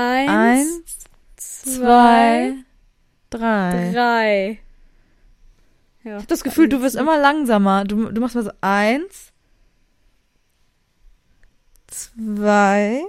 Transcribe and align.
Eins, 0.00 0.28
Eins, 0.30 0.98
zwei, 1.36 2.54
drei. 3.30 3.90
drei. 3.92 4.58
Ja. 6.02 6.10
Ich 6.10 6.12
habe 6.14 6.26
das 6.28 6.42
Gefühl, 6.44 6.68
du 6.68 6.80
wirst 6.82 6.96
immer 6.96 7.18
langsamer. 7.18 7.84
Du, 7.84 8.10
du 8.10 8.20
machst 8.20 8.34
mal 8.34 8.44
so 8.44 8.52
eins, 8.62 9.32
zwei, 11.88 13.02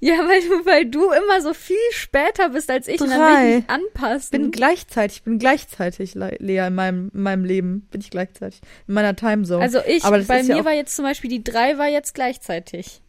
Ja, 0.00 0.14
weil 0.18 0.40
du, 0.42 0.66
weil 0.66 0.86
du 0.86 1.10
immer 1.10 1.40
so 1.40 1.54
viel 1.54 1.76
später 1.92 2.50
bist 2.50 2.70
als 2.70 2.88
ich 2.88 3.00
und 3.00 3.08
dann 3.10 3.18
will 3.20 3.26
Drei. 3.26 3.48
ich 3.50 3.56
mich 3.62 3.70
anpassen. 3.70 4.30
bin 4.30 4.50
gleichzeitig, 4.50 5.18
ich 5.18 5.22
bin 5.24 5.38
gleichzeitig, 5.38 6.14
Le- 6.14 6.36
Lea, 6.38 6.66
in 6.66 6.74
meinem, 6.74 7.10
in 7.14 7.22
meinem 7.22 7.44
Leben 7.44 7.82
bin 7.90 8.00
ich 8.00 8.10
gleichzeitig. 8.10 8.60
In 8.86 8.94
meiner 8.94 9.14
Timezone. 9.16 9.62
also 9.62 9.80
ich, 9.86 10.02
bei 10.02 10.42
mir 10.42 10.56
ja 10.58 10.64
war 10.64 10.72
jetzt 10.72 10.96
zum 10.96 11.04
Beispiel 11.04 11.30
die 11.30 11.42
drei 11.44 11.78
war 11.78 11.88
jetzt 11.88 12.14
gleichzeitig. 12.14 13.00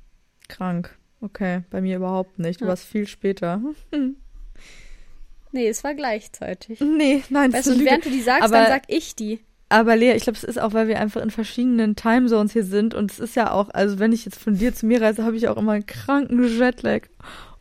krank. 0.48 0.96
Okay, 1.24 1.62
bei 1.70 1.80
mir 1.80 1.96
überhaupt 1.96 2.38
nicht. 2.38 2.60
Du 2.60 2.66
Ja. 2.66 2.70
warst 2.72 2.84
viel 2.86 3.08
später. 3.08 3.62
Nee, 5.54 5.68
es 5.70 5.84
war 5.84 5.94
gleichzeitig. 5.94 6.82
Nee, 6.82 7.24
nein, 7.30 7.54
Weißt 7.54 7.68
du, 7.68 7.72
Lüge. 7.74 7.86
während 7.86 8.06
du 8.06 8.10
die 8.10 8.22
sagst, 8.22 8.44
Aber- 8.44 8.56
dann 8.58 8.68
sag 8.68 8.84
ich 8.88 9.16
die. 9.16 9.40
Aber 9.70 9.96
Lea, 9.96 10.12
ich 10.14 10.24
glaube, 10.24 10.38
es 10.38 10.44
ist 10.44 10.60
auch, 10.60 10.74
weil 10.74 10.88
wir 10.88 11.00
einfach 11.00 11.22
in 11.22 11.32
verschiedenen 11.32 11.96
Timezones 11.96 12.52
hier 12.54 12.64
sind 12.66 12.94
und 12.94 13.10
es 13.12 13.20
ist 13.20 13.36
ja 13.36 13.52
auch, 13.52 13.70
also 13.70 13.98
wenn 13.98 14.12
ich 14.12 14.26
jetzt 14.26 14.38
von 14.40 14.56
dir 14.58 14.74
zu 14.76 14.86
mir 14.86 15.02
reise, 15.02 15.24
habe 15.24 15.36
ich 15.38 15.48
auch 15.48 15.58
immer 15.58 15.72
einen 15.72 15.86
kranken 15.86 16.44
Jetlag 16.44 17.04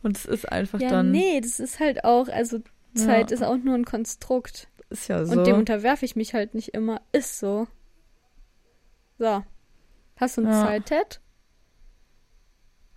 und 0.03 0.17
es 0.17 0.25
ist 0.25 0.51
einfach 0.51 0.79
Ja, 0.79 0.89
dann, 0.89 1.09
nee, 1.11 1.39
das 1.41 1.59
ist 1.59 1.79
halt 1.79 2.03
auch, 2.03 2.27
also 2.27 2.59
Zeit 2.93 3.31
ist 3.31 3.41
auch 3.43 3.57
nur 3.57 3.73
ein 3.75 3.85
Konstrukt. 3.85 4.67
ist 4.89 5.07
ja 5.07 5.25
so. 5.25 5.31
Und 5.39 5.47
dem 5.47 5.57
unterwerfe 5.57 6.05
ich 6.05 6.15
mich 6.15 6.35
halt 6.35 6.53
nicht 6.53 6.69
immer. 6.75 7.01
Ist 7.13 7.39
so. 7.39 7.67
So. 9.17 9.43
Hast 10.17 10.37
du 10.37 10.41
ein 10.41 10.47
Ja. 10.47 10.65
Zeitet? 10.65 11.19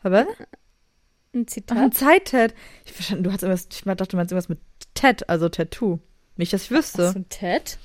Aber 0.06 0.20
Ein 0.20 0.26
Ach, 0.30 1.34
ein 1.34 1.46
Zitat? 1.48 1.94
Zeit-Tat. 1.94 2.54
Ich 2.84 2.92
verstanden, 2.92 3.24
du 3.24 3.32
hast 3.32 3.42
irgendwas, 3.42 3.66
ich 3.72 3.82
dachte, 3.82 4.06
du 4.06 4.16
meinst 4.16 4.30
irgendwas 4.32 4.48
mit 4.48 4.60
Tat, 4.94 5.28
also 5.28 5.48
Tattoo. 5.48 5.98
Nicht, 6.36 6.52
dass 6.52 6.62
ich 6.62 6.70
wüsste. 6.70 7.06
Hast 7.06 7.14
du 7.16 7.18
ein 7.20 7.28
Ted? 7.28 7.78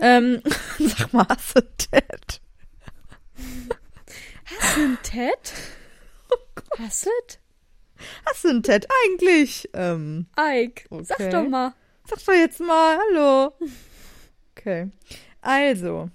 Ähm, 0.00 0.42
sag 0.78 1.12
mal, 1.12 1.26
hast 1.28 1.56
du 1.56 1.60
Tat? 1.76 2.40
Hast 4.44 4.76
du 4.76 4.80
ein 4.84 4.98
Ted? 5.02 5.52
Oh 6.30 6.36
Hast 6.78 7.04
du 7.06 7.10
es? 7.28 7.38
Hast 8.24 8.44
du 8.44 8.48
ein 8.48 8.62
Tat 8.62 8.86
eigentlich? 9.04 9.68
Ähm, 9.74 10.26
Ike, 10.38 10.84
sag 11.02 11.20
Okay. 11.20 11.30
doch 11.30 11.46
mal. 11.48 11.74
sag 12.08 12.24
doch 12.24 12.32
jetzt 12.32 12.60
mal, 12.60 12.98
hallo. 12.98 13.52
Okay. 14.56 14.90
Also. 15.42 16.10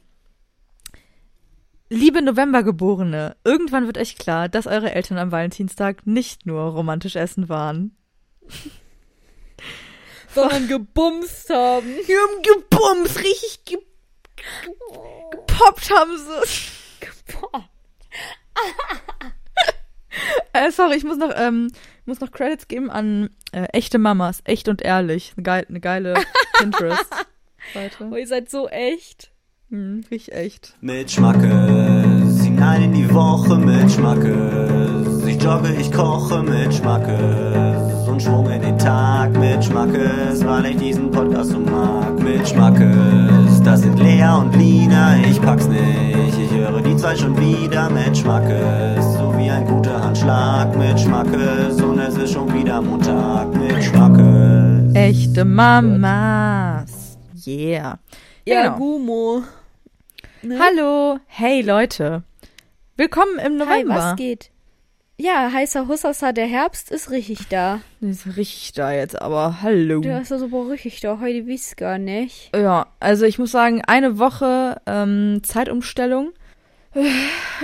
Liebe 1.89 2.21
Novembergeborene, 2.21 3.35
irgendwann 3.43 3.85
wird 3.85 3.97
euch 3.97 4.17
klar, 4.17 4.49
dass 4.49 4.65
eure 4.65 4.91
Eltern 4.91 5.19
am 5.19 5.31
Valentinstag 5.31 6.07
nicht 6.07 6.45
nur 6.45 6.61
romantisch 6.63 7.15
essen 7.15 7.47
waren. 7.47 7.95
Sondern 10.33 10.67
gebumst 10.67 11.49
haben. 11.49 11.87
Die 12.07 12.13
haben 12.13 12.41
gebumst, 12.41 13.19
richtig 13.19 13.65
ge 13.65 13.77
gepoppt 15.31 15.89
haben 15.91 16.17
sie. 16.17 17.33
Boah. 17.33 17.69
Äh, 20.53 20.71
sorry, 20.71 20.95
ich 20.95 21.03
muss 21.03 21.17
noch, 21.17 21.33
ähm, 21.35 21.69
muss 22.05 22.21
noch 22.21 22.31
Credits 22.31 22.69
geben 22.69 22.89
an 22.89 23.29
äh, 23.51 23.65
echte 23.73 23.97
Mamas, 23.97 24.41
echt 24.45 24.69
und 24.69 24.81
ehrlich. 24.81 25.33
Eine, 25.35 25.43
geil, 25.43 25.65
eine 25.67 25.79
geile 25.81 26.13
Pinterest-Seite. 26.53 28.05
Oh, 28.11 28.15
ihr 28.15 28.27
seid 28.27 28.49
so 28.49 28.69
echt. 28.69 29.31
Hm, 29.75 30.05
richtig 30.09 30.33
echt. 30.33 30.73
Mit 30.79 31.11
Schmackes, 31.11 32.43
hinein 32.43 32.83
in 32.83 32.93
die 32.93 33.13
Woche 33.13 33.57
mit 33.57 33.91
Schmackes. 33.91 35.25
Ich 35.27 35.43
jogge, 35.43 35.73
ich 35.77 35.91
koche 35.91 36.41
mit 36.43 36.73
Schmackes. 36.73 38.07
Und 38.07 38.21
Schwung 38.21 38.49
in 38.49 38.61
den 38.61 38.77
Tag 38.77 39.37
mit 39.37 39.61
Schmackes, 39.65 40.45
weil 40.45 40.67
ich 40.67 40.77
diesen 40.77 41.11
Podcast 41.11 41.49
so 41.49 41.59
mag. 41.59 42.17
Mit 42.23 42.47
Schmackes, 42.47 43.61
das 43.65 43.81
sind 43.81 43.99
Lea 43.99 44.23
und 44.39 44.55
Lina, 44.55 45.17
ich 45.17 45.41
pack's 45.41 45.67
nicht. 45.67 46.37
Ich 46.39 46.51
höre 46.57 46.81
die 46.81 46.95
zwei 46.95 47.13
schon 47.17 47.37
wieder 47.37 47.89
mit 47.89 48.17
Schmackes. 48.17 49.03
So 49.15 49.33
wie 49.37 49.49
ein 49.49 49.65
guter 49.65 50.01
Handschlag 50.01 50.73
mit 50.77 50.97
Schmackes. 50.97 51.81
Und 51.81 51.99
es 51.99 52.15
ist 52.15 52.31
schon 52.31 52.53
wieder 52.53 52.81
Montag 52.81 53.53
mit 53.53 53.83
Schmackes. 53.83 54.95
Echte 54.95 55.43
Mamas. 55.43 57.17
Yeah. 57.45 57.99
Ja, 58.47 58.63
Genau. 58.63 58.77
Gumo. 58.77 59.43
Ne? 60.41 60.59
Hallo, 60.59 61.19
hey 61.27 61.61
Leute. 61.61 62.23
Willkommen 62.97 63.39
im 63.39 63.59
Hi, 63.59 63.83
November. 63.83 63.95
was 63.95 64.15
geht? 64.15 64.51
Ja, 65.17 65.49
heißer 65.51 65.87
Hussassa, 65.87 66.33
der 66.33 66.45
Herbst 66.45 66.91
ist 66.91 67.09
richtig 67.09 67.47
da. 67.49 67.79
Ist 68.01 68.35
richtig 68.37 68.73
da 68.73 68.91
jetzt, 68.91 69.19
aber 69.21 69.61
hallo. 69.61 70.01
Der 70.01 70.21
ist 70.21 70.31
also 70.31 70.45
aber 70.45 70.69
richtig 70.69 70.99
da. 70.99 71.19
Heute 71.21 71.47
wisst 71.47 71.77
gar 71.77 71.97
nicht. 71.97 72.51
Ja, 72.55 72.87
also 72.99 73.25
ich 73.25 73.39
muss 73.39 73.51
sagen, 73.51 73.81
eine 73.87 74.19
Woche 74.19 74.81
ähm, 74.85 75.41
Zeitumstellung. 75.43 76.33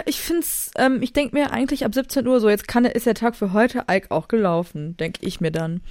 Ich 0.05 0.19
find's, 0.21 0.71
ähm, 0.77 1.01
ich 1.01 1.13
denk 1.13 1.33
mir 1.33 1.51
eigentlich 1.51 1.85
ab 1.85 1.93
17 1.93 2.25
Uhr 2.27 2.39
so, 2.39 2.49
jetzt 2.49 2.67
kann 2.67 2.85
ist 2.85 3.05
der 3.05 3.13
Tag 3.15 3.35
für 3.35 3.53
heute 3.53 3.85
Ike 3.89 4.11
auch 4.11 4.27
gelaufen, 4.27 4.95
denk 4.97 5.17
ich 5.21 5.39
mir 5.41 5.51
dann. 5.51 5.81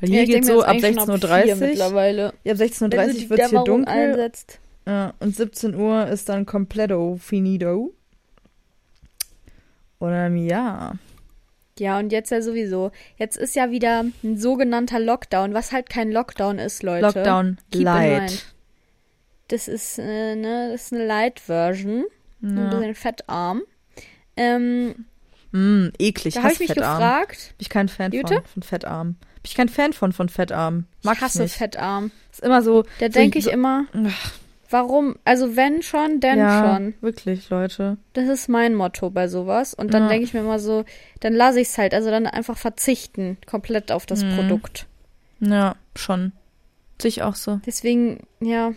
Weil 0.00 0.10
hier 0.10 0.24
Ja, 0.24 0.38
mir 0.38 0.44
so 0.44 0.62
ab 0.62 0.68
eigentlich 0.76 0.96
schon 0.96 1.10
16.30 1.10 1.42
vier 1.44 1.54
Uhr. 1.54 1.60
mittlerweile. 1.68 2.34
Ja, 2.44 2.52
ab 2.52 2.58
16.30 2.58 2.90
Wenn 2.90 2.90
du 2.90 3.22
Uhr 3.24 3.30
wird's 3.30 3.50
hier 3.50 3.64
dunkel. 3.64 3.88
einsetzt. 3.94 4.60
Ja, 4.86 5.14
und 5.18 5.34
17 5.34 5.74
Uhr 5.74 6.06
ist 6.06 6.28
dann 6.28 6.46
completo 6.46 7.16
finito. 7.20 7.92
Und 9.98 10.12
ähm, 10.12 10.36
ja. 10.36 10.92
Ja, 11.78 11.98
und 11.98 12.10
jetzt 12.12 12.30
ja 12.30 12.40
sowieso. 12.40 12.90
Jetzt 13.18 13.36
ist 13.36 13.54
ja 13.56 13.70
wieder 13.70 14.04
ein 14.22 14.38
sogenannter 14.38 14.98
Lockdown, 15.00 15.54
was 15.54 15.72
halt 15.72 15.90
kein 15.90 16.10
Lockdown 16.10 16.58
ist, 16.58 16.82
Leute. 16.82 17.06
Lockdown 17.06 17.58
Keep 17.70 17.82
light. 17.82 18.44
Das 19.48 19.68
ist, 19.68 19.98
äh, 19.98 20.34
ne, 20.36 20.70
das 20.72 20.86
ist 20.86 20.92
eine 20.94 21.06
Light-Version. 21.06 22.04
Ein 22.42 22.56
Ja. 22.58 22.70
bisschen 22.70 22.94
fettarm. 22.94 23.62
Ähm, 24.36 25.06
Mm, 25.52 25.88
eklig. 25.98 26.34
da 26.34 26.42
habe 26.42 26.52
ich 26.52 26.58
mich 26.58 26.68
Fettarm. 26.68 26.98
gefragt. 26.98 27.54
Bin 27.56 27.62
ich 27.64 27.68
kein 27.70 27.88
Fan 27.88 28.12
von, 28.12 28.42
von 28.44 28.62
Fettarm. 28.62 29.08
Bin 29.14 29.42
ich 29.44 29.54
kein 29.54 29.68
Fan 29.68 29.92
von, 29.92 30.12
von 30.12 30.28
Fettarm. 30.28 30.84
Mag 31.02 31.16
ich 31.16 31.22
hasse 31.22 31.42
nicht. 31.42 31.54
fettarm. 31.56 32.10
Ist 32.32 32.42
immer 32.42 32.62
so. 32.62 32.82
Da 32.98 33.06
so- 33.06 33.12
denke 33.12 33.38
ich 33.38 33.44
so, 33.46 33.50
immer, 33.50 33.86
Ach, 33.94 34.32
warum? 34.70 35.16
Also 35.24 35.56
wenn 35.56 35.82
schon, 35.82 36.20
denn 36.20 36.38
ja, 36.38 36.60
schon. 36.78 36.94
Wirklich, 37.00 37.48
Leute. 37.50 37.96
Das 38.12 38.26
ist 38.28 38.48
mein 38.48 38.74
Motto 38.74 39.10
bei 39.10 39.28
sowas. 39.28 39.74
Und 39.74 39.92
dann 39.94 40.04
Ja. 40.04 40.08
denke 40.08 40.24
ich 40.24 40.34
mir 40.34 40.40
immer 40.40 40.58
so, 40.58 40.84
dann 41.20 41.32
lasse 41.34 41.60
ich 41.60 41.68
es 41.68 41.78
halt. 41.78 41.94
Also 41.94 42.10
dann 42.10 42.26
einfach 42.26 42.56
verzichten 42.58 43.38
komplett 43.46 43.92
auf 43.92 44.06
das 44.06 44.24
Mhm. 44.24 44.34
Produkt. 44.36 44.86
Ja, 45.40 45.76
schon. 45.94 46.32
Sehe 47.00 47.08
ich 47.10 47.22
auch 47.22 47.34
so. 47.34 47.60
Deswegen, 47.66 48.26
ja. 48.40 48.72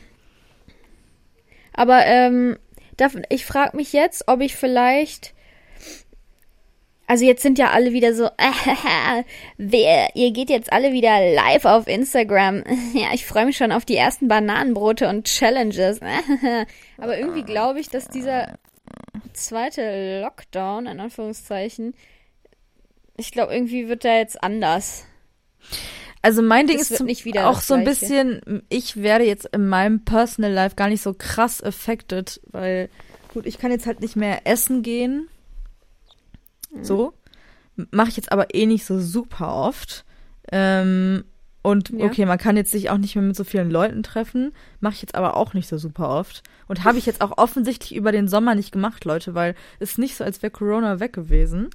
Aber 1.74 2.06
ähm, 2.06 2.58
ich 3.30 3.46
frage 3.46 3.78
mich 3.78 3.94
jetzt, 3.94 4.28
ob 4.28 4.42
ich 4.42 4.56
vielleicht. 4.56 5.34
Also 7.10 7.26
jetzt 7.26 7.42
sind 7.42 7.58
ja 7.58 7.72
alle 7.72 7.92
wieder 7.92 8.14
so, 8.14 8.30
wer, 9.58 10.16
ihr 10.16 10.32
geht 10.32 10.52
jetzt 10.52 10.72
alle 10.72 10.94
wieder 10.94 11.34
live 11.34 11.66
auf 11.66 11.88
Instagram. 11.88 12.64
Ja, 12.94 13.08
ich 13.14 13.26
freue 13.26 13.48
mich 13.48 13.58
schon 13.58 13.72
auf 13.72 13.84
die 13.84 13.96
ersten 13.96 14.28
Bananenbrote 14.28 15.10
und 15.10 15.26
Challenges. 15.26 16.02
Aber 16.98 17.18
irgendwie 17.18 17.42
glaube 17.42 17.80
ich, 17.80 17.90
dass 17.90 18.10
dieser 18.10 18.60
zweite 19.34 20.22
Lockdown, 20.22 20.86
in 20.86 21.00
Anführungszeichen, 21.00 21.96
ich 23.18 23.32
glaube, 23.32 23.56
irgendwie 23.56 23.90
wird 23.90 24.04
der 24.04 24.20
jetzt 24.20 24.44
anders. 24.44 25.06
Also 26.22 26.44
mein 26.44 26.68
Ding 26.68 26.78
Das 26.78 26.92
ist 26.92 26.98
zum, 26.98 27.10
auch 27.40 27.62
so 27.62 27.74
ein 27.74 27.86
bisschen, 27.86 28.62
ich 28.70 29.02
werde 29.02 29.26
jetzt 29.26 29.48
in 29.52 29.68
meinem 29.68 30.06
Personal 30.06 30.52
Life 30.52 30.76
gar 30.76 30.90
nicht 30.90 31.02
so 31.02 31.16
krass 31.18 31.60
affected, 31.64 32.40
weil, 32.52 32.88
gut, 33.34 33.48
ich 33.48 33.58
kann 33.58 33.72
jetzt 33.72 33.88
halt 33.88 34.00
nicht 34.02 34.16
mehr 34.16 34.42
essen 34.46 34.84
gehen. 34.84 35.28
Mhm. 36.72 36.84
So. 36.84 37.14
Mache 37.92 38.10
ich 38.10 38.18
jetzt 38.18 38.32
aber 38.32 38.54
eh 38.54 38.66
nicht 38.66 38.86
so 38.86 39.00
super 39.00 39.54
oft. 39.56 40.06
Ähm, 40.52 41.24
und 41.62 41.90
Ja. 41.90 42.06
okay, 42.06 42.26
man 42.26 42.38
kann 42.38 42.58
jetzt 42.58 42.72
sich 42.72 42.90
auch 42.90 42.98
nicht 42.98 43.16
mehr 43.16 43.24
mit 43.24 43.36
so 43.36 43.44
vielen 43.44 43.70
Leuten 43.70 44.04
treffen. 44.04 44.54
Mache 44.80 44.96
ich 44.96 45.02
jetzt 45.02 45.16
aber 45.16 45.36
auch 45.38 45.54
nicht 45.54 45.68
so 45.68 45.78
super 45.78 46.10
oft. 46.10 46.42
Und 46.68 46.84
habe 46.84 46.98
ich 46.98 47.06
jetzt 47.06 47.22
auch 47.22 47.38
offensichtlich 47.38 47.96
über 47.96 48.12
den 48.12 48.28
Sommer 48.28 48.56
nicht 48.56 48.72
gemacht, 48.72 49.06
Leute, 49.06 49.36
weil 49.36 49.56
es 49.80 49.98
nicht 49.98 50.16
so, 50.16 50.24
als 50.24 50.42
wäre 50.42 50.52
Corona 50.52 51.00
weg 51.00 51.14
gewesen. 51.14 51.70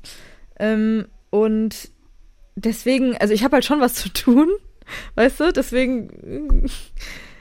Ähm, 0.59 1.07
und 1.31 1.91
deswegen, 2.57 3.17
also 3.17 3.35
ich 3.35 3.45
habe 3.45 3.55
halt 3.55 3.65
schon 3.65 3.81
was 3.81 3.95
zu 3.95 4.09
tun, 4.13 4.49
weißt 5.17 5.41
du? 5.41 5.53
Deswegen, 5.53 6.69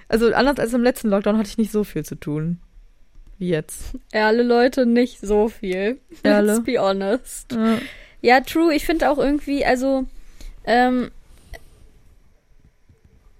also 0.08 0.34
anders 0.34 0.60
als 0.60 0.74
im 0.74 0.84
letzten 0.84 1.10
Lockdown 1.10 1.38
hatte 1.38 1.50
ich 1.50 1.58
nicht 1.58 1.72
so 1.72 1.84
viel 1.84 2.04
zu 2.04 2.16
tun. 2.16 2.60
Wie 3.44 3.50
jetzt. 3.50 3.98
Ehrle 4.14 4.42
Leute, 4.42 4.86
nicht 4.86 5.20
so 5.20 5.50
viel. 5.50 6.00
Ehrle. 6.24 6.54
Let's 6.54 6.64
be 6.64 6.80
honest. 6.80 7.52
Ja. 7.52 7.78
Ja, 8.22 8.40
true. 8.40 8.74
Ich 8.74 8.86
finde 8.86 9.10
auch 9.10 9.18
irgendwie, 9.18 9.66
also, 9.66 10.06
ähm, 10.64 11.12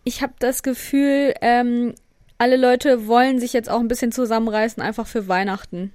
ich 0.04 0.22
habe 0.22 0.34
das 0.40 0.62
Gefühl, 0.62 1.34
ähm, 1.40 1.96
alle 2.38 2.58
Leute 2.58 3.08
wollen 3.08 3.40
sich 3.40 3.54
jetzt 3.54 3.70
auch 3.70 3.80
ein 3.80 3.88
bisschen 3.88 4.12
zusammenreißen, 4.12 4.84
einfach 4.84 5.08
für 5.08 5.30
Weihnachten. 5.30 5.94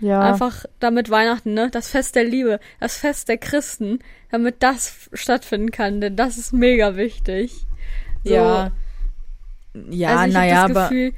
Ja. 0.00 0.22
Einfach 0.22 0.64
damit 0.80 1.10
Weihnachten, 1.10 1.52
ne? 1.52 1.68
Das 1.70 1.90
Fest 1.90 2.16
der 2.16 2.24
Liebe, 2.24 2.60
das 2.80 2.96
Fest 2.96 3.28
der 3.28 3.36
Christen, 3.36 3.98
damit 4.30 4.62
das 4.62 5.10
stattfinden 5.12 5.70
kann, 5.70 6.00
denn 6.00 6.16
das 6.16 6.38
ist 6.38 6.54
mega 6.54 6.96
wichtig. 6.96 7.66
So, 8.24 8.32
ja. 8.32 8.72
Ja, 9.90 10.16
also 10.16 10.28
ich 10.28 10.32
naja, 10.34 10.64
aber. 10.64 10.88
Gefühl, 10.88 11.12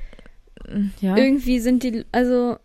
Ja. 1.00 1.16
irgendwie 1.16 1.60
sind 1.60 1.82
die, 1.82 2.04
also 2.12 2.58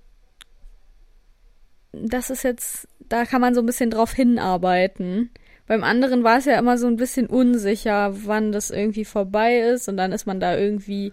das 1.94 2.30
ist 2.30 2.44
jetzt, 2.44 2.88
da 3.00 3.26
kann 3.26 3.42
man 3.42 3.54
so 3.56 3.62
ein 3.62 3.66
bisschen 3.66 3.90
drauf 3.90 4.12
hinarbeiten. 4.14 5.30
Beim 5.68 5.84
anderen 5.84 6.24
war 6.24 6.38
es 6.38 6.46
ja 6.46 6.60
immer 6.60 6.78
so 6.78 6.88
ein 6.88 6.98
bisschen 6.98 7.28
unsicher, 7.28 8.12
wann 8.26 8.52
das 8.52 8.70
irgendwie 8.70 9.06
vorbei 9.06 9.60
ist 9.60 9.88
und 9.90 9.98
dann 9.98 10.12
ist 10.12 10.28
man 10.28 10.40
da 10.40 10.56
irgendwie. 10.58 11.12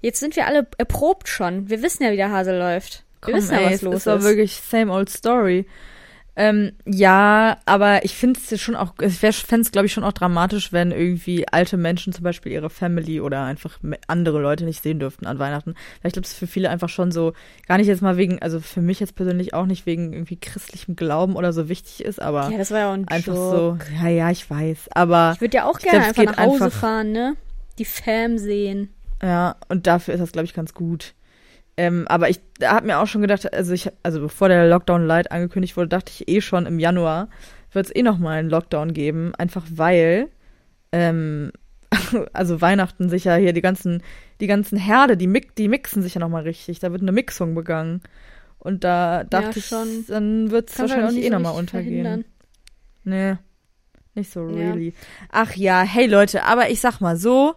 Jetzt 0.00 0.20
sind 0.20 0.36
wir 0.36 0.46
alle 0.46 0.68
erprobt 0.78 1.28
schon. 1.28 1.68
Wir 1.68 1.82
wissen 1.82 2.04
ja, 2.04 2.12
wie 2.12 2.16
der 2.16 2.30
Hase 2.30 2.56
läuft. 2.56 3.04
Wir 3.24 3.32
Komm, 3.32 3.34
wissen 3.34 3.54
ja, 3.54 3.60
ey, 3.62 3.74
was 3.74 3.82
los 3.82 3.94
ist. 3.96 4.06
doch 4.06 4.18
ist. 4.18 4.24
wirklich 4.24 4.54
same 4.60 4.92
old 4.92 5.08
story. 5.08 5.66
Ähm, 6.40 6.70
ja, 6.86 7.56
aber 7.66 8.04
ich 8.04 8.14
finde 8.14 8.38
es 8.38 8.60
schon 8.60 8.76
auch, 8.76 8.94
ich 9.00 9.18
fände 9.18 9.62
es 9.62 9.72
glaube 9.72 9.86
ich 9.86 9.92
schon 9.92 10.04
auch 10.04 10.12
dramatisch, 10.12 10.72
wenn 10.72 10.92
irgendwie 10.92 11.48
alte 11.48 11.76
Menschen 11.76 12.12
zum 12.12 12.22
Beispiel 12.22 12.52
ihre 12.52 12.70
Family 12.70 13.20
oder 13.20 13.42
einfach 13.42 13.78
andere 14.06 14.40
Leute 14.40 14.64
nicht 14.64 14.80
sehen 14.80 15.00
dürften 15.00 15.26
an 15.26 15.40
Weihnachten. 15.40 15.72
Weil 16.00 16.10
ich 16.10 16.12
glaube, 16.12 16.22
das 16.22 16.34
ist 16.34 16.38
für 16.38 16.46
viele 16.46 16.70
einfach 16.70 16.88
schon 16.88 17.10
so, 17.10 17.32
gar 17.66 17.76
nicht 17.78 17.88
jetzt 17.88 18.02
mal 18.02 18.16
wegen, 18.16 18.40
also 18.40 18.60
für 18.60 18.80
mich 18.80 19.00
jetzt 19.00 19.16
persönlich 19.16 19.52
auch 19.52 19.66
nicht 19.66 19.84
wegen 19.84 20.12
irgendwie 20.12 20.36
christlichem 20.36 20.94
Glauben 20.94 21.34
oder 21.34 21.52
so 21.52 21.68
wichtig 21.68 22.04
ist, 22.04 22.22
aber 22.22 22.48
Ja, 22.52 22.56
das 22.58 22.70
war 22.70 22.78
ja 22.78 22.88
auch 22.90 22.94
ein 22.94 23.08
einfach 23.08 23.34
Joke. 23.34 23.84
so, 23.90 23.94
ja, 24.00 24.08
ja, 24.08 24.30
ich 24.30 24.48
weiß, 24.48 24.90
aber 24.92 25.32
Ich 25.34 25.40
würde 25.40 25.56
ja 25.56 25.64
auch 25.68 25.80
gerne 25.80 25.98
glaub, 25.98 26.12
es 26.12 26.18
einfach 26.18 26.36
nach 26.36 26.44
Hause 26.46 26.64
einfach- 26.66 26.78
fahren, 26.80 27.10
ne? 27.10 27.36
Die 27.80 27.84
Fam 27.84 28.38
sehen. 28.38 28.90
Ja, 29.20 29.56
und 29.68 29.88
dafür 29.88 30.14
ist 30.14 30.20
das, 30.20 30.30
glaube 30.30 30.44
ich, 30.46 30.54
ganz 30.54 30.72
gut. 30.72 31.14
Ähm, 31.78 32.06
aber 32.08 32.28
ich 32.28 32.40
habe 32.62 32.86
mir 32.86 32.98
auch 32.98 33.06
schon 33.06 33.22
gedacht, 33.22 33.54
also 33.54 33.72
ich, 33.72 33.88
also 34.02 34.20
bevor 34.20 34.48
der 34.48 34.68
Lockdown 34.68 35.06
Light 35.06 35.30
angekündigt 35.30 35.76
wurde, 35.76 35.88
dachte 35.88 36.10
ich 36.12 36.28
eh 36.28 36.40
schon 36.40 36.66
im 36.66 36.78
Januar 36.80 37.28
wird 37.72 37.86
es 37.86 37.94
eh 37.94 38.02
noch 38.02 38.18
mal 38.18 38.38
einen 38.38 38.50
Lockdown 38.50 38.92
geben, 38.92 39.32
einfach 39.36 39.64
weil, 39.70 40.28
ähm, 40.92 41.52
also 42.32 42.60
Weihnachten 42.60 43.08
sich 43.08 43.24
ja 43.24 43.36
hier 43.36 43.52
die 43.52 43.60
ganzen, 43.60 44.02
die 44.40 44.46
ganzen 44.46 44.78
Herde, 44.78 45.16
die, 45.16 45.30
die 45.56 45.68
mixen 45.68 46.02
sich 46.02 46.14
ja 46.14 46.20
noch 46.20 46.28
mal 46.28 46.42
richtig. 46.42 46.80
Da 46.80 46.90
wird 46.92 47.02
eine 47.02 47.12
Mixung 47.12 47.54
begangen. 47.54 48.02
Und 48.58 48.82
da 48.84 49.22
dachte 49.24 49.60
ich, 49.60 49.66
schon. 49.66 50.04
dann 50.08 50.50
wird 50.50 50.70
es 50.70 50.78
wahrscheinlich 50.78 51.14
nicht 51.14 51.24
eh 51.26 51.28
so 51.28 51.34
noch 51.34 51.42
mal 51.42 51.50
untergehen. 51.50 52.02
verhindern. 52.04 52.24
Nee, 53.04 53.36
nicht 54.14 54.32
so 54.32 54.48
Ja. 54.48 54.72
really. 54.72 54.94
Ach 55.30 55.54
ja, 55.54 55.82
hey 55.82 56.06
Leute, 56.06 56.42
aber 56.44 56.70
ich 56.70 56.80
sag 56.80 57.00
mal 57.00 57.16
so, 57.16 57.54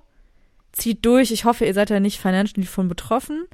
zieht 0.72 1.04
durch. 1.06 1.32
Ich 1.32 1.46
hoffe, 1.46 1.66
ihr 1.66 1.74
seid 1.74 1.90
ja 1.90 2.00
nicht 2.00 2.20
financially 2.20 2.68
von 2.68 2.88
betroffen. 2.88 3.46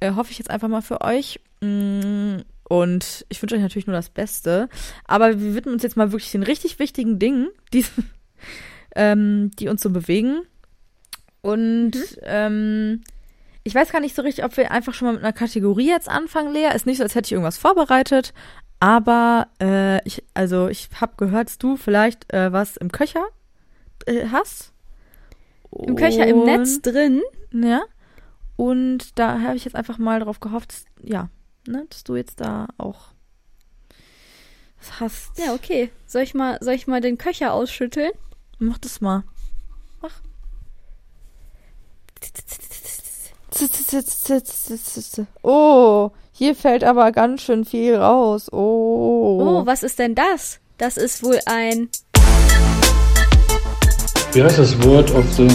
Äh, 0.00 0.12
hoffe 0.12 0.32
ich 0.32 0.38
jetzt 0.38 0.50
einfach 0.50 0.68
mal 0.68 0.82
für 0.82 1.00
euch. 1.02 1.40
Mm, 1.60 2.38
Und 2.64 3.26
ich 3.28 3.42
wünsche 3.42 3.54
euch 3.54 3.60
natürlich 3.62 3.86
nur 3.86 3.96
das 3.96 4.10
Beste. 4.10 4.68
Aber 5.04 5.40
wir 5.40 5.54
widmen 5.54 5.74
uns 5.74 5.82
jetzt 5.82 5.96
mal 5.96 6.12
wirklich 6.12 6.32
den 6.32 6.42
richtig 6.42 6.78
wichtigen 6.78 7.18
Dingen, 7.18 7.48
die, 7.72 7.84
ähm, 8.96 9.50
die 9.58 9.68
uns 9.68 9.82
so 9.82 9.90
bewegen. 9.90 10.42
Und 11.42 11.92
ähm, 12.22 13.02
ich 13.62 13.74
weiß 13.74 13.92
gar 13.92 14.00
nicht 14.00 14.16
so 14.16 14.22
richtig, 14.22 14.44
ob 14.44 14.56
wir 14.56 14.70
einfach 14.70 14.94
schon 14.94 15.06
mal 15.06 15.12
mit 15.12 15.22
einer 15.22 15.32
Kategorie 15.32 15.88
jetzt 15.88 16.08
anfangen, 16.08 16.52
Lea. 16.52 16.74
Ist 16.74 16.86
nicht 16.86 16.98
so, 16.98 17.02
als 17.02 17.14
hätte 17.14 17.26
ich 17.26 17.32
irgendwas 17.32 17.58
vorbereitet. 17.58 18.32
Aber 18.78 19.48
äh, 19.60 20.02
ich, 20.06 20.24
also 20.32 20.68
ich 20.68 20.88
habe 21.00 21.12
gehört, 21.18 21.48
dass 21.48 21.58
du 21.58 21.76
vielleicht 21.76 22.32
äh, 22.32 22.52
was 22.52 22.78
im 22.78 22.90
Köcher 22.90 23.24
äh, 24.06 24.28
hast. 24.32 24.72
Im 25.70 25.96
Köcher 25.96 26.26
im 26.26 26.44
Netz 26.44 26.80
drin. 26.80 27.20
Ja. 27.52 27.82
Und 28.60 29.18
da 29.18 29.40
habe 29.40 29.56
ich 29.56 29.64
jetzt 29.64 29.74
einfach 29.74 29.96
mal 29.96 30.18
darauf 30.18 30.38
gehofft, 30.38 30.72
dass, 30.72 30.84
ja, 31.02 31.30
ne, 31.66 31.86
dass 31.88 32.04
du 32.04 32.14
jetzt 32.14 32.42
da 32.42 32.66
auch 32.76 33.06
was 34.78 35.00
hast. 35.00 35.38
Ja, 35.38 35.54
okay. 35.54 35.90
Soll 36.06 36.20
ich 36.20 36.34
mal, 36.34 36.58
soll 36.60 36.74
ich 36.74 36.86
mal 36.86 37.00
den 37.00 37.16
Köcher 37.16 37.54
ausschütteln? 37.54 38.10
Mach 38.58 38.76
das 38.76 39.00
mal. 39.00 39.24
Mach. 40.02 40.12
Oh, 45.40 46.10
hier 46.30 46.54
fällt 46.54 46.84
aber 46.84 47.12
ganz 47.12 47.40
schön 47.40 47.64
viel 47.64 47.96
raus. 47.96 48.52
Oh. 48.52 49.40
Oh, 49.40 49.64
was 49.64 49.82
ist 49.82 49.98
denn 49.98 50.14
das? 50.14 50.60
Das 50.76 50.98
ist 50.98 51.22
wohl 51.22 51.40
ein. 51.46 51.88
Wie 54.32 54.42
heißt 54.42 54.58
das 54.58 54.82
Wort 54.82 55.10
of 55.12 55.24
the 55.32 55.48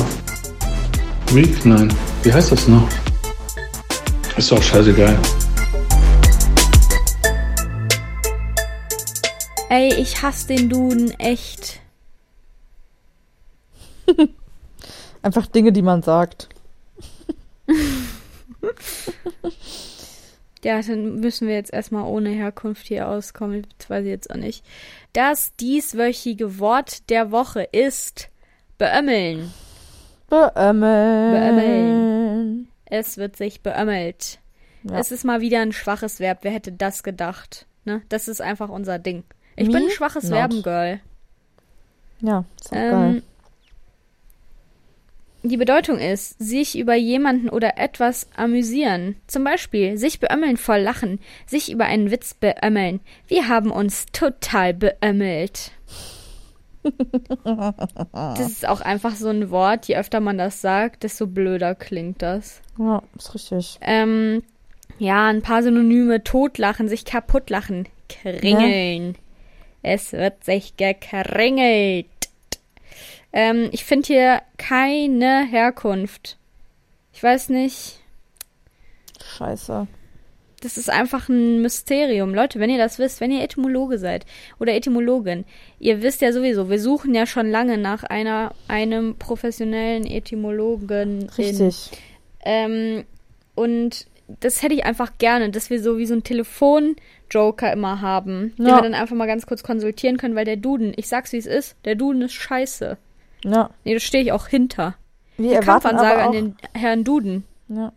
Week? 1.36 1.64
Nein. 1.68 1.94
Wie 2.26 2.34
heißt 2.34 2.52
das 2.52 2.68
noch? 2.68 2.90
Ist 4.36 4.52
doch 4.52 4.62
scheißegal. 4.62 5.16
Ey, 9.70 9.94
ich 9.94 10.24
hasse 10.24 10.48
den 10.48 10.68
Duden 10.68 11.12
echt. 11.20 11.82
Einfach 15.22 15.46
Dinge, 15.46 15.72
die 15.72 15.84
man 15.84 16.02
sagt. 16.02 16.50
Ja, 20.64 20.82
dann 20.82 21.20
müssen 21.20 21.48
wir 21.48 21.54
jetzt 21.54 21.72
erstmal 21.72 22.06
ohne 22.06 22.32
Herkunft 22.32 22.88
hier 22.88 23.08
auskommen. 23.08 23.68
Das 23.78 23.88
weiß 23.88 24.04
ich 24.04 24.10
jetzt 24.10 24.32
auch 24.32 24.36
nicht. 24.36 24.66
Das 25.14 25.56
dieswöchige 25.58 26.58
Wort 26.58 27.08
der 27.12 27.30
Woche 27.30 27.62
ist 27.72 28.30
beömmeln. 28.80 29.54
Beömmeln. 30.30 31.32
Beömmeln. 31.32 32.68
Es 32.86 33.18
wird 33.18 33.36
sich 33.36 33.62
beömmelt. 33.62 34.40
Ja. 34.84 35.00
Es 35.00 35.12
ist 35.12 35.24
mal 35.24 35.42
wieder 35.42 35.62
ein 35.62 35.72
schwaches 35.72 36.20
Verb. 36.20 36.40
Wer 36.42 36.52
hätte 36.52 36.72
das 36.72 37.04
gedacht? 37.04 37.66
Ne? 37.86 38.02
Das 38.10 38.28
ist 38.28 38.42
einfach 38.42 38.70
unser 38.70 39.00
Ding. 39.00 39.24
Ich 39.56 39.68
bin 39.70 39.84
Me 39.84 39.86
ein 39.86 39.92
schwaches. 39.92 40.28
Verbengirl. 40.30 41.00
Ja, 42.22 42.46
ist 42.60 42.72
auch 42.72 42.76
Ähm, 42.78 42.92
geil. 42.92 43.22
die 45.44 45.58
Bedeutung 45.58 46.00
ist, 46.00 46.38
sich 46.40 46.78
über 46.78 46.96
jemanden 46.96 47.50
oder 47.50 47.78
etwas 47.78 48.28
amüsieren. 48.36 49.16
Zum 49.28 49.44
Beispiel, 49.44 49.98
sich 49.98 50.20
beömmeln 50.20 50.58
vor 50.58 50.78
Lachen, 50.78 51.20
sich 51.46 51.72
über 51.72 51.86
einen 51.86 52.10
Witz 52.12 52.34
beömmeln. 52.34 53.00
Wir 53.28 53.48
haben 53.48 53.72
uns 53.72 54.06
total 54.08 54.74
beömmelt. 54.74 55.72
das 58.14 58.48
ist 58.48 58.68
auch 58.68 58.82
einfach 58.82 59.16
so 59.16 59.30
ein 59.30 59.50
Wort, 59.50 59.88
je 59.88 59.98
öfter 59.98 60.20
man 60.20 60.38
das 60.38 60.62
sagt, 60.62 61.04
desto 61.04 61.28
blöder 61.28 61.76
klingt 61.76 62.22
das. 62.22 62.62
Ja, 62.78 63.02
ist 63.18 63.34
richtig. 63.34 63.78
Ähm, 63.82 64.44
ja, 64.98 65.28
ein 65.28 65.42
paar 65.42 65.64
Synonyme. 65.64 66.24
Totlachen, 66.24 66.88
sich 66.88 67.06
kaputtlachen. 67.06 67.88
Kringeln. 68.08 69.16
Es 69.82 70.14
wird 70.14 70.44
sich 70.44 70.78
gekringelt. 70.78 72.08
Ähm, 73.34 73.70
ich 73.72 73.84
finde 73.84 74.08
hier 74.08 74.42
keine 74.58 75.46
Herkunft. 75.46 76.38
Ich 77.14 77.22
weiß 77.22 77.50
nicht. 77.50 78.00
Scheiße. 79.22 79.88
Das 80.66 80.78
ist 80.78 80.90
einfach 80.90 81.30
ein 81.30 81.62
Mysterium. 81.62 82.34
Leute, 82.34 82.60
wenn 82.60 82.70
ihr 82.72 82.78
das 82.80 82.98
wisst, 82.98 83.22
wenn 83.22 83.30
ihr 83.32 83.44
Etymologe 83.44 84.00
seid 84.00 84.26
oder 84.60 84.74
Etymologin, 84.74 85.46
ihr 85.80 86.02
wisst 86.02 86.22
ja 86.22 86.32
sowieso, 86.34 86.70
wir 86.72 86.80
suchen 86.80 87.14
ja 87.14 87.26
schon 87.28 87.50
lange 87.52 87.78
nach 87.78 88.04
einer, 88.04 88.54
einem 88.68 89.16
professionellen 89.16 90.06
Etymologen. 90.08 91.30
Richtig. 91.38 91.92
Ähm, 92.44 93.06
und 93.54 94.08
das 94.40 94.64
hätte 94.64 94.74
ich 94.74 94.86
einfach 94.86 95.20
gerne, 95.20 95.52
dass 95.52 95.70
wir 95.70 95.82
so 95.82 95.98
wie 96.00 96.08
so 96.08 96.16
ein 96.16 96.24
Telefon-Joker 96.24 97.72
immer 97.72 98.02
haben, 98.02 98.54
den 98.58 98.66
Ja. 98.68 98.78
wir 98.78 98.82
dann 98.82 98.94
einfach 98.96 99.16
mal 99.16 99.28
ganz 99.28 99.46
kurz 99.46 99.62
konsultieren 99.64 100.18
können, 100.18 100.36
weil 100.36 100.46
der 100.46 100.58
Duden, 100.58 100.94
ich 100.96 101.08
sag's 101.08 101.32
wie 101.32 101.38
es 101.38 101.46
ist, 101.46 101.76
der 101.86 101.96
Duden 101.96 102.24
ist 102.24 102.34
scheiße. 102.34 102.98
Ja. 103.44 103.70
Nee, 103.84 103.94
da 103.94 104.00
stehe 104.00 104.24
ich 104.24 104.32
auch 104.32 104.48
hinter. 104.48 104.96
Wir 105.38 105.50
Die 105.50 105.56
erwarten 105.56 105.84
Kampfansage 105.90 106.14
aber 106.16 106.24
auch, 106.24 106.28
an 106.28 106.32
den 106.34 106.56
Herrn 106.74 107.04
Duden. 107.04 107.44
ja. 107.70 107.92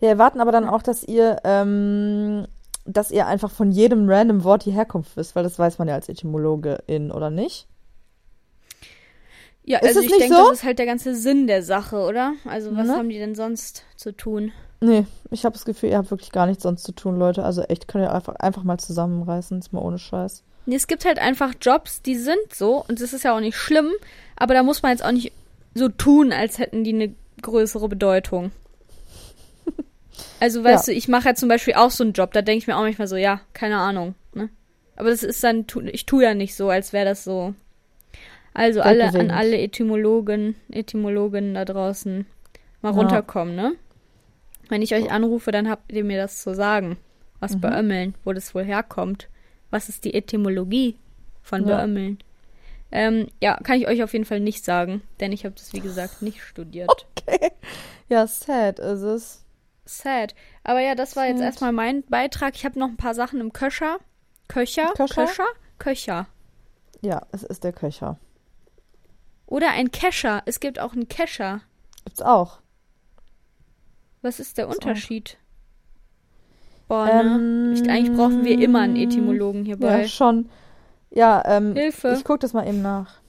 Wir 0.00 0.08
erwarten 0.10 0.40
aber 0.40 0.52
dann 0.52 0.68
auch, 0.68 0.82
dass 0.82 1.02
ihr, 1.04 1.38
ähm, 1.44 2.46
dass 2.84 3.10
ihr 3.10 3.26
einfach 3.26 3.50
von 3.50 3.70
jedem 3.72 4.08
random 4.08 4.44
Wort 4.44 4.64
die 4.64 4.70
Herkunft 4.70 5.16
wisst, 5.16 5.34
weil 5.36 5.42
das 5.42 5.58
weiß 5.58 5.78
man 5.78 5.88
ja 5.88 5.94
als 5.94 6.08
Etymologin, 6.08 7.10
oder 7.10 7.30
nicht? 7.30 7.66
Ja, 9.64 9.78
Ist 9.80 9.88
also 9.88 9.98
es 10.00 10.06
ich 10.06 10.10
nicht 10.12 10.20
denke, 10.22 10.36
so? 10.36 10.48
das 10.48 10.58
ist 10.60 10.64
halt 10.64 10.78
der 10.78 10.86
ganze 10.86 11.14
Sinn 11.14 11.46
der 11.46 11.62
Sache, 11.62 11.98
oder? 11.98 12.32
Also 12.46 12.74
was 12.74 12.86
Ne? 12.86 12.94
haben 12.96 13.08
die 13.10 13.18
denn 13.18 13.34
sonst 13.34 13.84
zu 13.96 14.12
tun? 14.12 14.50
Nee, 14.80 15.04
ich 15.30 15.44
habe 15.44 15.52
das 15.54 15.64
Gefühl, 15.66 15.90
ihr 15.90 15.98
habt 15.98 16.10
wirklich 16.10 16.32
gar 16.32 16.46
nichts 16.46 16.62
sonst 16.62 16.84
zu 16.84 16.92
tun, 16.92 17.18
Leute. 17.18 17.44
Also 17.44 17.62
echt, 17.62 17.86
könnt 17.88 18.04
ihr 18.04 18.14
einfach, 18.14 18.36
einfach 18.36 18.62
mal 18.62 18.78
zusammenreißen, 18.78 19.58
ist 19.58 19.72
mal 19.72 19.82
ohne 19.82 19.98
Scheiß. 19.98 20.42
Nee, 20.64 20.76
es 20.76 20.86
gibt 20.86 21.04
halt 21.04 21.18
einfach 21.18 21.52
Jobs, 21.60 22.00
die 22.02 22.16
sind 22.16 22.38
so 22.54 22.84
und 22.88 23.00
das 23.00 23.12
ist 23.12 23.24
ja 23.24 23.34
auch 23.34 23.40
nicht 23.40 23.56
schlimm, 23.56 23.90
aber 24.36 24.54
da 24.54 24.62
muss 24.62 24.82
man 24.82 24.92
jetzt 24.92 25.04
auch 25.04 25.12
nicht 25.12 25.32
so 25.74 25.88
tun, 25.88 26.32
als 26.32 26.58
hätten 26.58 26.84
die 26.84 26.94
eine 26.94 27.14
größere 27.42 27.88
Bedeutung. 27.88 28.52
Also 30.40 30.62
weißt 30.64 30.88
Ja. 30.88 30.92
du, 30.92 30.96
ich 30.98 31.08
mache 31.08 31.28
ja 31.30 31.34
zum 31.34 31.48
Beispiel 31.48 31.74
auch 31.74 31.90
so 31.90 32.04
einen 32.04 32.12
Job, 32.12 32.32
da 32.32 32.42
denke 32.42 32.58
ich 32.58 32.66
mir 32.66 32.76
auch 32.76 32.82
manchmal 32.82 33.08
so, 33.08 33.16
ja, 33.16 33.40
keine 33.52 33.78
Ahnung. 33.78 34.14
Ne? 34.34 34.48
Aber 34.96 35.10
das 35.10 35.22
ist 35.22 35.42
dann, 35.44 35.66
ich 35.92 36.06
tue 36.06 36.24
ja 36.24 36.34
nicht 36.34 36.54
so, 36.54 36.68
als 36.70 36.92
wäre 36.92 37.04
das 37.04 37.24
so. 37.24 37.54
Also 38.54 38.80
alle 38.80 39.04
an 39.14 39.30
alle 39.30 39.58
Etymologen, 39.58 40.56
Etymologinnen 40.70 41.54
da 41.54 41.64
draußen 41.64 42.26
mal 42.82 42.90
Ja. 42.90 42.94
runterkommen, 42.96 43.54
ne? 43.54 43.74
Wenn 44.68 44.82
ich 44.82 44.94
euch 44.94 45.10
anrufe, 45.10 45.50
dann 45.52 45.68
habt 45.70 45.92
ihr 45.92 46.04
mir 46.04 46.18
das 46.20 46.42
zu 46.42 46.54
sagen. 46.54 46.96
was 47.40 47.54
Mhm. 47.54 47.60
beömmeln, 47.60 48.14
wo 48.24 48.32
das 48.32 48.52
wohl 48.52 48.64
herkommt. 48.64 49.28
Was 49.70 49.88
ist 49.88 50.04
die 50.04 50.14
Etymologie 50.14 50.96
von 51.40 51.64
Ja. 51.68 51.76
beömmeln? 51.76 52.18
Ähm, 52.90 53.28
ja, 53.40 53.56
kann 53.62 53.78
ich 53.78 53.86
euch 53.86 54.02
auf 54.02 54.12
jeden 54.12 54.24
Fall 54.24 54.40
nicht 54.40 54.64
sagen, 54.64 55.02
denn 55.20 55.30
ich 55.30 55.44
habe 55.44 55.54
das, 55.54 55.72
wie 55.72 55.80
gesagt, 55.80 56.20
nicht 56.20 56.42
studiert. 56.42 57.06
Ja, 58.08 58.26
sad 58.26 58.80
ist 58.80 59.02
es. 59.02 59.44
Sad. 59.88 60.34
Aber 60.64 60.80
ja, 60.80 60.94
das 60.94 61.16
war 61.16 61.26
jetzt 61.26 61.38
Sad. 61.38 61.46
erstmal 61.46 61.72
mein 61.72 62.02
Beitrag. 62.04 62.54
Ich 62.54 62.64
habe 62.64 62.78
noch 62.78 62.88
ein 62.88 62.96
paar 62.96 63.14
Sachen 63.14 63.40
im 63.40 63.52
Köcher. 63.52 63.98
Köcher? 64.48 64.92
Köcher? 64.96 65.26
Köcher? 65.26 65.46
Köcher. 65.78 66.26
Ja, 67.00 67.22
es 67.32 67.42
ist 67.42 67.64
der 67.64 67.72
Köcher. 67.72 68.18
Oder 69.46 69.70
ein 69.70 69.90
Kescher. 69.90 70.42
Es 70.46 70.60
gibt 70.60 70.78
auch 70.78 70.92
einen 70.92 71.08
Kescher. 71.08 71.60
Gibt's 72.04 72.20
auch. 72.22 72.60
Was 74.22 74.40
ist 74.40 74.58
der 74.58 74.66
Gibt's 74.66 74.80
auch. 74.80 74.86
Unterschied? 74.88 75.38
Boah, 76.88 77.06
ne? 77.06 77.20
Ähm, 77.20 77.72
Ich, 77.74 77.88
eigentlich 77.88 78.16
brauchen 78.16 78.44
wir 78.44 78.60
immer 78.60 78.80
einen 78.80 78.96
Etymologen 78.96 79.64
hierbei. 79.64 80.02
Ja, 80.02 80.08
schon. 80.08 80.48
Ja, 81.10 81.42
ähm, 81.46 81.74
Hilfe. 81.74 82.14
ich 82.16 82.24
guck 82.24 82.40
das 82.40 82.52
mal 82.52 82.66
eben 82.66 82.82
nach. 82.82 83.20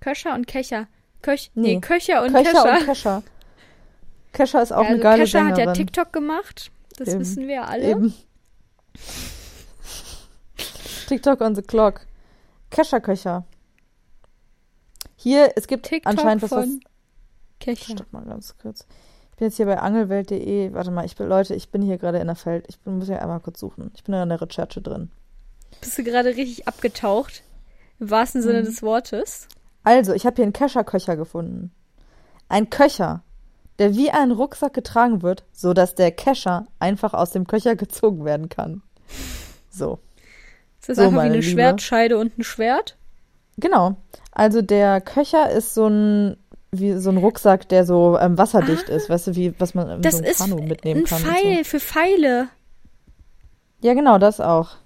Köcher 0.00 0.34
und 0.34 0.46
Kecher. 0.46 0.86
Köch 1.22 1.50
nee. 1.54 1.74
Nee. 1.74 1.80
Köcher 1.80 2.22
und 2.22 2.32
Köcher 2.32 2.50
Kescher. 2.52 2.72
und 2.78 2.84
Kescher. 2.86 3.22
Kescher 4.32 4.62
ist 4.62 4.72
auch 4.72 4.82
Ja, 4.82 4.88
eine 4.88 4.94
also 4.96 5.02
geile 5.02 5.22
Kescher 5.24 5.40
hat 5.40 5.56
Sängerin. 5.56 5.68
ja 5.68 5.72
TikTok 5.74 6.12
gemacht. 6.12 6.70
Das 6.96 7.08
Eben. 7.08 7.20
wissen 7.20 7.46
wir 7.48 7.54
ja 7.56 7.64
alle. 7.64 7.90
Eben. 7.90 8.14
TikTok 11.08 11.40
on 11.40 11.54
the 11.54 11.62
clock. 11.62 12.00
Kescher-Köcher. 12.70 13.44
Hier, 15.16 15.52
es 15.56 15.66
gibt 15.66 15.86
TikTok 15.86 16.10
anscheinend 16.12 16.42
was, 16.42 16.50
was 16.50 16.64
von 16.66 16.80
Kecher. 17.60 17.92
Stopp 17.94 18.12
mal 18.12 18.24
ganz 18.24 18.56
kurz. 18.58 18.86
Ich 19.30 19.36
bin 19.38 19.48
jetzt 19.48 19.56
hier 19.56 19.66
bei 19.66 19.78
angelwelt.de. 19.78 20.72
Warte 20.74 20.90
mal, 20.90 21.04
ich 21.06 21.16
bin, 21.16 21.28
Leute, 21.28 21.54
ich 21.54 21.70
bin 21.70 21.80
hier 21.82 21.96
gerade 21.98 22.18
in 22.18 22.26
der 22.26 22.36
Feld. 22.36 22.66
Ich 22.68 22.78
bin, 22.80 22.98
muss 22.98 23.06
hier 23.06 23.22
einmal 23.22 23.40
kurz 23.40 23.60
suchen. 23.60 23.90
Ich 23.94 24.04
bin 24.04 24.12
da 24.12 24.22
in 24.22 24.28
der 24.28 24.40
Recherche 24.40 24.80
drin. 24.82 25.10
Bist 25.80 25.96
du 25.96 26.02
gerade 26.04 26.30
richtig 26.36 26.66
abgetaucht? 26.68 27.42
Im 28.00 28.10
wahrsten 28.10 28.42
Sinne 28.42 28.60
Mhm. 28.62 28.66
des 28.66 28.82
Wortes. 28.82 29.48
Also, 29.84 30.12
ich 30.12 30.26
habe 30.26 30.36
hier 30.36 30.44
einen 30.44 30.52
Kescher-Köcher 30.52 31.16
gefunden. 31.16 31.72
Ein 32.48 32.68
Köcher, 32.70 33.22
der 33.78 33.94
wie 33.94 34.10
ein 34.10 34.30
Rucksack 34.32 34.74
getragen 34.74 35.22
wird, 35.22 35.44
so 35.52 35.72
dass 35.72 35.94
der 35.94 36.10
Kescher 36.10 36.66
einfach 36.78 37.14
aus 37.14 37.30
dem 37.30 37.46
Köcher 37.46 37.76
gezogen 37.76 38.24
werden 38.24 38.48
kann. 38.48 38.82
So, 39.70 39.98
Ist 40.80 40.88
das 40.88 40.96
So, 40.96 41.04
einfach 41.04 41.18
wie 41.18 41.26
eine 41.26 41.34
Liebe. 41.38 41.42
Schwertscheide 41.44 42.18
und 42.18 42.38
ein 42.38 42.44
Schwert? 42.44 42.96
genau. 43.56 43.96
Also 44.32 44.62
der 44.62 45.00
Köcher 45.00 45.50
ist 45.50 45.74
so 45.74 45.86
ein 45.88 46.36
wie 46.70 46.92
so 46.98 47.08
ein 47.10 47.16
Rucksack, 47.16 47.66
der 47.70 47.86
so 47.86 48.18
ähm, 48.18 48.36
wasserdicht 48.36 48.90
ist, 48.90 49.08
weißt 49.08 49.28
du, 49.28 49.36
wie 49.36 49.58
was 49.58 49.74
man 49.74 49.88
in 49.90 50.02
Das 50.02 50.12
so 50.12 50.18
einem 50.18 50.30
ist 50.30 50.38
Kanu 50.38 50.56
mitnehmen 50.62 51.00
ein 51.00 51.04
kann. 51.06 51.18
Pfeil 51.22 51.56
Und 51.58 51.66
für 51.66 51.80
Pfeile. 51.80 52.48
so. 53.80 53.88
Ja, 53.88 53.94
genau, 53.94 54.18
das 54.18 54.38
auch. 54.40 54.76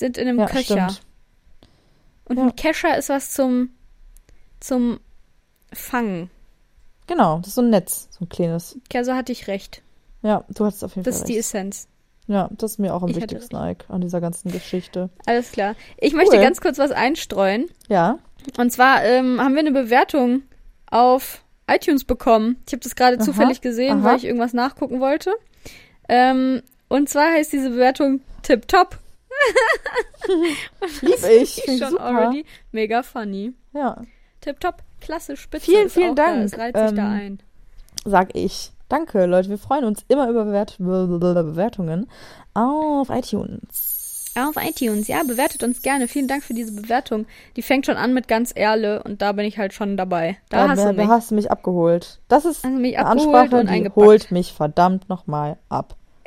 Sind 0.00 0.16
in 0.16 0.26
einem 0.28 0.38
Ja, 0.38 0.46
Köcher. 0.46 0.88
stimmt. 0.90 1.00
Und 2.24 2.38
Ja. 2.38 2.44
ein 2.44 2.56
Kescher 2.56 2.96
ist 2.96 3.08
was 3.10 3.32
zum, 3.32 3.70
zum 4.58 4.98
Fangen. 5.72 6.30
Genau, 7.06 7.38
das 7.38 7.48
ist 7.48 7.54
so 7.54 7.62
ein 7.62 7.70
Netz, 7.70 8.08
so 8.10 8.24
ein 8.24 8.28
kleines. 8.28 8.78
Ja, 8.92 9.04
so 9.04 9.14
hatte 9.14 9.32
ich 9.32 9.46
recht. 9.48 9.82
Ja, 10.22 10.44
du 10.48 10.64
hattest 10.64 10.82
auf 10.84 10.94
jeden 10.96 11.04
Das 11.04 11.16
ist 11.16 11.20
Fall 11.22 11.26
die 11.28 11.32
recht. 11.34 11.46
Essenz. 11.46 11.88
Ja, 12.26 12.48
das 12.52 12.72
ist 12.72 12.78
mir 12.78 12.92
auch 12.94 13.02
am 13.02 13.10
Ich 13.10 13.16
wichtigsten, 13.16 13.54
Ike, 13.54 13.84
an 13.88 14.00
dieser 14.00 14.20
ganzen 14.20 14.50
Geschichte. 14.50 15.10
Alles 15.26 15.52
klar. 15.52 15.76
Ich 15.98 16.12
möchte 16.12 16.36
Cool. 16.36 16.42
ganz 16.42 16.60
kurz 16.60 16.78
was 16.78 16.90
einstreuen. 16.90 17.66
Ja, 17.88 18.18
Und 18.58 18.72
zwar 18.72 19.04
ähm, 19.04 19.40
haben 19.40 19.52
wir 19.54 19.60
eine 19.60 19.70
Bewertung 19.70 20.42
auf 20.90 21.42
iTunes 21.68 22.02
bekommen. 22.04 22.56
Ich 22.66 22.72
habe 22.72 22.80
das 22.82 22.96
gerade 22.96 23.18
zufällig 23.18 23.60
gesehen, 23.60 23.98
aha. 24.00 24.04
weil 24.04 24.16
ich 24.16 24.24
irgendwas 24.24 24.52
nachgucken 24.54 24.98
wollte. 25.00 25.32
Ähm, 26.08 26.62
und 26.88 27.08
zwar 27.08 27.32
heißt 27.32 27.52
diese 27.52 27.70
Bewertung 27.70 28.20
Tipptopp. 28.42 28.98
lieb 31.02 31.12
ich. 31.40 31.58
Ich 31.68 31.78
schon 31.78 31.90
super. 31.90 32.04
already 32.04 32.44
mega 32.72 33.02
funny. 33.02 33.52
Ja, 33.72 34.02
Tipptopp, 34.40 34.82
klasse, 35.00 35.36
spitze. 35.36 35.64
Vielen, 35.66 35.90
vielen 35.90 36.14
Da. 36.14 36.26
Dank. 36.26 36.44
Es 36.44 36.58
reiht 36.58 36.76
sich 36.76 36.94
da 36.96 37.02
Ähm, 37.02 37.20
ein. 37.20 37.38
sag 38.04 38.34
ich. 38.34 38.72
Danke, 38.88 39.26
Leute. 39.26 39.48
Wir 39.50 39.58
freuen 39.58 39.84
uns 39.84 40.04
immer 40.08 40.28
über 40.28 40.44
Bewert 40.44 40.76
Bewertungen 40.78 42.08
auf 42.54 43.08
iTunes. 43.10 44.32
Auf 44.38 44.54
iTunes, 44.62 45.08
ja, 45.08 45.22
bewertet 45.26 45.62
uns 45.62 45.80
gerne. 45.80 46.08
Vielen 46.08 46.28
Dank 46.28 46.44
für 46.44 46.52
diese 46.52 46.70
Bewertung. 46.72 47.24
Die 47.56 47.62
fängt 47.62 47.86
schon 47.86 47.96
an 47.96 48.12
mit 48.12 48.28
ganz 48.28 48.52
Ehrle 48.54 49.02
und 49.02 49.22
da 49.22 49.32
bin 49.32 49.46
ich 49.46 49.56
halt 49.58 49.72
schon 49.72 49.96
dabei. 49.96 50.36
Da 50.50 50.58
Ja, 50.64 50.68
hast 50.68 50.78
da, 50.80 50.92
du 50.92 50.98
mich. 50.98 51.06
da 51.06 51.12
hast 51.14 51.30
du 51.30 51.34
mich 51.36 51.50
abgeholt. 51.50 52.20
Das 52.28 52.44
ist 52.44 52.62
du 52.62 52.68
mich 52.68 52.98
eine 52.98 53.08
Ansprache, 53.08 53.56
und 53.56 53.66
die 53.68 53.72
eingepackt. 53.72 53.96
holt 54.06 54.30
mich 54.30 54.52
verdammt 54.52 55.08
nochmal 55.08 55.56
ab. 55.70 55.96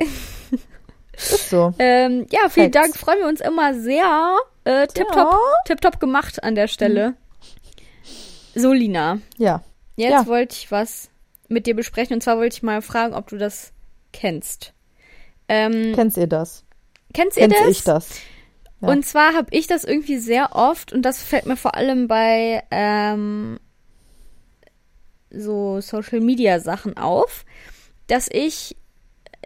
ist 1.14 1.50
so. 1.50 1.72
Ähm, 1.78 2.26
ja, 2.30 2.48
vielen 2.48 2.72
Facts. 2.72 2.90
Dank. 2.92 2.96
Freuen 2.96 3.18
wir 3.20 3.28
uns 3.28 3.40
immer 3.40 3.74
sehr. 3.74 4.36
Äh, 4.64 4.86
tipptopp, 4.88 5.16
Ja. 5.32 5.38
tipptopp 5.66 6.00
gemacht 6.00 6.42
an 6.42 6.54
der 6.54 6.66
Stelle. 6.68 7.14
So, 8.54 8.72
Lina. 8.72 9.18
Ja. 9.38 9.62
Jetzt 9.96 10.10
Ja. 10.10 10.26
wollte 10.26 10.56
ich 10.56 10.70
was 10.70 11.10
mit 11.48 11.66
dir 11.66 11.74
besprechen 11.74 12.14
und 12.14 12.22
zwar 12.22 12.38
wollte 12.38 12.56
ich 12.56 12.62
mal 12.62 12.82
fragen, 12.82 13.14
ob 13.14 13.28
du 13.28 13.36
das 13.36 13.72
kennst. 14.12 14.72
Ähm, 15.48 15.92
Kennst 15.94 16.16
ihr 16.16 16.26
das? 16.26 16.64
kennst 17.12 17.36
ihr 17.36 17.48
Kennst 17.48 17.60
das? 17.60 17.68
ich 17.70 17.84
das? 17.84 18.08
Ja. 18.80 18.88
Und 18.88 19.04
zwar 19.04 19.34
habe 19.34 19.48
ich 19.50 19.66
das 19.66 19.84
irgendwie 19.84 20.18
sehr 20.18 20.54
oft 20.54 20.92
und 20.92 21.02
das 21.02 21.22
fällt 21.22 21.46
mir 21.46 21.56
vor 21.56 21.74
allem 21.74 22.06
bei 22.08 22.62
ähm, 22.70 23.58
so 25.30 25.80
Social 25.80 26.20
Media 26.20 26.60
Sachen 26.60 26.96
auf, 26.96 27.44
dass 28.06 28.28
ich 28.30 28.76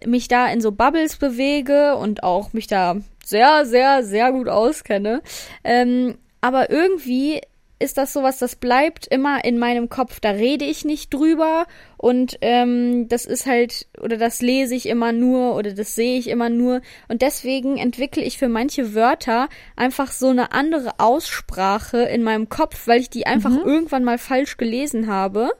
mich 0.06 0.28
da 0.28 0.46
in 0.48 0.60
so 0.60 0.72
Bubbles 0.72 1.16
bewege 1.16 1.96
und 1.96 2.22
auch 2.22 2.52
mich 2.52 2.66
da 2.66 2.96
sehr, 3.24 3.64
sehr, 3.64 4.02
sehr 4.04 4.32
gut 4.32 4.48
auskenne. 4.48 5.22
Ähm, 5.62 6.18
aber 6.40 6.70
irgendwie 6.70 7.40
ist 7.80 7.98
das 7.98 8.12
sowas, 8.12 8.38
das 8.38 8.56
bleibt 8.56 9.06
immer 9.06 9.44
in 9.44 9.58
meinem 9.58 9.88
Kopf. 9.88 10.20
Da 10.20 10.30
rede 10.30 10.64
ich 10.64 10.84
nicht 10.84 11.12
drüber 11.12 11.66
und 11.96 12.38
ähm, 12.40 13.08
das 13.08 13.26
ist 13.26 13.46
halt, 13.46 13.88
oder 14.00 14.16
das 14.16 14.40
lese 14.40 14.74
ich 14.74 14.86
immer 14.88 15.12
nur 15.12 15.56
oder 15.56 15.72
das 15.72 15.94
sehe 15.94 16.18
ich 16.18 16.28
immer 16.28 16.48
nur. 16.50 16.80
Und 17.08 17.20
deswegen 17.20 17.76
entwickle 17.76 18.22
ich 18.22 18.38
für 18.38 18.48
manche 18.48 18.94
Wörter 18.94 19.48
einfach 19.76 20.12
so 20.12 20.28
eine 20.28 20.52
andere 20.52 20.92
Aussprache 20.98 21.98
in 22.02 22.22
meinem 22.22 22.48
Kopf, 22.48 22.86
weil 22.86 23.00
ich 23.00 23.10
die 23.10 23.26
einfach 23.26 23.50
irgendwann 23.64 24.04
mal 24.04 24.18
falsch 24.18 24.56
gelesen 24.56 25.08
habe. 25.08 25.50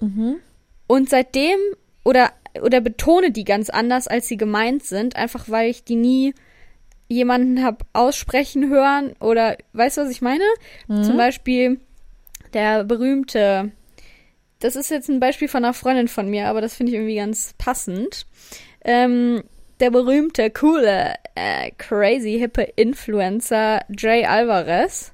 Und 0.87 1.11
seitdem, 1.11 1.59
oder, 2.04 2.30
oder 2.62 2.80
betone 2.80 3.33
die 3.33 3.44
ganz 3.44 3.71
anders, 3.71 4.06
als 4.06 4.28
sie 4.28 4.37
gemeint 4.37 4.85
sind, 4.85 5.16
einfach 5.16 5.49
weil 5.49 5.68
ich 5.71 5.85
die 5.85 5.97
nie 5.97 6.35
jemanden 7.09 7.62
hab 7.62 7.85
aussprechen 7.92 8.71
hören 8.71 9.14
oder 9.21 9.59
weißt 9.73 9.99
du, 9.99 10.02
was 10.02 10.11
ich 10.11 10.23
meine? 10.23 10.44
Zum 11.04 11.16
Beispiel 11.16 11.80
der 12.54 12.84
berühmte, 12.84 13.73
das 14.61 14.76
ist 14.76 14.90
jetzt 14.90 15.08
ein 15.08 15.20
Beispiel 15.20 15.49
von 15.49 15.64
einer 15.64 15.75
Freundin 15.75 16.08
von 16.08 16.28
mir, 16.30 16.49
aber 16.49 16.61
das 16.61 16.75
finde 16.75 16.90
ich 16.92 16.96
irgendwie 16.96 17.16
ganz 17.16 17.54
passend. 17.58 18.26
Ähm, 18.84 19.42
der 19.80 19.90
berühmte, 19.90 20.50
coole, 20.50 21.14
äh, 21.34 21.70
crazy, 21.78 22.38
hippe 22.38 22.62
Influencer 22.76 23.80
Jay 23.99 24.25
Alvarez. 24.25 25.12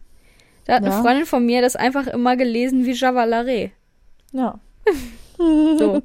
Da 0.66 0.74
hat 0.74 0.84
Ja. 0.84 0.90
eine 0.92 1.02
Freundin 1.02 1.26
von 1.26 1.44
mir 1.46 1.62
das 1.62 1.74
einfach 1.76 2.06
immer 2.06 2.36
gelesen 2.36 2.84
wie 2.84 2.92
Javalare. 2.92 3.70
Ja. 4.32 4.60
So. 5.38 6.02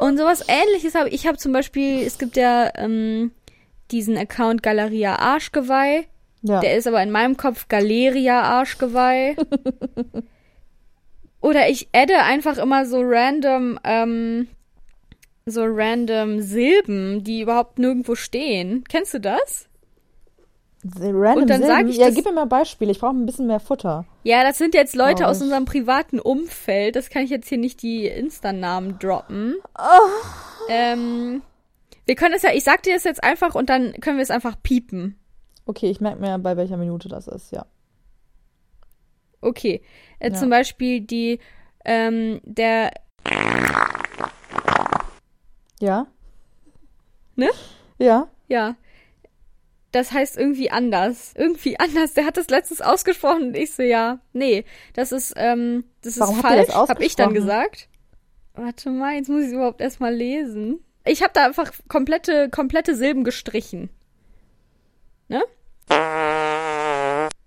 Und 0.00 0.18
sowas 0.18 0.44
ähnliches 0.48 0.96
habe 0.96 1.08
ich 1.10 1.28
habe 1.28 1.38
zum 1.38 1.52
Beispiel, 1.52 2.02
es 2.04 2.18
gibt 2.18 2.36
ja 2.36 2.68
ähm, 2.74 3.30
diesen 3.92 4.18
Account 4.18 4.60
Galeria 4.64 5.14
Arschgeweih. 5.20 6.06
Ja. 6.42 6.60
Der 6.60 6.76
ist 6.76 6.86
aber 6.88 7.02
in 7.02 7.10
meinem 7.10 7.36
Kopf 7.36 7.68
Galeria 7.68 8.42
Arschgeweih. 8.42 9.36
Oder 11.40 11.68
ich 11.68 11.88
adde 11.92 12.18
einfach 12.22 12.58
immer 12.58 12.86
so 12.86 13.00
random, 13.02 13.78
ähm, 13.84 14.48
so 15.46 15.62
random 15.64 16.40
Silben, 16.40 17.24
die 17.24 17.40
überhaupt 17.42 17.78
nirgendwo 17.78 18.14
stehen. 18.14 18.84
Kennst 18.88 19.14
du 19.14 19.20
das? 19.20 19.66
Random 20.84 21.42
Und 21.42 21.50
dann 21.50 21.62
sag 21.62 21.76
Silben. 21.78 21.88
ich 21.90 21.96
Ja, 21.98 22.06
das- 22.06 22.14
gib 22.16 22.24
mir 22.24 22.32
mal 22.32 22.46
Beispiele. 22.46 22.90
Ich 22.90 22.98
brauche 23.00 23.14
ein 23.16 23.26
bisschen 23.26 23.46
mehr 23.46 23.60
Futter. 23.60 24.04
Ja, 24.24 24.42
das 24.44 24.58
sind 24.58 24.74
jetzt 24.74 24.94
Leute 24.96 25.24
Oh, 25.24 25.26
aus 25.26 25.40
unserem 25.42 25.64
privaten 25.64 26.18
Umfeld. 26.20 26.96
Das 26.96 27.10
kann 27.10 27.22
ich 27.22 27.30
jetzt 27.30 27.48
hier 27.48 27.58
nicht 27.58 27.82
die 27.82 28.06
Insta-Namen 28.06 28.98
droppen. 28.98 29.56
Ähm, 30.68 31.42
wir 32.04 32.14
können 32.16 32.34
es 32.34 32.42
ja, 32.42 32.50
ich 32.52 32.64
sag 32.64 32.82
dir 32.82 32.94
das 32.94 33.04
jetzt 33.04 33.22
einfach 33.22 33.54
und 33.54 33.68
dann 33.68 33.92
können 34.00 34.16
wir 34.18 34.22
es 34.22 34.30
einfach 34.30 34.56
piepen. 34.62 35.16
Okay, 35.66 35.90
ich 35.90 36.00
merke 36.00 36.20
mir, 36.20 36.38
bei 36.38 36.56
welcher 36.56 36.76
Minute 36.76 37.08
das 37.08 37.28
ist, 37.28 37.52
ja. 37.52 37.66
Okay. 39.40 39.82
Äh, 40.18 40.30
Ja. 40.30 40.34
Zum 40.34 40.50
Beispiel 40.50 41.00
die, 41.00 41.38
ähm, 41.84 42.40
der, 42.44 42.92
Ja? 45.80 46.06
Ne? 47.34 47.50
Ja. 47.98 48.28
ja, 48.46 48.76
das 49.90 50.12
heißt 50.12 50.36
irgendwie 50.36 50.70
anders. 50.70 51.34
Irgendwie 51.36 51.78
anders. 51.78 52.14
Der 52.14 52.24
hat 52.24 52.36
das 52.36 52.48
letztens 52.48 52.80
ausgesprochen 52.80 53.48
und 53.48 53.56
ich 53.56 53.72
so, 53.72 53.82
ja, 53.82 54.20
nee, 54.32 54.64
das 54.94 55.12
ist, 55.12 55.34
ähm, 55.36 55.84
das 56.02 56.14
ist 56.14 56.20
Warum 56.20 56.36
ihr 56.36 56.42
falsch, 56.42 56.66
das 56.68 56.88
hab 56.88 57.00
ich 57.00 57.16
dann 57.16 57.34
gesagt. 57.34 57.88
Warte 58.54 58.90
mal, 58.90 59.14
jetzt 59.14 59.28
muss 59.28 59.42
ich 59.42 59.48
es 59.48 59.52
überhaupt 59.54 59.80
erstmal 59.80 60.14
lesen. 60.14 60.84
Ich 61.04 61.22
habe 61.22 61.32
da 61.32 61.46
einfach 61.46 61.72
komplette, 61.88 62.48
komplette 62.50 62.94
Silben 62.94 63.24
gestrichen. 63.24 63.90
Ne? 65.32 65.42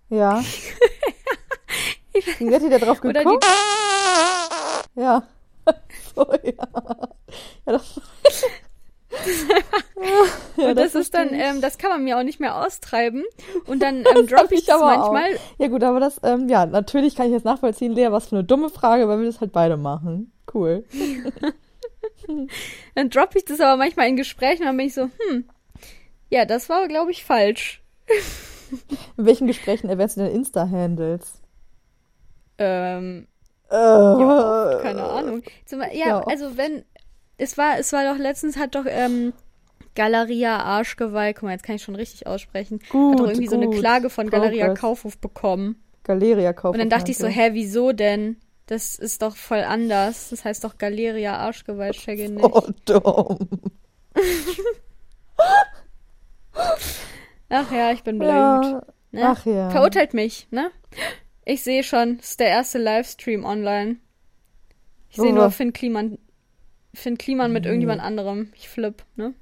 Ja. 0.10 0.42
Wie 2.40 2.50
wird 2.50 2.64
ihr 2.64 2.70
da 2.72 2.80
drauf 2.80 3.00
geguckt? 3.02 3.46
Ja. 4.96 5.24
So, 6.16 6.26
ja. 6.32 6.54
Ja, 7.66 7.74
das, 7.74 8.00
ja, 10.58 10.70
und 10.70 10.78
das, 10.78 10.96
ist 10.96 11.14
dann, 11.14 11.34
ähm, 11.34 11.60
das 11.60 11.78
kann 11.78 11.90
man 11.90 12.06
mir 12.06 12.18
auch 12.18 12.24
nicht 12.24 12.40
mehr 12.40 12.56
austreiben. 12.64 13.26
Und 13.66 13.82
dann 13.82 13.98
ähm, 13.98 14.28
droppe 14.28 14.56
ich 14.56 14.66
das 14.66 14.80
aber 14.80 15.04
auch. 15.04 15.12
manchmal. 15.12 15.40
Ja 15.58 15.68
gut, 15.68 15.84
aber 15.84 16.00
das, 16.00 16.22
ähm, 16.24 16.48
ja, 16.48 16.66
natürlich 16.66 17.16
kann 17.16 17.26
ich 17.26 17.34
jetzt 17.34 17.44
nachvollziehen, 17.44 17.92
Lea, 17.92 18.12
was 18.12 18.28
für 18.28 18.38
eine 18.38 18.46
dumme 18.46 18.70
Frage, 18.70 19.10
weil 19.10 19.20
wir 19.20 19.26
das 19.26 19.42
halt 19.42 19.52
beide 19.52 19.76
machen. 19.76 20.32
Cool. 20.54 20.86
Dann 22.96 23.10
droppe 23.10 23.40
ich 23.40 23.46
das 23.46 23.60
aber 23.60 23.76
manchmal 23.76 24.08
in 24.08 24.16
Gesprächen 24.16 24.62
und 24.62 24.68
dann 24.68 24.78
bin 24.78 24.88
ich 24.88 24.94
so, 24.94 25.10
hm, 25.28 25.50
ja, 26.30 26.46
das 26.46 26.70
war, 26.70 26.88
glaube 26.88 27.12
ich, 27.12 27.24
falsch. 27.26 27.82
In 29.18 29.26
welchen 29.26 29.48
Gesprächen 29.48 29.90
erwähnst 29.90 30.18
du 30.18 30.22
denn 30.22 30.32
Insta-Handles? 30.36 31.42
Ähm, 32.58 33.28
Äh, 33.70 33.76
ja, 33.76 34.80
keine 34.82 35.04
Ahnung. 35.04 35.44
Zum, 35.66 35.82
ja, 35.82 35.88
Ja. 35.92 36.20
also 36.22 36.56
wenn, 36.58 36.84
es 37.38 37.58
war, 37.58 37.78
es 37.80 37.92
war 37.94 38.04
doch 38.12 38.20
letztens, 38.20 38.58
hat 38.58 38.76
doch, 38.76 38.86
ähm, 38.88 39.34
Galeria 39.96 40.58
Arschgeweih, 40.58 41.34
guck 41.34 41.44
mal, 41.44 41.52
jetzt 41.52 41.64
kann 41.64 41.76
ich 41.76 41.84
schon 41.84 41.96
richtig 41.96 42.28
aussprechen, 42.28 42.80
Gut, 42.90 43.14
hat 43.14 43.20
doch 43.20 43.28
irgendwie 43.30 43.48
so 43.48 43.56
eine 43.56 43.68
gut. 43.68 43.78
Klage 43.80 44.10
von 44.10 44.30
Galeria 44.30 44.66
Progress. 44.66 44.82
Kaufhof 44.82 45.18
bekommen. 45.20 45.82
Galeria 46.04 46.54
kaufen. 46.54 46.76
Und 46.76 46.80
dann 46.80 46.90
dachte 46.90 47.12
ich 47.12 47.18
so, 47.18 47.28
hä, 47.28 47.50
wieso 47.54 47.92
denn? 47.92 48.38
Das 48.68 48.96
ist 48.98 49.22
doch 49.22 49.36
voll 49.36 49.64
anders. 49.64 50.30
Das 50.32 50.44
heißt 50.46 50.64
doch 50.64 50.78
Galeria 50.78 51.38
Arschgeweih, 51.38 51.92
checke 51.92 52.30
nicht. 52.30 52.44
Oh, 52.52 52.64
dumm. 52.86 53.38
Ach 57.50 57.72
ja, 57.72 57.92
ich 57.92 58.04
bin 58.04 58.18
blöd. 58.18 58.30
Ja. 58.30 58.82
Ne? 59.12 59.22
Ach 59.24 59.46
ja. 59.46 59.70
Verurteilt 59.70 60.14
mich, 60.14 60.48
ne? 60.52 60.72
Ich 61.46 61.64
sehe 61.64 61.84
schon, 61.84 62.18
es 62.20 62.32
ist 62.32 62.40
der 62.40 62.48
erste 62.48 62.80
Livestream 62.80 63.46
online. 63.46 63.98
Ich 65.10 65.16
sehe 65.18 65.26
Worüber? 65.26 65.42
nur 65.42 65.52
Finn 65.52 65.74
Kliman, 65.74 66.18
Finn 66.94 67.18
Kliman 67.18 67.54
mit 67.54 67.66
irgendjemand 67.66 68.02
anderem. 68.02 68.52
Ich 68.56 68.68
flipp, 68.68 69.04
ne? 69.16 69.34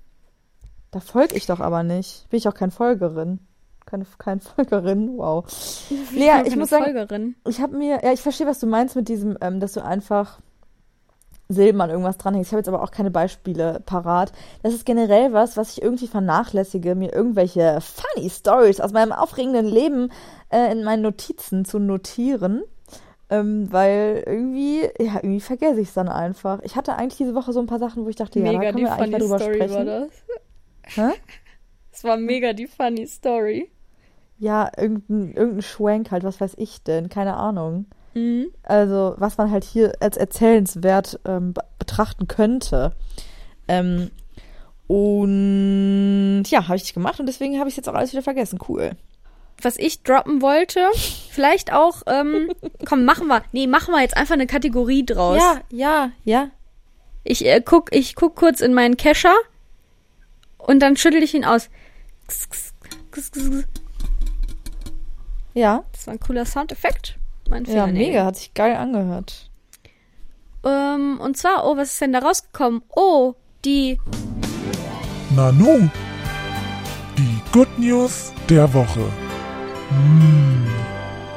Da 0.91 0.99
folge 0.99 1.35
ich 1.35 1.47
doch 1.47 1.59
aber 1.59 1.81
nicht. 1.81 2.29
Bin 2.29 2.37
ich 2.37 2.47
auch 2.47 2.53
kein 2.53 2.71
Folgerin. 2.71 3.39
Keine, 3.85 4.05
kein 4.17 4.39
Folgerin, 4.39 5.17
wow. 5.17 5.45
Lea, 5.89 5.97
bin 6.01 6.21
ich 6.21 6.21
keine 6.21 6.55
muss 6.57 6.69
sagen, 6.69 6.83
Folgerin. 6.83 7.35
ich 7.47 7.61
habe 7.61 7.75
mir, 7.75 8.01
ja, 8.03 8.13
ich 8.13 8.21
verstehe, 8.21 8.47
was 8.47 8.59
du 8.59 8.67
meinst 8.67 8.95
mit 8.95 9.07
diesem, 9.07 9.37
ähm, 9.41 9.59
dass 9.59 9.73
du 9.73 9.83
einfach 9.83 10.39
Silben 11.53 11.81
an 11.81 11.89
irgendwas 11.89 12.17
dranhängst. 12.17 12.49
Ich 12.49 12.53
habe 12.53 12.59
jetzt 12.59 12.67
aber 12.67 12.83
auch 12.83 12.91
keine 12.91 13.11
Beispiele 13.11 13.81
parat. 13.85 14.31
Das 14.61 14.73
ist 14.73 14.85
generell 14.85 15.33
was, 15.33 15.57
was 15.57 15.73
ich 15.77 15.81
irgendwie 15.81 16.07
vernachlässige, 16.07 16.95
mir 16.95 17.13
irgendwelche 17.13 17.79
funny 17.81 18.29
Stories 18.29 18.79
aus 18.81 18.91
meinem 18.91 19.11
aufregenden 19.11 19.65
Leben 19.65 20.11
äh, 20.49 20.71
in 20.71 20.83
meinen 20.83 21.01
Notizen 21.01 21.65
zu 21.65 21.79
notieren. 21.79 22.63
Ähm, 23.29 23.71
weil 23.71 24.23
irgendwie, 24.27 24.81
ja, 24.99 25.15
irgendwie 25.15 25.39
vergesse 25.39 25.79
ich 25.79 25.87
es 25.87 25.93
dann 25.93 26.09
einfach. 26.09 26.59
Ich 26.63 26.75
hatte 26.75 26.95
eigentlich 26.95 27.17
diese 27.17 27.33
Woche 27.35 27.53
so 27.53 27.59
ein 27.59 27.67
paar 27.67 27.79
Sachen, 27.79 28.05
wo 28.05 28.09
ich 28.09 28.15
dachte, 28.15 28.39
ja, 28.39 28.45
da 28.45 28.51
Mega 28.51 28.71
können 28.71 28.77
die 28.77 28.83
wir 28.83 28.91
eigentlich 28.93 29.27
mal 29.29 29.39
funny 29.39 29.39
drüber 29.39 29.39
Story 29.39 29.59
war 29.59 29.67
sprechen. 29.69 29.85
das. 29.85 30.11
Hä? 30.95 31.19
Es 31.91 32.03
war 32.03 32.17
mega 32.17 32.53
die 32.53 32.67
funny 32.67 33.07
Story. 33.07 33.71
Ja, 34.37 34.69
irgendein, 34.77 35.33
irgendein 35.33 35.61
Schwank 35.61 36.11
halt, 36.11 36.23
was 36.23 36.41
weiß 36.41 36.55
ich 36.57 36.83
denn? 36.83 37.07
Keine 37.09 37.35
Ahnung. 37.35 37.85
Mhm. 38.13 38.47
Also, 38.63 39.15
was 39.17 39.37
man 39.37 39.49
halt 39.51 39.63
hier 39.63 39.93
als 39.99 40.17
erzählenswert 40.17 41.19
ähm, 41.25 41.53
be- 41.53 41.63
betrachten 41.79 42.27
könnte. 42.27 42.93
Ähm, 43.67 44.11
und 44.87 46.43
ja, 46.47 46.67
habe 46.67 46.75
ich 46.77 46.93
gemacht 46.93 47.19
und 47.19 47.25
deswegen 47.25 47.57
habe 47.59 47.69
ich 47.69 47.77
jetzt 47.77 47.87
auch 47.89 47.93
alles 47.93 48.11
wieder 48.11 48.21
vergessen. 48.21 48.59
Cool. 48.67 48.91
Was 49.61 49.77
ich 49.77 50.03
droppen 50.03 50.41
wollte, 50.41 50.79
vielleicht 51.31 51.71
auch, 51.71 52.01
ähm, 52.07 52.51
komm, 52.85 53.05
machen 53.05 53.27
wir, 53.27 53.43
nee, 53.53 53.67
machen 53.67 53.93
wir 53.93 54.01
jetzt 54.01 54.17
einfach 54.17 54.33
eine 54.33 54.47
Kategorie 54.47 55.05
draus. 55.05 55.37
Ja, 55.37 55.61
ja, 55.71 56.11
ja. 56.23 56.49
Ich 57.23 57.45
äh, 57.45 57.61
guck, 57.63 57.95
ich 57.95 58.15
guck 58.15 58.35
kurz 58.35 58.59
in 58.61 58.73
meinen 58.73 58.97
Kescher 58.97 59.33
und 60.57 60.79
dann 60.79 60.97
schüttel 60.97 61.23
ich 61.23 61.33
ihn 61.33 61.45
aus. 61.45 61.69
Ja, 65.53 65.83
Das 65.91 66.07
war 66.07 66.13
ein 66.15 66.19
cooler 66.19 66.45
Soundeffekt. 66.45 67.17
Mein 67.53 67.65
ja, 67.65 67.85
Fingernägel. 67.85 68.07
mega, 68.07 68.25
hat 68.25 68.35
sich 68.35 68.51
geil 68.55 68.75
angehört. 68.75 69.51
Ähm, 70.65 71.19
und 71.19 71.37
zwar, 71.37 71.67
oh, 71.67 71.77
was 71.77 71.91
ist 71.93 72.01
denn 72.01 72.11
da 72.11 72.17
rausgekommen? 72.17 72.81
Oh, 72.95 73.35
die, 73.63 73.99
Nanu, 75.35 75.87
die 77.15 77.41
Good 77.51 77.77
News 77.77 78.33
der 78.49 78.73
Woche. 78.73 79.01
Mmh, 79.91 80.67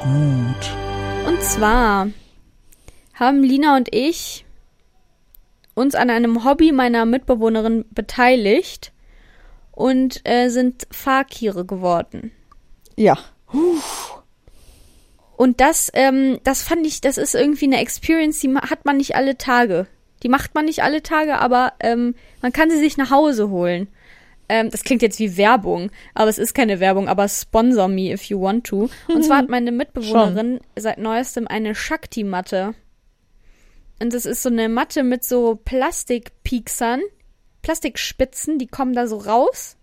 gut. 0.01 1.27
und 1.27 1.43
zwar 1.43 2.07
haben 3.13 3.43
Lina 3.43 3.77
und 3.77 3.93
ich 3.93 4.43
uns 5.75 5.93
an 5.93 6.09
einem 6.09 6.43
Hobby 6.43 6.71
meiner 6.71 7.05
Mitbewohnerin 7.05 7.85
beteiligt 7.91 8.91
und 9.71 10.27
äh, 10.27 10.49
sind 10.49 10.87
Fakire 10.89 11.63
geworden. 11.63 12.31
Ja. 12.95 13.19
Und 15.37 15.61
das, 15.61 15.89
ähm, 15.93 16.39
das 16.43 16.63
fand 16.63 16.85
ich, 16.85 16.99
das 16.99 17.17
ist 17.17 17.35
irgendwie 17.35 17.65
eine 17.65 17.79
Experience, 17.79 18.39
die 18.39 18.53
hat 18.55 18.85
man 18.85 18.97
nicht 18.97 19.15
alle 19.15 19.37
Tage. 19.37 19.85
Die 20.23 20.29
macht 20.29 20.55
man 20.55 20.65
nicht 20.65 20.81
alle 20.81 21.03
Tage, 21.03 21.37
aber 21.37 21.73
ähm, 21.79 22.15
man 22.41 22.51
kann 22.51 22.71
sie 22.71 22.79
sich 22.79 22.97
nach 22.97 23.11
Hause 23.11 23.49
holen. 23.49 23.87
Ähm, 24.49 24.71
das 24.71 24.83
klingt 24.83 25.03
jetzt 25.03 25.19
wie 25.19 25.37
Werbung, 25.37 25.91
aber 26.15 26.29
es 26.29 26.39
ist 26.39 26.55
keine 26.55 26.79
Werbung, 26.79 27.07
aber 27.07 27.27
sponsor 27.29 27.87
me 27.87 28.11
if 28.11 28.23
you 28.23 28.41
want 28.41 28.65
to. 28.65 28.89
Und 29.07 29.23
zwar 29.23 29.37
hat 29.37 29.49
meine 29.49 29.71
Mitbewohnerin 29.71 30.59
seit 30.75 30.97
neuestem 30.97 31.47
eine 31.47 31.75
Shakti-Matte. 31.75 32.73
Und 34.01 34.13
das 34.13 34.25
ist 34.25 34.41
so 34.41 34.49
eine 34.49 34.69
Matte 34.69 35.03
mit 35.03 35.23
so 35.23 35.55
Plastikpieksern, 35.63 37.01
Plastikspitzen, 37.61 38.57
die 38.57 38.67
kommen 38.67 38.93
da 38.93 39.07
so 39.07 39.17
raus. 39.17 39.77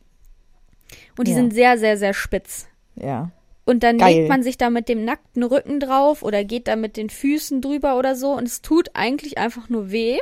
Und 1.17 1.29
die 1.29 1.33
Ja. 1.33 1.37
sind 1.37 1.53
sehr, 1.55 1.79
sehr, 1.79 1.97
sehr 1.97 2.15
spitz. 2.15 2.67
Ja. 2.97 3.31
Und 3.67 3.83
dann 3.83 3.97
Geil. 3.99 4.15
legt 4.15 4.29
man 4.29 4.43
sich 4.43 4.59
da 4.59 4.69
mit 4.69 4.89
dem 4.91 5.05
nackten 5.05 5.43
Rücken 5.43 5.81
drauf 5.81 6.23
oder 6.23 6.45
geht 6.45 6.69
da 6.69 6.77
mit 6.77 6.97
den 6.99 7.09
Füßen 7.09 7.63
drüber 7.63 7.97
oder 7.99 8.15
so 8.15 8.33
und 8.33 8.47
es 8.47 8.61
tut 8.61 8.91
eigentlich 8.95 9.39
einfach 9.39 9.69
nur 9.71 9.91
weh. 9.91 10.19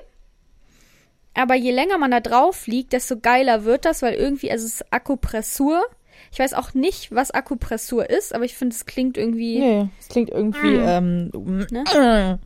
Aber 1.34 1.54
je 1.54 1.72
länger 1.72 1.98
man 1.98 2.10
da 2.10 2.20
drauf 2.20 2.66
liegt, 2.66 2.92
desto 2.92 3.18
geiler 3.18 3.64
wird 3.64 3.84
das, 3.84 4.02
weil 4.02 4.14
irgendwie, 4.14 4.50
also 4.50 4.66
es 4.66 4.74
ist 4.74 4.92
Akupressur. 4.92 5.82
Ich 6.30 6.38
weiß 6.38 6.54
auch 6.54 6.74
nicht, 6.74 7.12
was 7.14 7.30
Akupressur 7.30 8.08
ist, 8.08 8.34
aber 8.34 8.44
ich 8.44 8.54
finde, 8.54 8.76
es 8.76 8.86
klingt 8.86 9.16
irgendwie, 9.16 9.58
Nee, 9.58 9.88
es 9.98 10.08
klingt 10.08 10.30
irgendwie, 10.30 10.74
ähm, 10.76 11.30
Ne? 11.70 12.38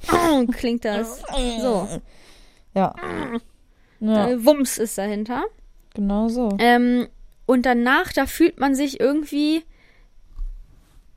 klingt 0.52 0.84
das 0.84 1.22
so. 1.60 1.86
ja. 2.74 2.94
Ja, 4.00 4.28
Äh, 4.30 4.44
Wumms 4.46 4.78
ist 4.78 4.96
dahinter. 4.96 5.44
genau 5.94 6.28
so. 6.28 6.48
Ähm, 6.58 7.08
und 7.46 7.66
danach, 7.66 8.12
da 8.12 8.26
fühlt 8.26 8.58
man 8.58 8.74
sich 8.74 8.98
irgendwie 9.00 9.62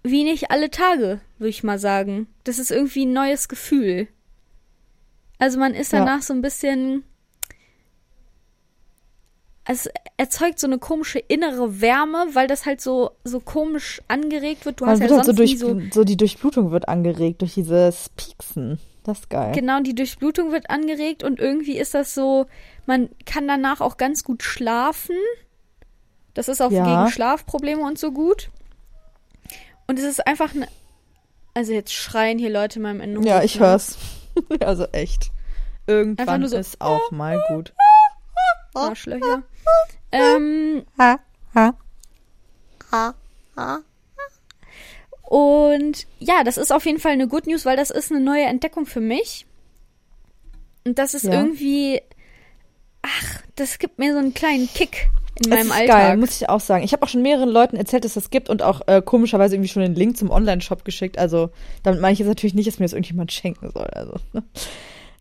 wie 0.04 0.24
nicht 0.24 0.52
alle 0.52 0.70
Tage, 0.70 1.22
würde 1.38 1.50
ich 1.50 1.64
mal 1.64 1.80
sagen. 1.80 2.28
Das 2.44 2.60
ist 2.60 2.72
irgendwie 2.72 3.06
ein 3.06 3.14
neues 3.14 3.48
Gefühl. 3.48 4.08
Also 5.40 5.58
man 5.60 5.74
ist 5.74 5.92
Ja. 5.94 6.00
danach 6.00 6.22
so 6.22 6.34
ein 6.34 6.42
bisschen. 6.42 7.04
Es 9.66 9.90
erzeugt 10.18 10.60
so 10.60 10.68
eine 10.68 10.78
komische 10.78 11.20
innere 11.20 11.80
Wärme, 11.80 12.28
weil 12.34 12.48
das 12.48 12.66
halt 12.66 12.82
so, 12.82 13.12
so 13.24 13.40
komisch 13.40 14.02
angeregt 14.10 14.66
wird. 14.66 14.82
Du 14.82 14.86
Man 14.86 14.94
hast 14.96 15.00
ja 15.00 15.16
halt 15.16 15.26
sonst 15.26 15.26
so, 15.28 15.34
durch, 15.34 15.58
so 15.58 15.80
so 15.92 16.04
die 16.04 16.18
Durchblutung 16.18 16.72
wird 16.72 16.90
angeregt 16.90 17.42
durch 17.42 17.54
dieses 17.54 18.10
Pieksen. 18.18 18.78
Das 19.06 19.20
ist 19.20 19.30
geil. 19.30 19.54
Genau, 19.54 19.80
die 19.80 19.96
Durchblutung 19.96 20.52
wird 20.52 20.70
angeregt 20.70 21.24
und 21.24 21.40
irgendwie 21.40 21.78
ist 21.78 21.94
das 21.94 22.14
so, 22.14 22.46
man 22.86 23.10
kann 23.26 23.48
danach 23.48 23.80
auch 23.80 23.96
ganz 23.96 24.26
gut 24.26 24.44
schlafen. 24.44 25.16
Das 26.34 26.50
ist 26.50 26.62
auch 26.62 26.72
Ja. 26.72 26.84
gegen 26.84 27.12
Schlafprobleme 27.12 27.82
und 27.84 27.98
so 27.98 28.12
gut. 28.12 28.50
Und 29.88 30.00
es 30.00 30.06
ist 30.06 30.26
einfach 30.26 30.56
eine. 30.56 30.68
Also 31.54 31.74
jetzt 31.74 31.94
schreien 31.94 32.40
hier 32.40 32.50
Leute 32.50 32.80
in 32.80 32.84
meinem 32.84 33.02
Innenhof. 33.02 33.26
Ja, 33.26 33.44
ich 33.44 33.60
hör's. 33.60 33.98
also 34.62 34.86
echt. 34.92 35.32
Irgendwann 35.86 36.48
so- 36.48 36.58
ist 36.58 36.82
auch 36.82 37.12
mal 37.12 37.44
gut. 37.50 37.74
Arschlöcher. 38.74 39.44
ähm, 40.12 40.84
Ha, 40.98 41.20
ha. 41.54 41.76
und 45.24 46.06
ja, 46.20 46.44
das 46.44 46.58
ist 46.58 46.72
auf 46.72 46.86
jeden 46.86 47.00
Fall 47.00 47.14
eine 47.14 47.28
Good 47.28 47.48
News, 47.48 47.66
weil 47.66 47.78
das 47.78 47.90
ist 47.90 48.12
eine 48.12 48.22
neue 48.22 48.46
Entdeckung 48.46 48.86
für 48.86 49.02
mich. 49.02 49.46
Und 50.86 51.00
das 51.00 51.14
ist 51.14 51.24
Ja. 51.26 51.34
irgendwie. 51.34 52.02
Ach, 53.02 53.42
das 53.56 53.80
gibt 53.80 54.00
mir 54.00 54.14
so 54.14 54.20
einen 54.20 54.34
kleinen 54.34 54.68
Kick 54.74 55.10
in 55.40 55.46
Es 55.46 55.50
meinem 55.50 55.68
ist 55.68 55.72
Alltag. 55.74 55.88
geil, 55.98 56.18
muss 56.18 56.42
ich 56.42 56.50
auch 56.50 56.60
sagen. 56.60 56.84
Ich 56.84 56.94
habe 56.94 57.04
auch 57.04 57.10
schon 57.10 57.22
mehreren 57.22 57.50
Leuten 57.50 57.76
erzählt, 57.76 58.06
dass 58.06 58.14
das 58.14 58.30
gibt 58.30 58.50
und 58.50 58.62
auch 58.62 58.82
äh, 58.88 59.02
komischerweise 59.04 59.56
irgendwie 59.56 59.70
schon 59.70 59.82
den 59.82 59.96
Link 59.96 60.18
zum 60.18 60.30
Online-Shop 60.30 60.86
geschickt. 60.86 61.18
Also 61.18 61.50
damit 61.82 62.02
meine 62.02 62.14
ich 62.14 62.20
jetzt 62.20 62.28
natürlich 62.28 62.54
nicht, 62.54 62.68
dass 62.68 62.80
mir 62.80 62.86
das 62.86 62.94
irgendjemand 62.94 63.32
schenken 63.32 63.72
soll. 63.72 63.88
Also, 63.88 64.14
ne? 64.34 64.44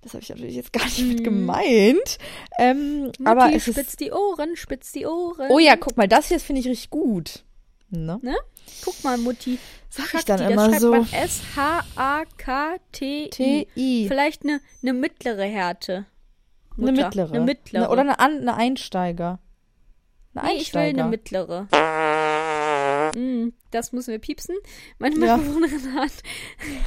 Das 0.02 0.14
habe 0.14 0.22
ich 0.22 0.28
natürlich 0.30 0.56
jetzt 0.56 0.72
gar 0.72 0.84
nicht 0.84 1.06
mit 1.06 1.22
gemeint. 1.24 2.18
Ähm, 2.58 3.04
Mutti, 3.04 3.24
aber 3.24 3.52
es 3.54 3.62
spitz 3.62 3.76
ist, 3.78 4.00
die 4.00 4.10
Ohren, 4.10 4.56
spitz 4.56 4.90
die 4.92 5.06
Ohren. 5.06 5.48
oh 5.50 5.58
ja, 5.60 5.76
guck 5.76 5.96
mal, 5.96 6.08
das 6.08 6.26
hier 6.28 6.40
finde 6.40 6.60
ich 6.60 6.66
richtig 6.68 6.90
gut. 6.90 7.44
Ne? 7.90 8.18
Ne? 8.22 8.34
Guck 8.84 9.04
mal, 9.04 9.16
Mutti. 9.18 9.58
Sag 9.90 10.12
ich 10.14 10.24
dann 10.24 10.40
das 10.40 10.50
immer 10.50 10.68
schreibt 10.70 10.80
so. 10.80 10.94
S-H-A-K-T-I. 12.02 13.28
T-I. 13.30 14.06
Vielleicht 14.08 14.42
eine, 14.42 14.60
eine 14.82 14.92
mittlere 14.94 15.44
Härte. 15.44 16.06
Eine 16.76 16.92
Mutter. 16.92 17.04
mittlere. 17.06 17.30
Eine 17.34 17.44
mittlere. 17.44 17.82
Ne, 17.82 17.88
oder 17.90 18.00
eine, 18.00 18.18
eine 18.18 18.54
Einsteiger. 18.54 19.38
Eine 20.34 20.54
nee, 20.54 20.60
ich 20.60 20.72
will 20.74 20.80
eine 20.80 21.04
mittlere. 21.04 21.68
Mm, 23.14 23.52
das 23.70 23.92
müssen 23.92 24.12
wir 24.12 24.18
piepsen. 24.18 24.56
Meine 24.98 25.24
Ja. 25.26 25.36
Mitbewohnerin 25.36 25.94
hat. 25.94 26.12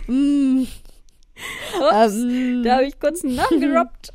Mm, 0.08 0.64
Ups, 1.80 2.14
ähm, 2.16 2.64
da 2.64 2.76
habe 2.76 2.86
ich 2.86 3.00
kurz 3.00 3.24
einen 3.24 3.36
Namen 3.36 3.60
gedroppt. 3.62 4.14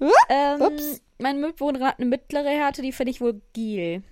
ähm, 0.28 0.60
Ups. 0.60 1.00
Meine 1.18 1.38
Mitbewohnerin 1.38 1.86
hat 1.86 1.98
eine 2.00 2.08
mittlere 2.08 2.48
Härte, 2.48 2.82
die 2.82 2.92
finde 2.92 3.10
ich 3.12 3.20
wohl 3.20 3.40
Gil. 3.52 4.02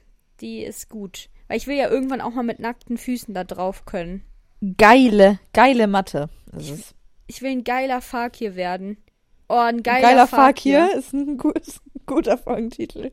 Die 0.40 0.62
ist 0.62 0.88
gut. 0.88 1.28
Weil 1.48 1.56
ich 1.56 1.66
will 1.66 1.76
ja 1.76 1.90
irgendwann 1.90 2.20
auch 2.20 2.30
mal 2.32 2.44
mit 2.44 2.60
nackten 2.60 2.96
Füßen 2.96 3.34
da 3.34 3.42
drauf 3.44 3.84
können. 3.84 4.22
geile, 4.78 5.40
geile 5.52 5.86
Mathe. 5.88 6.28
Das 6.52 6.70
ist 6.70 6.94
Ich 7.26 7.42
will 7.42 7.50
ein 7.50 7.64
geiler 7.64 8.00
Fakir 8.00 8.54
werden. 8.54 8.98
Oh, 9.48 9.54
ein 9.56 9.82
geiler, 9.82 10.02
geiler 10.02 10.26
Fakir. 10.28 10.80
Fakir 10.86 10.98
ist 10.98 11.12
ein, 11.12 11.36
gut, 11.36 11.58
ist 11.58 11.80
ein 11.86 12.02
guter 12.06 12.38
Folgentitel. 12.38 13.10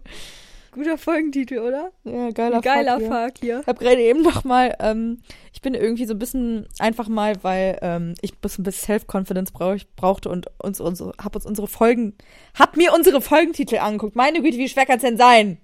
Guter 0.78 1.00
Folgentitel, 1.00 1.58
oder? 1.58 1.92
Ja, 2.04 2.30
geiler 2.30 2.62
geiler 2.62 3.00
Fakir. 3.00 3.08
Fakir. 3.10 3.60
Ich 3.62 3.68
habe 3.68 3.84
gerade 3.84 4.00
eben 4.00 4.22
noch 4.22 4.44
mal, 4.44 4.76
ähm, 4.80 5.22
ich 5.52 5.62
bin 5.62 5.74
irgendwie 5.74 6.06
so 6.06 6.14
ein 6.14 6.20
bisschen 6.20 6.68
einfach 6.78 7.08
mal, 7.08 7.44
weil 7.44 7.80
ähm, 7.82 8.14
ich 8.22 8.34
ein 8.34 8.42
bisschen 8.42 8.72
Self-Confidence 8.72 9.54
brauch, 9.54 9.76
brauchte 9.96 10.30
und 10.30 10.46
uns 10.60 10.80
unsere, 10.80 11.14
hab 11.18 11.36
uns 11.36 11.48
unsere 11.48 11.68
Folgen, 11.68 12.14
hab 12.54 12.78
mir 12.78 12.94
unsere 12.94 13.22
Folgentitel 13.22 13.78
angeguckt. 13.78 14.16
Meine 14.16 14.44
Güte, 14.44 14.60
wie 14.60 14.70
schwer 14.70 14.86
kann's 14.86 15.02
denn 15.02 15.18
sein? 15.18 15.58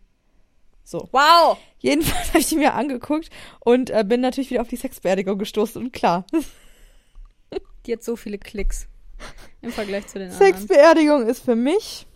So. 0.83 1.09
Wow! 1.11 1.59
Jedenfalls 1.77 2.27
habe 2.29 2.39
ich 2.39 2.49
die 2.49 2.55
mir 2.55 2.73
angeguckt 2.73 3.29
und 3.59 3.91
äh, 3.91 4.03
bin 4.03 4.19
natürlich 4.19 4.49
wieder 4.49 4.61
auf 4.61 4.67
die 4.67 4.77
Sexbeerdigung 4.77 5.37
gestoßen 5.37 5.79
und 5.79 5.93
klar, 5.93 6.25
Die 7.85 7.93
hat 7.93 8.03
so 8.03 8.15
viele 8.15 8.39
Klicks. 8.39 8.87
Im 9.61 9.71
Vergleich 9.71 10.07
zu 10.07 10.17
den 10.17 10.31
anderen. 10.31 10.53
Sexbeerdigung 10.53 11.27
ist 11.27 11.45
für 11.45 11.55
mich 11.55 12.07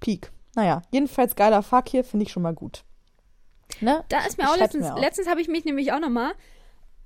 Peak. 0.00 0.30
Naja, 0.56 0.82
jedenfalls 0.90 1.36
geiler 1.36 1.62
Fakir 1.62 2.04
finde 2.04 2.26
ich 2.26 2.32
schon 2.32 2.42
mal 2.42 2.54
gut. 2.54 2.84
Ne? 3.80 4.04
Da 4.08 4.18
ist 4.26 4.36
mir 4.36 4.44
Ich 4.44 4.50
auch 4.50 4.56
letztens, 4.56 4.88
mir 4.92 5.00
letztens 5.00 5.28
habe 5.28 5.40
ich 5.40 5.48
mich 5.48 5.64
nämlich 5.64 5.92
auch 5.92 6.00
nochmal, 6.00 6.32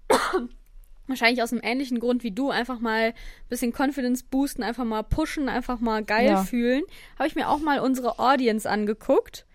wahrscheinlich 1.07 1.43
aus 1.43 1.53
einem 1.53 1.61
ähnlichen 1.63 2.01
Grund 2.01 2.23
wie 2.25 2.31
du, 2.31 2.51
einfach 2.51 2.81
mal 2.81 3.09
ein 3.09 3.15
bisschen 3.49 3.73
Confidence 3.73 4.23
boosten, 4.23 4.63
einfach 4.63 4.85
mal 4.85 5.03
pushen, 5.03 5.49
einfach 5.49 5.81
mal 5.81 6.03
geil 6.03 6.27
Ja. 6.27 6.43
fühlen, 6.45 6.83
habe 7.19 7.29
ich 7.29 7.35
mir 7.35 7.49
auch 7.49 7.59
mal 7.59 7.81
unsere 7.81 8.19
Audience 8.19 8.69
angeguckt. 8.69 9.47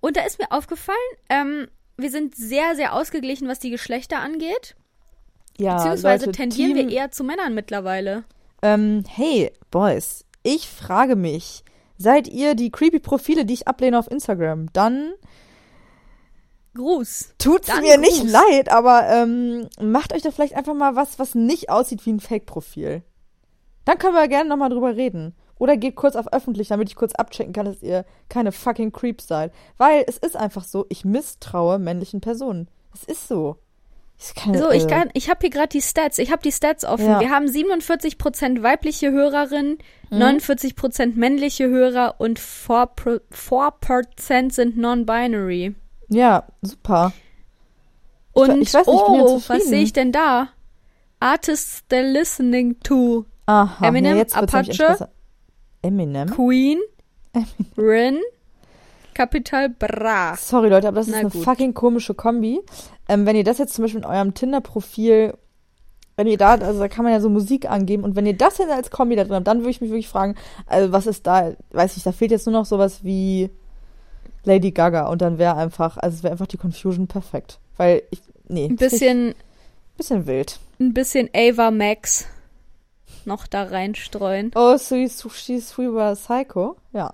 Und 0.00 0.16
da 0.16 0.22
ist 0.24 0.38
mir 0.38 0.50
aufgefallen, 0.50 0.96
ähm, 1.28 1.68
wir 1.96 2.10
sind 2.10 2.34
sehr, 2.34 2.74
sehr 2.74 2.94
ausgeglichen, 2.94 3.48
was 3.48 3.58
die 3.58 3.70
Geschlechter 3.70 4.20
angeht. 4.20 4.74
Ja, 5.56 5.76
Beziehungsweise 5.76 6.26
Leute, 6.26 6.36
tendieren 6.36 6.74
Team, 6.74 6.88
wir 6.88 6.96
eher 6.96 7.10
zu 7.10 7.22
Männern 7.24 7.54
mittlerweile. 7.54 8.24
Ähm, 8.62 9.04
hey, 9.08 9.52
Boys, 9.70 10.24
ich 10.42 10.68
frage 10.68 11.14
mich, 11.14 11.62
seid 11.98 12.28
ihr 12.28 12.54
die 12.54 12.70
creepy 12.70 13.00
Profile, 13.00 13.44
die 13.44 13.54
ich 13.54 13.68
ablehne 13.68 13.98
auf 13.98 14.10
Instagram? 14.10 14.72
Dann 14.72 15.12
Gruß. 16.74 17.34
tut's 17.38 17.68
Dann 17.68 17.82
mir 17.82 17.98
nicht 17.98 18.22
Gruß. 18.22 18.32
leid, 18.32 18.68
aber 18.70 19.08
ähm, 19.08 19.68
macht 19.80 20.12
euch 20.12 20.22
da 20.22 20.30
vielleicht 20.30 20.54
einfach 20.54 20.74
mal 20.74 20.96
was, 20.96 21.18
was 21.18 21.34
nicht 21.34 21.70
aussieht 21.70 22.04
wie 22.04 22.12
ein 22.12 22.20
Fake-Profil. 22.20 23.02
Dann 23.84 23.98
können 23.98 24.14
wir 24.14 24.28
gerne 24.28 24.48
nochmal 24.48 24.70
drüber 24.70 24.96
reden. 24.96 25.34
Oder 25.58 25.76
geht 25.76 25.94
kurz 25.94 26.16
auf 26.16 26.32
öffentlich, 26.32 26.68
damit 26.68 26.88
ich 26.88 26.96
kurz 26.96 27.14
abchecken 27.14 27.52
kann, 27.52 27.66
dass 27.66 27.82
ihr 27.82 28.04
keine 28.28 28.50
fucking 28.50 28.92
Creeps 28.92 29.28
seid. 29.28 29.52
Weil 29.76 30.04
es 30.08 30.18
ist 30.18 30.36
einfach 30.36 30.64
so, 30.64 30.84
ich 30.88 31.04
misstraue 31.04 31.78
männlichen 31.78 32.20
Personen. 32.20 32.68
Es 32.92 33.04
ist 33.04 33.28
so. 33.28 33.58
Ich 34.26 34.34
kann, 34.34 34.56
So, 34.56 34.70
ich 34.70 34.86
kann, 34.88 35.10
ich 35.12 35.28
habe 35.28 35.40
hier 35.42 35.50
gerade 35.50 35.68
die 35.68 35.82
Stats. 35.82 36.18
Ich 36.18 36.30
habe 36.32 36.42
die 36.42 36.52
Stats 36.52 36.84
offen. 36.84 37.06
Ja. 37.06 37.20
Wir 37.20 37.30
haben 37.30 37.46
47% 37.46 38.62
weibliche 38.62 39.10
Hörerinnen, 39.12 39.78
Mhm. 40.10 40.18
49% 40.22 41.16
männliche 41.16 41.68
Hörer 41.68 42.14
und 42.18 42.38
4%, 42.38 43.20
4 44.20 44.50
sind 44.50 44.76
non-binary. 44.76 45.74
Ja, 46.08 46.44
super. 46.62 47.12
Und 48.32 48.62
ich 48.62 48.72
weiß 48.74 48.86
nicht, 48.86 48.96
ich 48.96 49.02
oh, 49.02 49.34
was 49.34 49.42
zufrieden. 49.44 49.68
sehe 49.68 49.82
ich 49.82 49.92
denn 49.92 50.12
da? 50.12 50.48
Artists 51.20 51.82
they're 51.90 52.02
listening 52.10 52.78
to 52.80 53.24
Aha, 53.46 53.86
Eminem, 53.86 54.16
nämlich 54.16 54.34
Apache. 54.34 55.08
Eminem? 55.82 56.30
Queen, 56.30 56.80
Rin, 57.76 58.18
Capital 59.14 59.68
Bra. 59.70 60.36
Sorry, 60.36 60.68
Leute, 60.68 60.88
aber 60.88 60.96
das 60.98 61.06
ist 61.08 61.12
Na 61.14 61.20
eine 61.20 61.30
gut. 61.30 61.44
fucking 61.44 61.72
komische 61.74 62.14
Kombi. 62.14 62.60
Ähm, 63.08 63.24
wenn 63.26 63.36
ihr 63.36 63.44
das 63.44 63.58
jetzt 63.58 63.74
zum 63.74 63.84
Beispiel 63.84 64.00
in 64.00 64.06
eurem 64.06 64.34
Tinder-Profil, 64.34 65.34
wenn 66.16 66.26
ihr 66.26 66.36
da, 66.38 66.52
also 66.54 66.78
da 66.78 66.88
kann 66.88 67.04
man 67.04 67.12
ja 67.12 67.20
so 67.20 67.28
Musik 67.28 67.68
angeben 67.70 68.04
und 68.04 68.14
wenn 68.16 68.26
ihr 68.26 68.36
das 68.36 68.58
jetzt 68.58 68.70
als 68.70 68.90
Kombi 68.90 69.16
da 69.16 69.24
drin 69.24 69.34
habt, 69.36 69.46
dann 69.46 69.58
würde 69.60 69.70
ich 69.70 69.80
mich 69.80 69.90
wirklich 69.90 70.08
fragen, 70.08 70.34
also 70.66 70.92
was 70.92 71.06
ist 71.06 71.26
da, 71.26 71.52
weiß 71.72 71.96
ich, 71.96 72.02
da 72.02 72.12
fehlt 72.12 72.30
jetzt 72.30 72.46
nur 72.46 72.52
noch 72.52 72.66
sowas 72.66 73.02
wie 73.02 73.50
Lady 74.44 74.70
Gaga 74.72 75.08
und 75.08 75.22
dann 75.22 75.38
wäre 75.38 75.56
einfach, 75.56 75.96
also 75.96 76.16
es 76.16 76.22
wäre 76.22 76.32
einfach 76.32 76.46
die 76.46 76.56
Confusion 76.58 77.06
perfekt. 77.08 77.58
Weil 77.76 78.02
ich, 78.10 78.20
nee. 78.48 78.66
Ein 78.66 78.76
bisschen, 78.76 79.34
Bisschen 79.96 80.26
wild. 80.26 80.58
ein 80.80 80.92
bisschen 80.94 81.28
Ava 81.34 81.70
Max 81.70 82.26
noch 83.24 83.46
da 83.46 83.62
reinstreuen. 83.64 84.50
Oh, 84.54 84.76
so 84.76 84.96
she's 85.30 85.76
we 85.78 85.92
were 85.92 86.14
psycho. 86.14 86.76
Ja, 86.92 87.12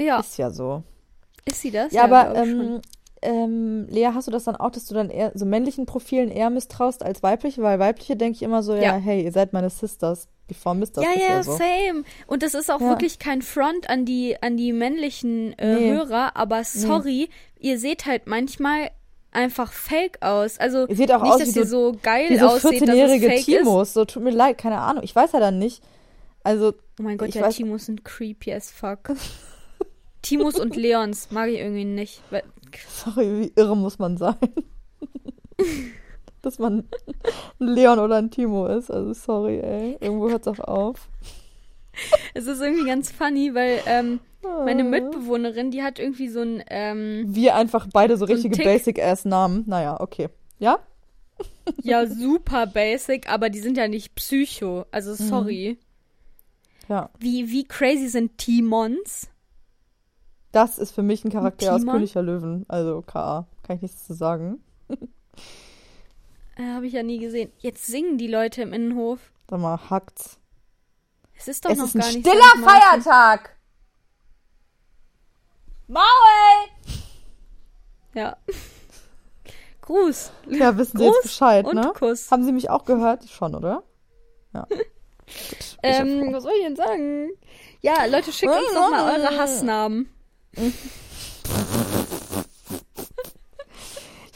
Ja, 0.00 0.20
ist 0.20 0.36
ja 0.38 0.50
so. 0.50 0.82
ist 1.44 1.60
sie 1.60 1.70
das? 1.70 1.92
Ja, 1.92 2.04
aber 2.04 2.32
ich 2.42 2.50
schon. 2.50 2.60
ähm, 2.60 2.80
ähm, 3.22 3.86
Lea, 3.88 4.10
hast 4.12 4.26
du 4.26 4.30
das 4.32 4.44
dann 4.44 4.56
auch, 4.56 4.70
dass 4.70 4.84
du 4.86 4.94
dann 4.94 5.08
eher 5.10 5.32
so 5.34 5.46
männlichen 5.46 5.86
Profilen 5.86 6.30
eher 6.30 6.50
misstraust 6.50 7.02
als 7.02 7.22
weibliche? 7.22 7.62
Weil 7.62 7.78
weibliche 7.78 8.16
denke 8.16 8.36
ich 8.36 8.42
immer 8.42 8.62
so, 8.62 8.74
ja, 8.74 8.82
Ja. 8.82 8.94
hey, 8.96 9.24
ihr 9.24 9.32
seid 9.32 9.52
meine 9.54 9.70
Sisters, 9.70 10.28
before 10.46 10.74
Misters. 10.74 11.04
Ja, 11.04 11.10
ist 11.12 11.20
ja, 11.28 11.42
so. 11.42 11.52
same. 11.56 12.04
Und 12.26 12.42
das 12.42 12.52
ist 12.54 12.70
auch 12.70 12.80
Ja. 12.82 12.88
wirklich 12.90 13.18
kein 13.18 13.40
Front 13.40 13.88
an 13.88 14.04
die, 14.04 14.36
an 14.42 14.56
die 14.58 14.72
männlichen 14.74 15.58
äh, 15.58 15.74
Nee. 15.74 15.90
Hörer, 15.92 16.36
aber 16.36 16.64
sorry, 16.64 17.30
ihr 17.58 17.78
seht 17.78 18.04
halt 18.04 18.26
manchmal 18.26 18.90
einfach 19.30 19.72
fake 19.72 20.20
aus. 20.20 20.58
Also 20.58 20.86
Ihr 20.86 20.94
seht 20.96 21.10
auch 21.10 21.22
nicht, 21.22 21.32
aus 21.32 21.38
dass 21.40 21.54
wie 21.54 21.60
ihr 21.60 21.66
so- 21.66 21.96
geil 22.02 22.26
Wie 22.28 22.36
so 22.38 22.46
aussieht, 22.46 22.82
dass 22.82 22.88
es 22.88 22.94
14-jährige 22.94 23.26
fake 23.26 23.38
ist. 23.38 23.44
Timos, 23.46 23.92
so 23.94 24.04
tut 24.04 24.22
mir 24.22 24.30
leid, 24.30 24.58
keine 24.58 24.78
Ahnung. 24.80 25.02
Ich 25.02 25.16
weiß 25.16 25.32
ja 25.32 25.40
dann 25.40 25.58
nicht. 25.58 25.82
Also, 26.42 26.74
Oh 27.00 27.02
mein 27.02 27.16
Gott, 27.16 27.34
ja, 27.34 27.42
weiß- 27.46 27.56
Timos 27.56 27.86
sind 27.86 28.04
creepy 28.04 28.52
as 28.52 28.70
fuck. 28.70 28.98
Timos 30.24 30.58
und 30.58 30.76
Leons 30.76 31.30
mag 31.30 31.48
ich 31.50 31.58
irgendwie 31.58 31.84
nicht. 31.84 32.22
Sorry, 32.88 33.40
wie 33.40 33.52
irre 33.56 33.76
muss 33.76 33.98
man 33.98 34.16
sein? 34.16 34.36
Dass 36.42 36.58
man 36.58 36.84
ein 37.60 37.66
Leon 37.66 37.98
oder 37.98 38.16
ein 38.16 38.30
Timo 38.30 38.66
ist. 38.66 38.90
Also, 38.90 39.12
sorry, 39.14 39.60
ey. 39.60 39.96
Irgendwo 40.00 40.28
hört's 40.28 40.48
auch 40.48 40.58
auf. 40.60 41.08
es 42.34 42.46
ist 42.46 42.60
irgendwie 42.60 42.86
ganz 42.86 43.10
funny, 43.10 43.54
weil 43.54 43.80
ähm, 43.86 44.20
meine 44.64 44.82
Ah. 44.82 44.86
Mitbewohnerin, 44.86 45.70
die 45.70 45.82
hat 45.82 45.98
irgendwie 45.98 46.28
so 46.28 46.40
ein, 46.40 46.62
ähm, 46.68 47.24
Wir 47.28 47.54
einfach 47.54 47.86
beide 47.92 48.16
so 48.18 48.26
So 48.26 48.32
richtige. 48.32 48.62
Basic-Ass-Namen. 48.62 49.64
Naja, 49.66 49.98
okay. 50.00 50.28
Ja? 50.58 50.80
ja, 51.82 52.06
super 52.06 52.66
basic, 52.66 53.30
aber 53.30 53.48
die 53.48 53.60
sind 53.60 53.78
ja 53.78 53.88
nicht 53.88 54.14
psycho. 54.14 54.84
Also 54.90 55.14
sorry. 55.14 55.78
Ja. 56.88 57.08
Wie, 57.18 57.50
wie 57.50 57.64
crazy 57.64 58.08
sind 58.08 58.36
Timons? 58.36 59.28
Das 60.54 60.78
ist 60.78 60.92
für 60.92 61.02
mich 61.02 61.24
ein 61.24 61.32
Charakter 61.32 61.74
aus 61.74 61.80
Timon? 61.80 61.96
König 61.96 62.12
der 62.12 62.22
Löwen. 62.22 62.64
Also 62.68 63.02
K.A. 63.02 63.46
Kann 63.64 63.76
ich 63.76 63.82
nichts 63.82 64.06
zu 64.06 64.14
sagen. 64.14 64.62
Äh, 66.56 66.72
Habe 66.72 66.86
ich 66.86 66.92
ja 66.92 67.02
nie 67.02 67.18
gesehen. 67.18 67.50
Jetzt 67.58 67.86
singen 67.86 68.18
die 68.18 68.28
Leute 68.28 68.62
im 68.62 68.72
Innenhof. 68.72 69.18
Sag 69.50 69.58
mal, 69.58 69.76
hackt's. 69.90 70.38
Es 71.36 71.48
ist 71.48 71.64
doch 71.64 71.70
es 71.70 71.78
noch 71.78 71.86
ist 71.86 71.96
ein 71.96 72.00
gar 72.02 72.12
nicht 72.12 72.20
stiller 72.20 72.50
St. 72.50 72.64
Martin. 72.64 73.02
Feiertag! 73.02 73.56
Maul! 75.88 76.04
Ja. 78.14 78.36
Gruß. 79.80 80.30
Ja, 80.50 80.78
wissen 80.78 80.98
Sie 80.98 81.04
Gruß 81.04 81.14
jetzt 81.16 81.22
Bescheid, 81.24 81.66
und 81.66 81.74
ne? 81.74 81.92
Kuss. 81.98 82.30
Haben 82.30 82.44
Sie 82.44 82.52
mich 82.52 82.70
auch 82.70 82.84
gehört? 82.84 83.28
Schon, 83.28 83.54
oder? 83.56 83.82
Ja. 84.52 84.66
Ähm, 85.82 86.32
was 86.34 86.42
soll 86.42 86.52
ich 86.52 86.64
denn 86.64 86.76
sagen? 86.76 87.30
Ja, 87.80 88.04
Leute, 88.04 88.30
schickt 88.30 88.52
uns 88.52 88.74
doch 88.74 88.90
mal 88.90 89.18
eure 89.18 89.38
Hassnamen. 89.38 90.13
Ich 90.56 90.72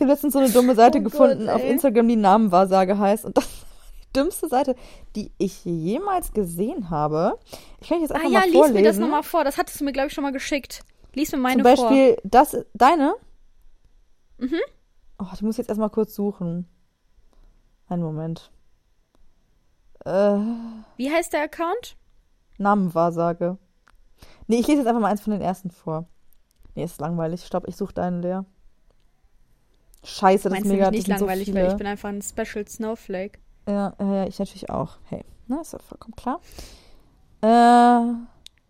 habe 0.01 0.11
letztens 0.11 0.33
so 0.33 0.39
eine 0.39 0.51
dumme 0.51 0.75
Seite 0.75 0.99
Oh 0.99 1.03
Gott, 1.03 1.13
gefunden 1.13 1.49
auf 1.49 1.63
ey. 1.63 1.71
Instagram, 1.71 2.09
die 2.09 2.17
Namenwahrsage 2.17 2.99
heißt. 2.99 3.25
Und 3.25 3.37
das 3.37 3.45
war 3.45 3.53
die 4.01 4.13
dümmste 4.13 4.49
Seite, 4.49 4.77
die 5.17 5.33
ich 5.39 5.65
jemals 5.65 6.33
gesehen 6.33 6.91
habe. 6.91 7.39
Ich 7.81 7.89
kann 7.89 8.01
jetzt 8.01 8.13
Ah 8.13 8.17
einfach 8.17 8.31
ja, 8.31 8.41
mal 8.41 8.47
lies 8.47 8.55
vorlesen. 8.55 8.77
mir 8.77 8.83
das 8.85 8.99
nochmal 8.99 9.23
vor. 9.23 9.45
Das 9.45 9.59
hattest 9.59 9.81
du 9.81 9.85
mir, 9.85 9.93
glaube 9.93 10.09
ich, 10.09 10.15
schon 10.15 10.23
mal 10.23 10.33
geschickt. 10.33 10.83
Lies 11.15 11.33
mir 11.33 11.39
meine 11.39 11.63
Zum 11.63 11.77
Beispiel 11.77 12.17
das, 12.25 12.57
deine? 12.75 13.15
Mhm. 14.39 14.61
Oh, 15.19 15.27
die 15.39 15.45
muss 15.45 15.55
ich 15.55 15.59
jetzt 15.59 15.69
erstmal 15.69 15.91
kurz 15.91 16.15
suchen. 16.15 16.69
Einen 17.89 18.03
Moment. 18.03 18.51
Äh, 20.05 20.11
vor. 20.11 20.85
Wie 20.97 21.11
heißt 21.11 21.33
der 21.33 21.43
Account? 21.43 21.97
Namenwahrsage. 22.59 23.59
Nee, 24.49 24.57
ich 24.57 24.67
lese 24.67 24.79
jetzt 24.81 24.87
einfach 24.89 25.01
mal 25.01 25.11
eins 25.11 25.21
von 25.21 25.33
den 25.33 25.43
ersten 25.43 25.71
vor. 25.71 26.07
Nee, 26.75 26.85
ist 26.85 27.01
langweilig. 27.01 27.45
Stopp, 27.45 27.69
ich 27.69 27.77
suche 27.77 27.93
deinen 27.95 28.23
leer. 28.23 28.45
Scheiße, 30.05 30.45
das 30.45 30.53
Meinst 30.53 30.67
ist 30.67 30.71
du 30.71 30.75
mega. 30.77 30.91
mich 30.91 30.99
nicht 31.01 31.09
langweilig, 31.09 31.49
so 31.49 31.55
weil 31.55 31.69
ich 31.69 31.77
bin 31.77 31.87
einfach 31.87 32.09
ein 32.09 32.23
Special 32.23 32.67
Snowflake. 32.67 33.39
Ja, 33.69 33.95
ja, 34.01 34.27
ich 34.27 34.39
natürlich 34.39 34.71
auch. 34.71 34.97
Hey, 35.05 35.25
na, 35.49 35.61
ist 35.61 35.73
ja 35.73 35.79
vollkommen 35.79 36.15
klar. 36.17 36.41
Äh, 37.43 38.15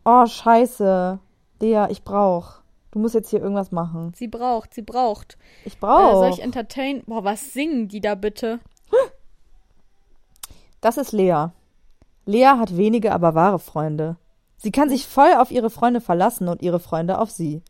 oh, 0.04 0.26
scheiße. 0.26 1.18
Lea, 1.60 1.86
ich 1.90 2.02
brauch. 2.02 2.60
Du 2.90 2.98
musst 2.98 3.14
jetzt 3.14 3.30
hier 3.30 3.40
irgendwas 3.40 3.70
machen. 3.70 4.12
Sie 4.16 4.28
braucht, 4.28 4.72
sie 4.74 4.82
braucht. 4.82 5.36
Ich 5.64 5.74
Äh, 5.74 5.78
brauch. 5.80 6.12
soll 6.22 6.30
ich 6.30 6.42
entertain? 6.42 7.02
Boah, 7.06 7.22
was 7.24 7.52
singen 7.52 7.88
die 7.88 8.00
da 8.00 8.14
bitte? 8.14 8.60
Das 10.80 10.96
ist 10.96 11.12
Lea. 11.12 11.48
Lea 12.24 12.46
hat 12.46 12.76
wenige, 12.76 13.12
aber 13.12 13.34
wahre 13.34 13.58
Freunde. 13.58 14.16
Sie 14.58 14.70
kann 14.72 14.88
sich 14.90 15.06
voll 15.06 15.32
auf 15.38 15.50
ihre 15.50 15.70
Freunde 15.70 16.00
verlassen 16.00 16.48
und 16.48 16.60
ihre 16.62 16.80
Freunde 16.80 17.18
auf 17.18 17.30
sie. 17.30 17.62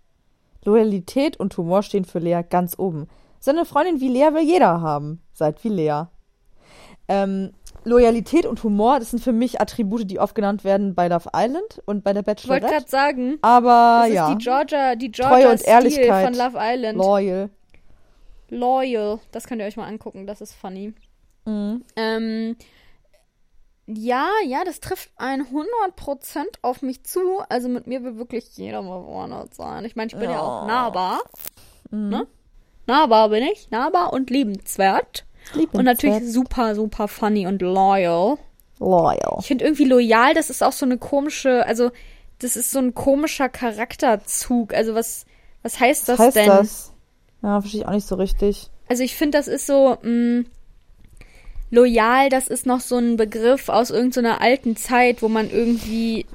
Loyalität 0.64 1.38
und 1.38 1.56
Humor 1.56 1.82
stehen 1.82 2.04
für 2.04 2.18
Lea 2.18 2.40
ganz 2.48 2.78
oben. 2.78 3.06
So 3.40 3.50
eine 3.52 3.64
Freundin 3.64 4.00
wie 4.00 4.08
Lea 4.08 4.32
will 4.34 4.42
jeder 4.42 4.80
haben. 4.80 5.20
Seid 5.32 5.62
wie 5.62 5.68
Lea. 5.68 6.04
Ähm, 7.06 7.52
Loyalität 7.84 8.44
und 8.44 8.62
Humor, 8.64 8.98
das 8.98 9.10
sind 9.10 9.22
für 9.22 9.32
mich 9.32 9.60
Attribute, 9.60 10.10
die 10.10 10.18
oft 10.18 10.34
genannt 10.34 10.64
werden 10.64 10.94
bei 10.94 11.08
Love 11.08 11.30
Island 11.34 11.80
und 11.86 12.02
bei 12.04 12.12
der 12.12 12.22
Ich 12.22 12.26
wollte 12.26 12.42
Bachelorette. 12.48 12.66
gerade 12.66 12.88
sagen, 12.90 13.38
Aber 13.40 14.02
das 14.04 14.12
ja, 14.14 14.28
ist 14.28 14.38
die 14.38 14.44
Georgia, 14.44 14.94
die 14.96 15.12
Treue 15.12 15.28
Georgia 15.28 15.50
und 15.52 15.58
Stil 15.60 15.70
Ehrlichkeit. 15.72 16.24
von 16.24 16.34
Love 16.34 16.58
Island. 16.60 16.98
loyal. 16.98 17.50
Loyal. 18.50 19.20
Das 19.30 19.46
könnt 19.46 19.60
ihr 19.60 19.66
euch 19.66 19.76
mal 19.76 19.86
angucken, 19.86 20.26
das 20.26 20.40
ist 20.40 20.54
funny. 20.54 20.92
Mhm. 21.44 21.84
Ähm, 21.96 22.56
ja, 23.88 24.28
ja, 24.46 24.64
das 24.64 24.80
trifft 24.80 25.10
100% 25.18 25.46
auf 26.60 26.82
mich 26.82 27.04
zu. 27.04 27.40
Also 27.48 27.68
mit 27.68 27.86
mir 27.86 28.04
will 28.04 28.18
wirklich 28.18 28.44
jeder 28.56 28.82
befreundet 28.82 29.54
sein. 29.54 29.84
Ich 29.86 29.96
meine, 29.96 30.08
ich 30.08 30.16
bin 30.16 30.30
ja, 30.30 30.40
auch 30.40 30.66
nahbar. 30.66 31.20
Mhm. 31.90 32.08
Ne? 32.10 32.26
Nahbar 32.86 33.30
bin 33.30 33.42
ich. 33.44 33.70
Nahbar 33.70 34.12
und 34.12 34.28
liebenswert. 34.28 35.24
Und 35.72 35.84
natürlich 35.84 36.16
Liebenswert. 36.16 36.48
super, 36.48 36.74
super 36.74 37.08
funny 37.08 37.46
und 37.46 37.62
loyal. 37.62 38.36
loyal. 38.78 39.36
Ich 39.40 39.46
finde 39.46 39.64
irgendwie 39.64 39.84
loyal, 39.84 40.34
das 40.34 40.50
ist 40.50 40.62
auch 40.62 40.72
so 40.72 40.84
eine 40.84 40.98
komische, 40.98 41.64
also 41.66 41.90
das 42.40 42.56
ist 42.56 42.70
so 42.70 42.78
ein 42.80 42.94
komischer 42.94 43.48
Charakterzug. 43.48 44.74
Also 44.74 44.94
was, 44.94 45.24
was 45.62 45.80
heißt 45.80 46.08
das 46.10 46.18
Was 46.18 46.26
heißt 46.26 46.36
denn? 46.36 46.46
das? 46.46 46.92
Ja, 47.42 47.60
verstehe 47.60 47.80
ich 47.80 47.86
auch 47.86 47.92
nicht 47.92 48.06
so 48.06 48.16
richtig. 48.16 48.68
Also 48.88 49.02
ich 49.02 49.16
finde, 49.16 49.38
das 49.38 49.48
ist 49.48 49.66
so 49.66 49.96
mh, 50.02 50.44
loyal. 51.70 52.28
Das 52.28 52.48
ist 52.48 52.66
noch 52.66 52.80
so 52.80 52.96
ein 52.96 53.16
Begriff 53.16 53.68
aus 53.68 53.90
irgendeiner 53.90 54.40
alten 54.40 54.76
Zeit, 54.76 55.22
wo 55.22 55.28
man 55.28 55.50
irgendwie 55.50 56.26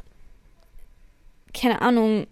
keine 1.54 1.82
Ahnung 1.82 2.28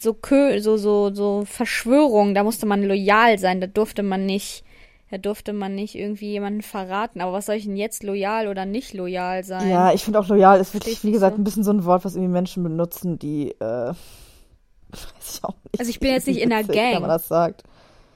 so 0.00 0.14
Kö 0.14 0.58
so 0.60 0.76
so 0.76 1.14
so 1.14 1.44
Verschwörung. 1.44 2.34
Da 2.34 2.42
musste 2.44 2.66
man 2.66 2.82
loyal 2.82 3.38
sein. 3.38 3.60
Da 3.60 3.66
durfte 3.66 4.02
man 4.02 4.26
nicht. 4.26 4.64
Da 5.10 5.18
durfte 5.18 5.52
man 5.52 5.74
nicht 5.74 5.94
irgendwie 5.94 6.30
jemanden 6.30 6.62
verraten. 6.62 7.20
Aber 7.20 7.34
was 7.34 7.44
soll 7.44 7.56
ich 7.56 7.64
denn 7.64 7.76
jetzt 7.76 8.02
loyal 8.02 8.48
oder 8.48 8.64
nicht 8.64 8.94
loyal 8.94 9.44
sein? 9.44 9.68
Ja, 9.68 9.92
ich 9.92 10.04
finde 10.04 10.18
auch 10.18 10.26
loyal 10.26 10.58
ist 10.58 10.72
wirklich, 10.72 10.94
ich 10.94 11.04
wie 11.04 11.12
gesagt, 11.12 11.36
so. 11.36 11.42
ein 11.42 11.44
bisschen 11.44 11.64
so 11.64 11.70
ein 11.70 11.84
Wort, 11.84 12.06
was 12.06 12.14
irgendwie 12.14 12.32
Menschen 12.32 12.62
benutzen, 12.62 13.18
die, 13.18 13.50
äh, 13.50 13.60
weiß 13.60 15.34
ich 15.36 15.44
auch 15.44 15.54
nicht. 15.64 15.78
Also 15.78 15.90
ich 15.90 16.00
bin 16.00 16.12
jetzt 16.12 16.26
nicht 16.26 16.40
in 16.40 16.50
einer 16.50 16.66
Gang. 16.66 16.94
Wenn 16.94 17.02
man 17.02 17.10
das 17.10 17.28
sagt. 17.28 17.62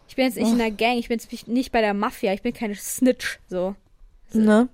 Ich 0.08 0.16
bin 0.16 0.24
jetzt 0.26 0.36
nicht 0.36 0.50
in 0.50 0.58
der 0.58 0.70
Gang. 0.70 0.98
Ich 0.98 1.08
bin 1.08 1.18
jetzt 1.18 1.48
nicht 1.48 1.72
bei 1.72 1.80
der 1.80 1.94
Mafia. 1.94 2.32
Ich 2.32 2.42
bin 2.42 2.52
keine 2.54 2.74
Snitch. 2.74 3.38
So. 3.48 3.74
Ne? 4.32 4.68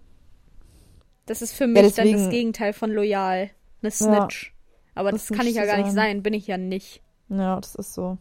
Das 1.27 1.43
ist 1.43 1.53
für 1.55 1.67
mich 1.67 1.95
dann 1.95 2.05
deswegen- 2.07 2.19
das 2.19 2.31
Gegenteil 2.31 2.73
von 2.73 2.91
loyal. 2.93 3.51
Eine 3.83 3.91
Snitch. 3.91 4.53
Aber 4.95 5.11
das, 5.11 5.27
das 5.27 5.37
kann 5.37 5.47
ich 5.47 5.55
ja 5.55 5.65
gar 5.65 5.79
nicht 5.79 5.93
sein. 5.93 6.23
bin 6.23 6.35
ich 6.35 6.47
ja 6.47 6.59
nicht. 6.59 7.01
Ja, 7.29 7.59
das 7.61 7.75
ist 7.77 7.95
so. 7.95 8.19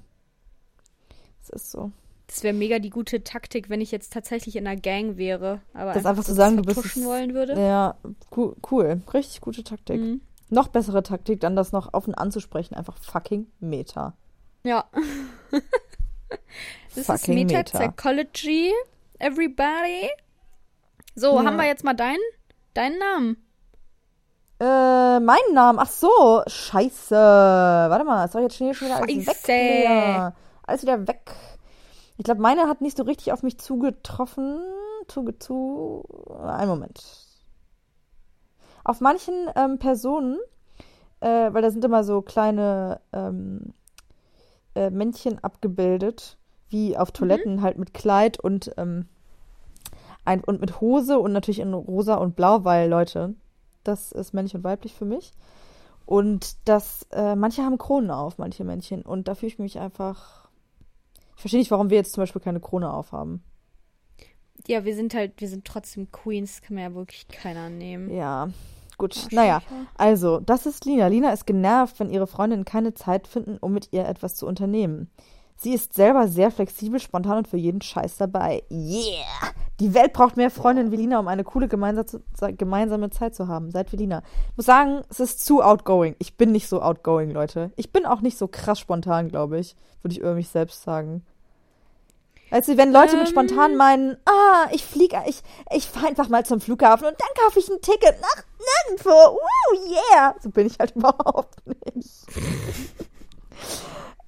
Das 1.41 1.49
ist 1.49 1.71
so. 1.71 1.91
Das 2.27 2.43
wäre 2.43 2.53
mega 2.53 2.79
die 2.79 2.89
gute 2.91 3.23
Taktik, 3.25 3.69
wenn 3.69 3.81
ich 3.81 3.91
jetzt 3.91 4.13
tatsächlich 4.13 4.55
in 4.55 4.65
einer 4.65 4.79
Gang 4.79 5.17
wäre. 5.17 5.59
Aber 5.73 5.91
Das 5.93 6.05
einfach 6.05 6.23
zu 6.23 6.31
so 6.31 6.37
sagen, 6.37 6.55
du 6.55 6.63
bist 6.63 7.03
wollen 7.03 7.33
würde. 7.33 7.59
Ja, 7.61 7.97
cool, 8.37 8.55
cool. 8.71 9.01
Richtig 9.13 9.41
gute 9.41 9.63
Taktik. 9.65 9.99
Mhm. 9.99 10.21
Noch 10.49 10.69
bessere 10.69 11.03
Taktik, 11.03 11.41
dann 11.41 11.57
das 11.57 11.73
noch 11.73 11.93
offen 11.93 12.13
anzusprechen. 12.15 12.75
Einfach 12.75 12.97
fucking 13.03 13.47
Meta. 13.59 14.13
Ja. 14.63 14.85
das 16.95 16.97
ist 16.97 17.05
Fucking 17.07 17.33
Meta, 17.35 17.57
Meta. 17.57 17.79
Psychology. 17.79 18.71
Everybody. 19.19 20.09
So, 21.15 21.35
Ja. 21.37 21.45
haben 21.45 21.57
wir 21.57 21.65
jetzt 21.65 21.83
mal 21.83 21.93
deinen, 21.93 22.17
deinen 22.73 22.97
Namen? 22.99 23.37
Äh, 24.59 25.19
meinen 25.19 25.53
Namen. 25.53 25.79
Ach 25.79 25.89
so. 25.89 26.43
Scheiße. 26.47 27.15
Warte 27.15 28.05
mal, 28.05 28.25
ist 28.25 28.35
doch 28.35 28.39
jetzt 28.39 28.55
schnell 28.55 28.73
schon 28.73 28.87
wieder 28.87 28.97
alles 28.97 29.07
weg. 29.27 29.35
Scheiße. 29.35 29.51
Lea. 29.51 30.29
Alles 30.63 30.81
wieder 30.83 31.07
weg. 31.07 31.31
Ich 32.17 32.23
glaube, 32.23 32.41
meine 32.41 32.67
hat 32.67 32.81
nicht 32.81 32.97
so 32.97 33.03
richtig 33.03 33.33
auf 33.33 33.41
mich 33.43 33.57
zugetroffen. 33.57 34.61
Zuge 35.07 35.39
zu. 35.39 36.03
Einen 36.43 36.69
Moment. 36.69 37.03
Auf 38.83 39.01
manchen 39.01 39.33
ähm, 39.55 39.79
Personen, 39.79 40.37
äh, 41.19 41.51
weil 41.53 41.61
da 41.61 41.71
sind 41.71 41.83
immer 41.85 42.03
so 42.03 42.21
kleine 42.21 43.01
ähm, 43.13 43.73
äh, 44.75 44.89
Männchen 44.89 45.43
abgebildet, 45.43 46.37
wie 46.71 46.97
auf 46.97 47.11
Toiletten 47.11 47.61
halt 47.61 47.77
mit 47.77 47.93
Kleid 47.93 48.39
und 48.39 48.71
ähm, 48.77 49.05
ein, 50.25 50.43
und 50.43 50.61
mit 50.61 50.81
Hose 50.81 51.19
und 51.19 51.31
natürlich 51.31 51.59
in 51.59 51.73
rosa 51.73 52.15
und 52.15 52.35
blau, 52.35 52.63
weil 52.63 52.89
Leute, 52.89 53.35
das 53.83 54.11
ist 54.11 54.33
männlich 54.33 54.55
und 54.55 54.63
weiblich 54.63 54.93
für 54.93 55.05
mich. 55.05 55.31
Und 56.05 56.57
das, 56.65 57.07
äh, 57.11 57.35
manche 57.35 57.63
haben 57.63 57.77
Kronen 57.77 58.11
auf, 58.11 58.37
manche 58.37 58.63
Männchen. 58.63 59.01
Und 59.01 59.27
da 59.27 59.35
fühle 59.35 59.51
ich 59.51 59.59
mich 59.59 59.79
einfach. 59.79 60.49
Ich 61.35 61.41
verstehe 61.41 61.59
nicht, 61.59 61.71
warum 61.71 61.89
wir 61.89 61.97
jetzt 61.97 62.13
zum 62.13 62.21
Beispiel 62.21 62.41
keine 62.41 62.59
Krone 62.59 62.91
aufhaben. 62.91 63.43
Ja, 64.67 64.85
wir 64.85 64.95
sind 64.95 65.13
halt, 65.13 65.39
wir 65.39 65.47
sind 65.47 65.65
trotzdem 65.65 66.11
Queens, 66.11 66.61
kann 66.61 66.75
mir 66.75 66.83
ja 66.83 66.93
wirklich 66.93 67.27
keiner 67.27 67.69
nehmen. 67.69 68.13
Ja, 68.13 68.49
gut. 68.97 69.15
Oh, 69.17 69.27
naja, 69.31 69.61
also, 69.97 70.39
das 70.39 70.65
ist 70.65 70.85
Lina. 70.85 71.07
Lina 71.07 71.31
ist 71.31 71.47
genervt, 71.47 71.99
wenn 71.99 72.11
ihre 72.11 72.27
Freundinnen 72.27 72.65
keine 72.65 72.93
Zeit 72.93 73.25
finden, 73.25 73.57
um 73.59 73.73
mit 73.73 73.91
ihr 73.91 74.05
etwas 74.07 74.35
zu 74.35 74.45
unternehmen. 74.45 75.09
Sie 75.61 75.75
ist 75.75 75.93
selber 75.93 76.27
sehr 76.27 76.49
flexibel, 76.49 76.99
spontan 76.99 77.37
und 77.37 77.47
für 77.47 77.57
jeden 77.57 77.81
Scheiß 77.81 78.17
dabei. 78.17 78.63
Yeah! 78.71 79.51
Die 79.79 79.93
Welt 79.93 80.11
braucht 80.11 80.35
mehr 80.35 80.49
Freundinnen 80.49 80.91
wie 80.91 80.95
Lina, 80.95 81.19
um 81.19 81.27
eine 81.27 81.43
coole 81.43 81.67
gemeinsame, 81.67 83.09
Zeit 83.11 83.35
zu 83.35 83.47
haben. 83.47 83.69
Seid 83.69 83.91
wie 83.91 83.97
Lina. 83.97 84.23
Ich 84.49 84.57
muss 84.57 84.65
sagen, 84.65 85.03
es 85.09 85.19
ist 85.19 85.45
zu 85.45 85.61
outgoing. 85.61 86.15
Ich 86.17 86.35
bin 86.35 86.51
nicht 86.51 86.67
so 86.67 86.81
outgoing, 86.81 87.29
Leute. 87.29 87.71
Ich 87.75 87.91
bin 87.91 88.07
auch 88.07 88.21
nicht 88.21 88.39
so 88.39 88.47
krass 88.47 88.79
spontan, 88.79 89.29
glaube 89.29 89.59
ich. 89.59 89.75
Würde 90.01 90.13
ich 90.13 90.19
über 90.19 90.33
mich 90.33 90.49
selbst 90.49 90.81
sagen. 90.81 91.23
Du, 92.49 92.77
wenn 92.77 92.91
Leute 92.91 93.15
mit 93.15 93.27
Ähm. 93.27 93.31
spontan 93.31 93.75
meinen, 93.77 94.17
ah, 94.25 94.67
ich 94.71 94.83
fliege, 94.83 95.21
ich, 95.27 95.41
ich 95.71 95.87
fahre 95.87 96.07
einfach 96.07 96.27
mal 96.27 96.43
zum 96.43 96.59
Flughafen 96.59 97.05
und 97.05 97.15
dann 97.19 97.45
kaufe 97.45 97.59
ich 97.59 97.69
ein 97.69 97.81
Ticket 97.81 98.19
nach 98.19 98.43
nirgendwo. 98.87 99.11
Woo, 99.11 99.91
yeah! 100.15 100.35
So 100.41 100.49
bin 100.49 100.65
ich 100.65 100.79
halt 100.79 100.91
überhaupt 100.95 101.55
nicht. 101.95 102.25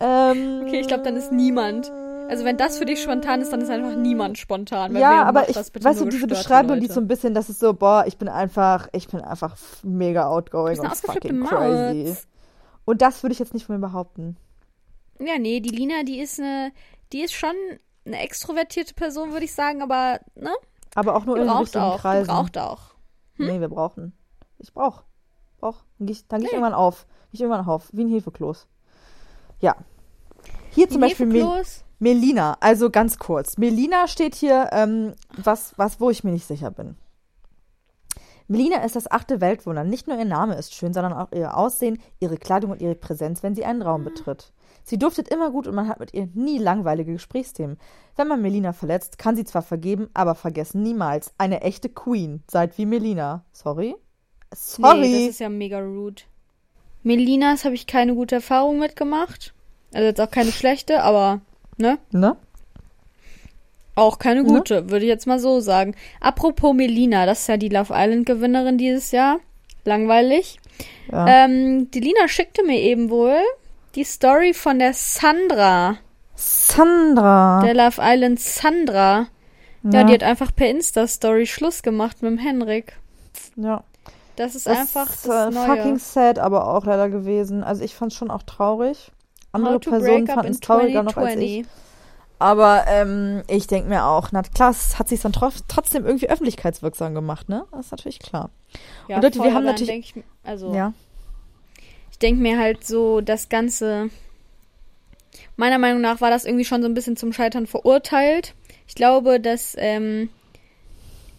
Ähm, 0.03 0.63
Okay, 0.65 0.79
ich 0.81 0.87
glaube, 0.87 1.03
dann 1.03 1.15
ist 1.15 1.31
niemand. 1.31 1.91
Also 2.29 2.45
wenn 2.45 2.57
das 2.57 2.77
für 2.77 2.85
dich 2.85 3.01
spontan 3.01 3.41
ist, 3.41 3.51
dann 3.51 3.61
ist 3.61 3.69
einfach 3.69 3.95
niemand 3.97 4.37
spontan. 4.37 4.95
ja, 4.95 5.23
aber 5.23 5.49
ich, 5.49 5.55
weißt 5.57 6.01
du, 6.01 6.05
diese 6.05 6.25
Beschreibung, 6.27 6.79
die 6.79 6.87
so 6.87 6.99
ein 7.01 7.07
bisschen, 7.07 7.33
das 7.33 7.49
ist 7.49 7.59
so, 7.59 7.73
boah, 7.73 8.05
ich 8.07 8.17
bin 8.17 8.29
einfach, 8.29 8.87
ich 8.93 9.07
bin 9.09 9.19
einfach 9.21 9.57
mega 9.83 10.27
outgoing 10.29 10.79
und 10.79 10.87
ausgeflippte 10.87 11.27
fucking 11.29 11.45
crazy. 11.45 12.05
Maus. 12.09 12.27
Und 12.85 13.01
das 13.01 13.23
würde 13.23 13.33
ich 13.33 13.39
jetzt 13.39 13.53
nicht 13.53 13.65
von 13.65 13.75
mir 13.75 13.85
behaupten. 13.85 14.37
Ja, 15.19 15.37
nee, 15.37 15.59
die 15.59 15.69
Lina, 15.69 16.03
die 16.03 16.19
ist 16.21 16.39
eine, 16.39 16.71
die 17.11 17.21
ist 17.21 17.33
schon 17.33 17.53
eine 18.05 18.19
extrovertierte 18.19 18.93
Person, 18.93 19.31
würde 19.31 19.45
ich 19.45 19.53
sagen, 19.53 19.81
aber 19.81 20.19
ne, 20.35 20.51
Aber 20.95 21.15
auch 21.15 21.25
nur 21.25 21.37
in 21.37 21.49
richtigen 21.49 21.83
auch, 21.83 22.01
Kreisen. 22.01 22.27
braucht 22.27 22.57
auch. 22.57 22.79
Nee, 23.37 23.59
wir 23.59 23.69
brauchen. 23.69 24.13
Ich 24.59 24.73
brauch. 24.73 25.03
Brauch. 25.59 25.83
Dann 25.99 26.07
gehe 26.07 26.13
ich, 26.15 26.27
dann 26.27 26.39
geh 26.39 26.45
ich 26.47 26.51
Nee. 26.51 26.57
irgendwann 26.57 26.73
auf. 26.73 27.05
Geh 27.31 27.35
ich 27.35 27.41
irgendwann 27.41 27.65
auf. 27.67 27.89
Wie 27.91 28.03
ein 28.05 28.09
Hefekloß. 28.09 28.67
Ja. 29.59 29.75
Hier 30.73 30.89
zum 30.89 31.01
Beispiel 31.01 31.27
Mel 31.27 31.63
Melina. 31.99 32.57
Also 32.59 32.89
ganz 32.89 33.17
kurz. 33.17 33.57
Melina 33.57 34.07
steht 34.07 34.35
hier, 34.35 34.69
ähm, 34.71 35.13
was, 35.37 35.73
was, 35.77 35.99
wo 35.99 36.09
ich 36.09 36.23
mir 36.23 36.31
nicht 36.31 36.47
sicher 36.47 36.71
bin. 36.71 36.95
Melina 38.47 38.83
ist 38.83 38.95
das 38.95 39.09
achte 39.09 39.39
Weltwunder. 39.39 39.83
Nicht 39.83 40.07
nur 40.07 40.17
ihr 40.17 40.25
Name 40.25 40.55
ist 40.55 40.75
schön, 40.75 40.93
sondern 40.93 41.13
auch 41.13 41.31
ihr 41.31 41.55
Aussehen, 41.57 41.99
ihre 42.19 42.37
Kleidung 42.37 42.71
und 42.71 42.81
ihre 42.81 42.95
Präsenz, 42.95 43.41
wenn 43.41 43.55
sie 43.55 43.63
einen 43.63 43.81
Raum 43.81 44.03
betritt. 44.03 44.51
Sie 44.83 44.97
duftet 44.97 45.29
immer 45.29 45.49
gut 45.49 45.65
und 45.65 45.75
man 45.75 45.87
hat 45.87 46.01
mit 46.01 46.13
ihr 46.13 46.27
nie 46.33 46.57
langweilige 46.57 47.13
Gesprächsthemen. 47.13 47.77
Wenn 48.17 48.27
man 48.27 48.41
Melina 48.41 48.73
verletzt, 48.73 49.17
kann 49.17 49.37
sie 49.37 49.45
zwar 49.45 49.61
vergeben, 49.61 50.09
aber 50.13 50.35
vergessen 50.35 50.83
niemals. 50.83 51.33
Eine 51.37 51.61
echte 51.61 51.87
Queen. 51.87 52.43
Seid 52.51 52.77
wie 52.77 52.85
Melina. 52.85 53.45
Sorry? 53.53 53.95
Sorry. 54.53 54.99
Nee, 54.99 55.25
das 55.25 55.35
ist 55.35 55.39
ja 55.39 55.49
mega 55.49 55.79
rude. 55.79 56.23
Melinas 57.01 57.63
habe 57.63 57.75
ich 57.75 57.87
keine 57.87 58.13
gute 58.13 58.35
Erfahrung 58.35 58.79
mitgemacht. 58.79 59.52
Also 59.93 60.05
jetzt 60.07 60.19
auch 60.21 60.31
keine 60.31 60.51
schlechte, 60.51 61.01
aber 61.03 61.41
ne? 61.77 61.97
ne? 62.11 62.35
Auch 63.95 64.17
keine 64.17 64.43
gute, 64.43 64.89
würde 64.89 65.05
ich 65.05 65.09
jetzt 65.09 65.27
mal 65.27 65.37
so 65.39 65.59
sagen. 65.59 65.95
Apropos 66.19 66.73
Melina, 66.73 67.25
das 67.27 67.41
ist 67.41 67.47
ja 67.47 67.57
die 67.57 67.69
Love 67.69 67.93
Island 67.95 68.25
Gewinnerin 68.25 68.77
dieses 68.77 69.11
Jahr. 69.11 69.37
langweilig. 69.85 70.59
Ja. 71.11 71.27
Ähm, 71.27 71.91
die 71.91 71.99
Lina 71.99 72.27
schickte 72.27 72.63
mir 72.63 72.79
eben 72.79 73.09
wohl 73.09 73.35
die 73.95 74.05
Story 74.05 74.53
von 74.53 74.79
der 74.79 74.93
Sandra, 74.93 75.97
Sandra. 76.35 77.61
der 77.63 77.73
Love 77.73 78.01
Island 78.01 78.39
Sandra. 78.39 79.27
Ja, 79.83 79.91
Ja. 79.99 80.03
die 80.05 80.13
hat 80.13 80.23
einfach 80.23 80.55
per 80.55 80.69
Insta-Story 80.69 81.45
Schluss 81.45 81.83
gemacht 81.83 82.21
mit 82.21 82.31
dem 82.31 82.37
Henrik. 82.39 82.97
ja. 83.57 83.83
Das 84.35 84.55
ist 84.55 84.65
Das 84.65 84.79
einfach 84.79 85.11
ist 85.13 85.27
das 85.27 85.53
äh, 85.53 85.55
Neue. 85.55 85.67
fucking 85.67 85.99
sad, 85.99 86.39
aber 86.39 86.67
auch 86.73 86.85
leider 86.85 87.07
gewesen. 87.09 87.63
Also 87.63 87.83
ich 87.83 87.93
fand 87.93 88.13
schon 88.13 88.31
auch 88.31 88.41
traurig. 88.41 89.11
Andere 89.53 89.79
Personen 89.79 90.27
fanden 90.27 90.51
es 90.51 90.59
trauriger 90.59 91.03
noch 91.03 91.15
als 91.15 91.35
ich. 91.39 91.63
2020. 91.63 91.65
Aber 92.39 92.85
ähm, 92.87 93.43
ich 93.47 93.67
denke 93.67 93.87
mir 93.87 94.03
auch, 94.05 94.31
na 94.33 94.41
klar, 94.41 94.71
es 94.71 94.99
hat 94.99 95.07
sich 95.07 95.21
dann 95.21 95.31
trotzdem 95.31 96.05
irgendwie 96.05 96.29
öffentlichkeitswirksam 96.29 97.13
gemacht, 97.13 97.47
ne? 97.47 97.65
Das 97.71 97.85
ist 97.85 97.91
natürlich 97.91 98.19
klar. 98.19 98.49
Ja, 99.07 99.17
Und 99.17 99.23
Leute, 99.23 99.41
wir 99.41 99.53
haben 99.53 99.63
natürlich- 99.63 100.13
ich, 100.17 100.23
also 100.43 100.73
Ja. 100.73 100.93
ich 102.11 102.19
denke 102.19 102.41
mir 102.41 102.59
halt 102.59 102.85
so, 102.85 103.21
das 103.21 103.47
Ganze. 103.47 104.09
Meiner 105.55 105.77
Meinung 105.77 106.01
nach 106.01 106.19
war 106.19 106.29
das 106.31 106.43
irgendwie 106.45 106.65
schon 106.65 106.81
so 106.81 106.87
ein 106.89 106.93
bisschen 106.93 107.15
zum 107.15 107.31
Scheitern 107.31 107.65
verurteilt. 107.67 108.55
Ich 108.87 108.95
glaube, 108.95 109.39
dass 109.39 109.75
ähm, 109.79 110.29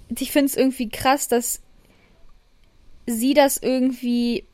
ich 0.09 0.33
finde 0.33 0.47
es 0.47 0.57
irgendwie 0.57 0.89
krass, 0.89 1.29
dass 1.29 1.61
sie 3.07 3.35
das 3.35 3.57
irgendwie, 3.59 4.47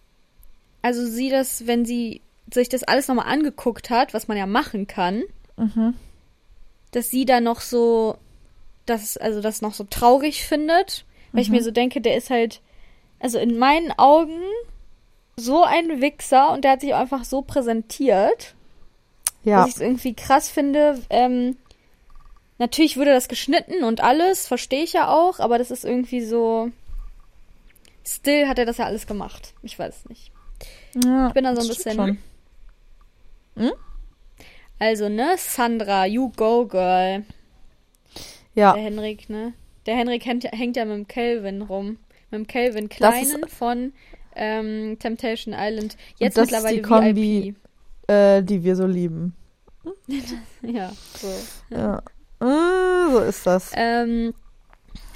also 0.83 1.07
sie 1.07 1.29
das, 1.31 1.67
wenn 1.67 1.85
sie 1.85 2.23
sich 2.53 2.69
das 2.69 2.83
alles 2.83 3.09
nochmal 3.09 3.27
angeguckt 3.33 3.91
hat, 3.91 4.15
was 4.15 4.29
man 4.29 4.37
ja 4.37 4.47
machen 4.47 4.87
kann, 4.87 5.23
Mhm. 5.57 5.95
dass 6.93 7.11
sie 7.11 7.25
da 7.25 7.41
noch 7.41 7.61
so, 7.61 8.17
das, 8.87 9.17
also 9.17 9.41
das 9.41 9.63
noch 9.63 9.75
so 9.75 9.85
traurig 9.85 10.45
findet, 10.45 11.05
weil 11.33 11.43
ich 11.43 11.51
mir 11.51 11.63
so 11.63 11.71
denke, 11.71 12.01
der 12.01 12.17
ist 12.17 12.31
halt, 12.31 12.61
also 13.21 13.39
in 13.39 13.59
meinen 13.59 13.93
Augen 13.99 14.41
so 15.37 15.63
ein 15.63 16.01
Wichser 16.01 16.51
und 16.51 16.65
der 16.65 16.73
hat 16.73 16.81
sich 16.81 16.93
auch 16.95 16.99
einfach 17.01 17.25
so 17.25 17.43
präsentiert, 17.43 18.55
Ja. 19.45 19.59
dass 19.61 19.69
ich 19.69 19.75
es 19.77 19.81
irgendwie 19.81 20.15
krass 20.15 20.49
finde. 20.49 21.01
Ähm, 21.11 21.57
natürlich 22.59 22.97
würde 22.97 23.13
das 23.13 23.29
geschnitten 23.29 23.85
und 23.85 24.01
alles, 24.03 24.49
verstehe 24.49 24.83
ich 24.83 24.93
ja 24.95 25.09
auch, 25.15 25.39
aber 25.41 25.59
das 25.59 25.71
ist 25.71 25.85
irgendwie 25.85 26.23
so. 26.23 26.71
Still 28.07 28.49
hat 28.49 28.59
er 28.59 28.65
das 28.67 28.79
ja 28.79 28.87
alles 28.87 29.07
gemacht. 29.07 29.53
Ich 29.63 29.79
weiß 29.79 29.95
es 29.99 30.09
nicht. 30.09 30.33
ja 31.05 31.29
Ich 31.29 31.35
bin 31.35 31.45
da 31.45 31.55
so 31.55 31.61
ein 31.63 31.69
das 31.69 31.77
stimmt 31.81 32.19
bisschen. 33.55 33.73
Also, 34.79 35.09
ne, 35.09 35.35
Sandra, 35.37 36.07
you 36.07 36.31
go, 36.37 36.67
girl. 36.67 37.25
Ja. 38.55 38.73
Der 38.73 38.83
Henrik, 38.83 39.29
ne? 39.29 39.53
Der 39.87 39.97
Henrik 39.97 40.25
hängt, 40.27 40.45
ja- 40.45 40.53
hängt 40.53 40.77
ja 40.77 40.85
mit 40.85 40.95
dem 40.97 41.09
Kelvin 41.09 41.63
rum. 41.63 41.99
Mit 42.31 42.39
dem 42.41 42.47
Kelvin 42.47 42.85
ist- 42.87 42.91
Kleinen 42.97 43.49
von 43.49 43.93
ähm, 44.37 44.97
Temptation 44.99 45.55
Island. 45.57 45.97
Jetzt 46.19 46.37
das 46.39 46.47
ist 46.47 46.53
mittlerweile 46.53 46.77
die 46.77 46.83
Kombi- 47.15 47.55
VIP. 47.55 47.57
Äh, 48.09 48.43
die 48.43 48.65
wir 48.65 48.77
so 48.77 48.87
lieben. 48.87 49.35
Ja, 50.63 50.93
so. 51.17 51.29
Ja. 51.75 52.03
Äh, 52.41 53.11
so 53.13 53.19
ist 53.21 53.47
das. 53.47 53.71
Ähm, 53.75 54.35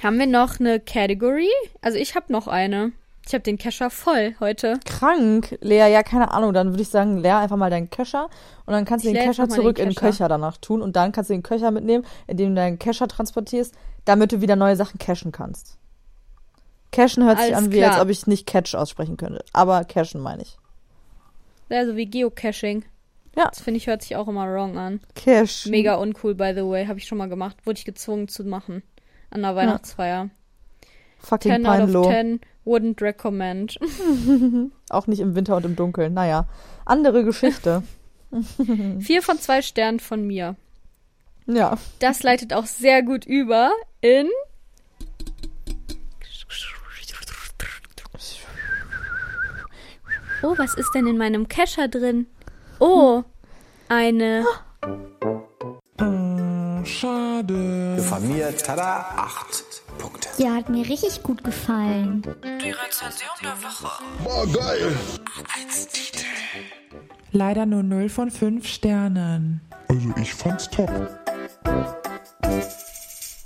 haben 0.03 0.17
wir 0.19 0.27
noch 0.27 0.59
eine 0.59 0.79
Category? 0.79 1.49
Also 1.81 1.97
ich 1.97 2.15
habe 2.15 2.31
noch 2.31 2.47
eine. 2.47 2.91
Ich 3.27 3.33
habe 3.33 3.41
den 3.41 3.57
Kescher 3.57 3.89
voll 3.89 4.35
heute. 4.39 4.79
Krank, 4.85 5.57
Lea, 5.61 5.91
ja, 5.91 6.03
keine 6.03 6.31
Ahnung. 6.31 6.53
Dann 6.53 6.69
würde 6.69 6.83
ich 6.83 6.89
sagen, 6.89 7.17
leer 7.17 7.39
einfach 7.39 7.57
mal 7.57 7.71
deinen 7.71 7.89
Köcher 7.89 8.29
und 8.65 8.73
dann 8.73 8.85
kannst 8.85 9.03
du 9.03 9.09
Ich 9.09 9.15
den 9.15 9.25
mal 9.25 9.49
zurück 9.49 9.77
den 9.77 9.83
in 9.83 9.89
den 9.89 9.95
Kescher. 9.95 10.11
Köcher 10.11 10.27
danach 10.27 10.57
tun 10.57 10.81
und 10.81 10.95
dann 10.95 11.11
kannst 11.11 11.31
du 11.31 11.33
den 11.33 11.41
Köcher 11.41 11.71
mitnehmen, 11.71 12.05
indem 12.27 12.49
du 12.49 12.55
deinen 12.55 12.77
Kescher 12.77 13.07
transportierst, 13.07 13.73
damit 14.05 14.31
du 14.31 14.41
wieder 14.41 14.55
neue 14.55 14.75
Sachen 14.75 14.99
cashen 14.99 15.31
kannst. 15.31 15.77
Cashen 16.91 17.23
hört 17.25 17.39
sich 17.39 17.53
Alles 17.53 17.65
an, 17.65 17.71
wie 17.71 17.79
klar. 17.79 17.93
als 17.93 18.01
ob 18.01 18.09
ich 18.09 18.27
nicht 18.27 18.45
Catch 18.45 18.75
aussprechen 18.75 19.17
könnte. 19.17 19.43
Aber 19.53 19.83
cashen 19.85 20.21
meine 20.21 20.43
ich. 20.43 20.57
Also 21.69 21.95
wie 21.95 22.05
Geocaching. 22.05 22.85
Ja. 23.35 23.49
Das 23.49 23.59
finde 23.59 23.79
ich 23.79 23.87
hört 23.87 24.03
sich 24.03 24.15
auch 24.15 24.27
immer 24.27 24.47
wrong 24.47 24.77
an. 24.77 25.01
Cash. 25.15 25.65
Mega 25.65 25.95
uncool, 25.95 26.35
by 26.35 26.53
the 26.55 26.61
way. 26.61 26.85
Habe 26.85 26.99
ich 26.99 27.07
schon 27.07 27.17
mal 27.17 27.27
gemacht. 27.27 27.57
Wurde 27.65 27.79
ich 27.79 27.85
gezwungen 27.85 28.27
zu 28.27 28.45
machen. 28.45 28.83
An 29.29 29.41
der 29.41 29.55
Weihnachtsfeier. 29.55 30.29
Fucking 31.25 31.63
10 31.63 31.65
out 31.65 31.95
of. 31.95 32.05
10 32.07 32.39
wouldn't 32.65 33.01
recommend. 33.01 33.77
Auch 34.89 35.07
nicht 35.07 35.19
im 35.19 35.35
Winter 35.35 35.55
und 35.57 35.65
im 35.65 35.75
Dunkeln. 35.75 36.13
Naja, 36.13 36.47
andere 36.85 37.23
Geschichte. 37.23 37.83
Vier 38.99 39.21
von 39.21 39.39
zwei 39.39 39.61
Sternen 39.61 39.99
von 39.99 40.25
mir. 40.25 40.55
ja. 41.47 41.77
Das 41.99 42.21
leitet 42.23 42.53
auch 42.53 42.65
sehr 42.65 43.01
gut 43.01 43.25
über 43.25 43.71
in. 44.01 44.29
Oh, 50.43 50.53
was 50.57 50.75
ist 50.75 50.91
denn 50.93 51.07
in 51.07 51.17
meinem 51.17 51.47
Kescher 51.47 51.87
drin? 51.87 52.27
Oh, 52.79 53.23
eine. 53.87 54.45
Äh, 55.97 56.85
schade. 56.85 57.97
Von 57.99 58.27
mir, 58.27 58.55
tada, 58.57 59.13
acht. 59.15 59.64
Ja, 60.37 60.55
hat 60.55 60.69
mir 60.69 60.87
richtig 60.87 61.23
gut 61.23 61.43
gefallen. 61.43 62.23
Leider 67.31 67.65
nur 67.65 67.83
0 67.83 68.09
von 68.09 68.31
5 68.31 68.67
Sternen. 68.67 69.61
Also 69.87 70.13
ich 70.21 70.33
fand's 70.33 70.69
top. 70.69 70.89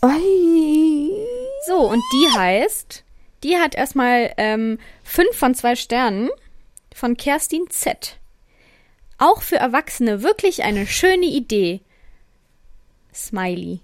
Ei. 0.02 1.10
So, 1.68 1.90
und 1.92 2.02
die 2.14 2.38
heißt, 2.38 3.04
die 3.44 3.58
hat 3.58 3.76
erstmal 3.76 4.34
ähm, 4.38 4.80
fünf 5.04 5.36
von 5.36 5.54
zwei 5.54 5.76
Sternen 5.76 6.30
von 6.94 7.18
Kerstin 7.18 7.70
Z. 7.70 8.18
Auch 9.18 9.42
für 9.42 9.58
Erwachsene 9.58 10.24
wirklich 10.24 10.64
eine 10.64 10.88
schöne 10.88 11.26
Idee. 11.26 11.82
Smiley. 13.14 13.82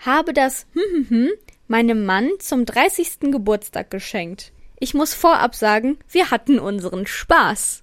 Hm. 0.00 0.12
Habe 0.12 0.32
das 0.32 0.66
hm, 0.72 0.82
hm, 0.92 1.08
hm, 1.08 1.28
meinem 1.68 2.04
Mann 2.04 2.30
zum 2.38 2.64
30. 2.64 3.30
Geburtstag 3.30 3.90
geschenkt. 3.90 4.52
Ich 4.78 4.94
muss 4.94 5.14
vorab 5.14 5.54
sagen, 5.54 5.98
wir 6.08 6.30
hatten 6.30 6.58
unseren 6.58 7.06
Spaß. 7.06 7.82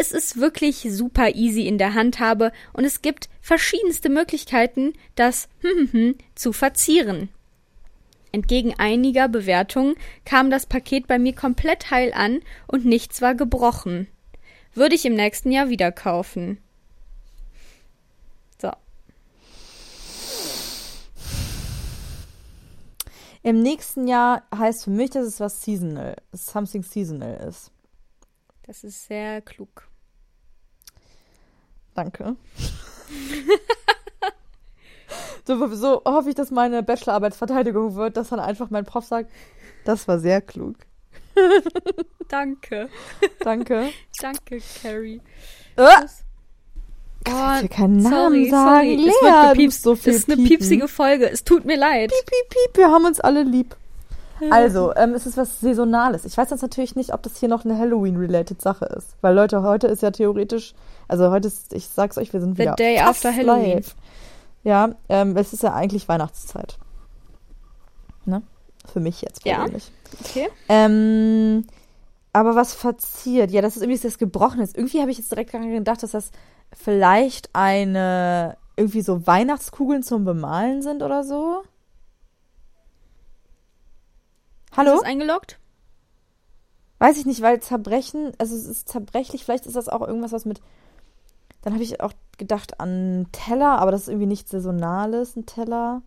Es 0.00 0.12
ist 0.12 0.38
wirklich 0.38 0.86
super 0.90 1.34
easy 1.34 1.66
in 1.66 1.76
der 1.76 1.94
Handhabe 1.94 2.52
und 2.72 2.84
es 2.84 3.02
gibt 3.02 3.28
verschiedenste 3.40 4.08
Möglichkeiten, 4.08 4.92
das 5.16 5.48
zu 6.34 6.52
verzieren. 6.52 7.30
Entgegen 8.30 8.74
einiger 8.78 9.28
Bewertungen 9.28 9.96
kam 10.24 10.50
das 10.50 10.66
Paket 10.66 11.06
bei 11.06 11.18
mir 11.18 11.34
komplett 11.34 11.90
heil 11.90 12.12
an 12.14 12.40
und 12.66 12.84
nichts 12.84 13.22
war 13.22 13.34
gebrochen. 13.34 14.06
Würde 14.74 14.94
ich 14.94 15.04
im 15.04 15.14
nächsten 15.14 15.50
Jahr 15.50 15.68
wieder 15.68 15.90
kaufen. 15.90 16.58
So. 18.60 18.70
Im 23.48 23.62
nächsten 23.62 24.06
Jahr 24.06 24.42
heißt 24.54 24.84
für 24.84 24.90
mich, 24.90 25.08
dass 25.08 25.24
es 25.24 25.40
was 25.40 25.62
seasonal, 25.62 26.16
something 26.32 26.82
seasonal 26.82 27.34
ist. 27.48 27.72
Das 28.66 28.84
ist 28.84 29.06
sehr 29.06 29.40
klug. 29.40 29.88
Danke. 31.94 32.36
so, 35.46 35.74
so 35.74 36.02
hoffe 36.04 36.28
ich, 36.28 36.34
dass 36.34 36.50
meine 36.50 36.82
Bachelorarbeitsverteidigung 36.82 37.94
wird, 37.94 38.18
dass 38.18 38.28
dann 38.28 38.38
einfach 38.38 38.68
mein 38.68 38.84
Prof 38.84 39.06
sagt, 39.06 39.32
das 39.86 40.06
war 40.06 40.18
sehr 40.18 40.42
klug. 40.42 40.76
Danke. 42.28 42.90
Danke. 43.40 43.88
Danke, 44.20 44.58
Carrie. 44.82 45.22
Ah, 45.74 46.04
ich 47.28 47.62
will 47.62 47.68
keinen 47.68 47.96
Namen 47.98 48.12
sorry, 48.14 48.50
sagen. 48.50 48.74
sorry. 48.88 48.96
Lea, 48.96 49.08
es 49.10 49.22
wird 49.22 49.52
gepiepst. 49.52 49.82
so 49.82 49.94
viel 49.94 50.12
das 50.12 50.22
ist 50.22 50.28
eine 50.28 50.36
piepen. 50.36 50.48
piepsige 50.48 50.88
Folge. 50.88 51.30
Es 51.30 51.44
tut 51.44 51.64
mir 51.64 51.76
leid. 51.76 52.10
piep, 52.10 52.48
piep, 52.50 52.76
wir 52.76 52.90
haben 52.90 53.04
uns 53.04 53.20
alle 53.20 53.42
lieb. 53.42 53.76
Also, 54.50 54.94
ähm, 54.94 55.14
es 55.14 55.26
ist 55.26 55.36
was 55.36 55.60
Saisonales. 55.60 56.24
Ich 56.24 56.36
weiß 56.38 56.50
jetzt 56.50 56.62
natürlich 56.62 56.94
nicht, 56.94 57.12
ob 57.12 57.22
das 57.24 57.38
hier 57.40 57.48
noch 57.48 57.64
eine 57.64 57.76
Halloween-related 57.76 58.62
Sache 58.62 58.84
ist. 58.84 59.16
Weil 59.20 59.34
Leute, 59.34 59.62
heute 59.64 59.88
ist 59.88 60.00
ja 60.02 60.12
theoretisch, 60.12 60.74
also 61.08 61.30
heute 61.32 61.48
ist, 61.48 61.72
ich 61.72 61.88
sag's 61.88 62.16
euch, 62.18 62.32
wir 62.32 62.40
sind 62.40 62.56
The 62.56 62.62
wieder 62.62 62.76
day 62.76 62.98
fast 62.98 63.26
after 63.26 63.34
Halloween. 63.36 63.72
live. 63.78 63.96
Ja, 64.62 64.90
ähm, 65.08 65.36
es 65.36 65.52
ist 65.52 65.64
ja 65.64 65.74
eigentlich 65.74 66.08
Weihnachtszeit. 66.08 66.78
Ne? 68.26 68.42
Für 68.92 69.00
mich 69.00 69.22
jetzt 69.22 69.44
Ja. 69.44 69.56
persönlich. 69.56 69.90
Okay. 70.24 70.48
Ähm, 70.68 71.64
aber 72.32 72.54
was 72.54 72.74
verziert? 72.74 73.50
Ja, 73.50 73.62
das 73.62 73.76
ist 73.76 73.82
irgendwie 73.82 74.00
das 74.00 74.18
Gebrochenes. 74.18 74.74
Irgendwie 74.74 75.00
habe 75.00 75.10
ich 75.10 75.18
jetzt 75.18 75.30
direkt 75.30 75.54
daran 75.54 75.70
gedacht, 75.70 76.02
dass 76.02 76.12
das 76.12 76.30
vielleicht 76.72 77.54
eine 77.54 78.56
irgendwie 78.76 79.02
so 79.02 79.26
Weihnachtskugeln 79.26 80.02
zum 80.02 80.24
Bemalen 80.24 80.82
sind 80.82 81.02
oder 81.02 81.24
so. 81.24 81.62
Hallo? 84.76 84.92
Ist 84.92 85.02
es 85.02 85.06
eingeloggt? 85.06 85.58
Weiß 86.98 87.16
ich 87.16 87.26
nicht, 87.26 87.42
weil 87.42 87.60
Zerbrechen, 87.60 88.32
also 88.38 88.54
es 88.54 88.66
ist 88.66 88.88
zerbrechlich, 88.88 89.44
vielleicht 89.44 89.66
ist 89.66 89.76
das 89.76 89.88
auch 89.88 90.00
irgendwas, 90.00 90.32
was 90.32 90.44
mit. 90.44 90.60
Dann 91.62 91.72
habe 91.72 91.82
ich 91.82 92.00
auch 92.00 92.12
gedacht 92.38 92.80
an 92.80 93.26
Teller, 93.32 93.78
aber 93.78 93.90
das 93.90 94.02
ist 94.02 94.08
irgendwie 94.08 94.26
nichts 94.26 94.50
Saisonales, 94.50 95.36
ein 95.36 95.46
Teller. 95.46 96.02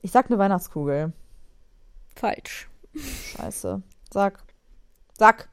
Ich 0.00 0.10
sag 0.10 0.26
eine 0.26 0.38
Weihnachtskugel. 0.38 1.12
Falsch. 2.14 2.70
Scheiße. 2.94 3.82
Sag. 4.10 4.42
Sag. 5.18 5.48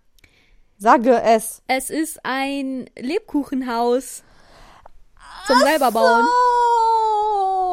Sage 0.78 1.22
es. 1.24 1.62
Es 1.68 1.90
ist 1.90 2.20
ein 2.24 2.86
Lebkuchenhaus 2.98 4.24
zum 5.48 5.60
selber 5.60 5.92
bauen. 5.92 6.26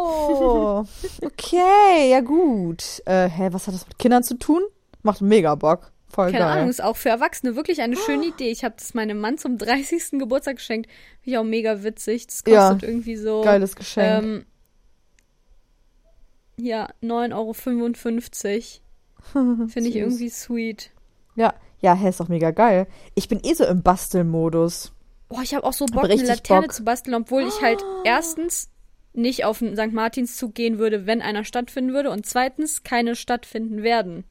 Oh. 0.04 0.84
Okay, 1.22 2.10
ja 2.10 2.20
gut. 2.20 3.02
Äh, 3.06 3.28
hä, 3.28 3.48
was 3.52 3.66
hat 3.66 3.74
das 3.74 3.86
mit 3.86 3.98
Kindern 3.98 4.22
zu 4.22 4.38
tun? 4.38 4.62
Macht 5.02 5.20
mega 5.20 5.54
Bock. 5.54 5.92
Voll 6.08 6.26
Keine 6.26 6.38
geil. 6.44 6.52
Ahnung, 6.58 6.68
ist 6.68 6.82
auch 6.82 6.96
für 6.96 7.08
Erwachsene 7.08 7.56
wirklich 7.56 7.80
eine 7.80 7.96
schöne 7.96 8.26
Idee. 8.26 8.50
Ich 8.50 8.64
habe 8.64 8.74
das 8.78 8.94
meinem 8.94 9.18
Mann 9.18 9.38
zum 9.38 9.56
30. 9.58 10.18
Geburtstag 10.18 10.56
geschenkt. 10.56 10.90
Finde 11.22 11.30
ich 11.30 11.38
auch 11.38 11.44
mega 11.44 11.82
witzig. 11.82 12.26
Das 12.26 12.44
kostet 12.44 12.82
Ja, 12.82 12.88
irgendwie 12.88 13.16
so. 13.16 13.40
Geiles 13.42 13.74
Geschenk. 13.76 14.24
Ähm, 14.24 14.46
ja, 16.56 16.88
9,55 17.02 18.80
Euro. 19.34 19.66
Finde 19.68 19.88
ich 19.88 19.96
irgendwie 19.96 20.28
sweet. 20.28 20.90
Ja, 21.34 21.54
ja, 21.82 21.94
hä, 21.94 22.08
ist 22.08 22.20
doch 22.20 22.28
mega 22.28 22.50
geil. 22.52 22.86
Ich 23.14 23.28
bin 23.28 23.40
eh 23.44 23.54
so 23.54 23.64
im 23.64 23.82
Bastelmodus. 23.82 24.92
Boah, 25.28 25.42
ich 25.42 25.54
habe 25.54 25.66
auch 25.66 25.72
so 25.72 25.86
Bock, 25.86 26.04
eine 26.04 26.14
Laterne 26.22 26.62
Bock. 26.68 26.72
zu 26.74 26.84
basteln, 26.84 27.14
obwohl 27.14 27.42
ich 27.42 27.60
halt 27.60 27.82
erstens 28.04 28.68
nicht 29.14 29.44
auf 29.44 29.58
den 29.58 29.76
St. 29.76 29.92
Martinszug 29.92 30.54
gehen 30.54 30.78
würde, 30.78 31.06
wenn 31.06 31.20
einer 31.20 31.44
stattfinden 31.44 31.92
würde 31.92 32.10
und 32.10 32.24
zweitens 32.24 32.82
keine 32.82 33.14
stattfinden 33.16 33.82
werden. 33.82 34.24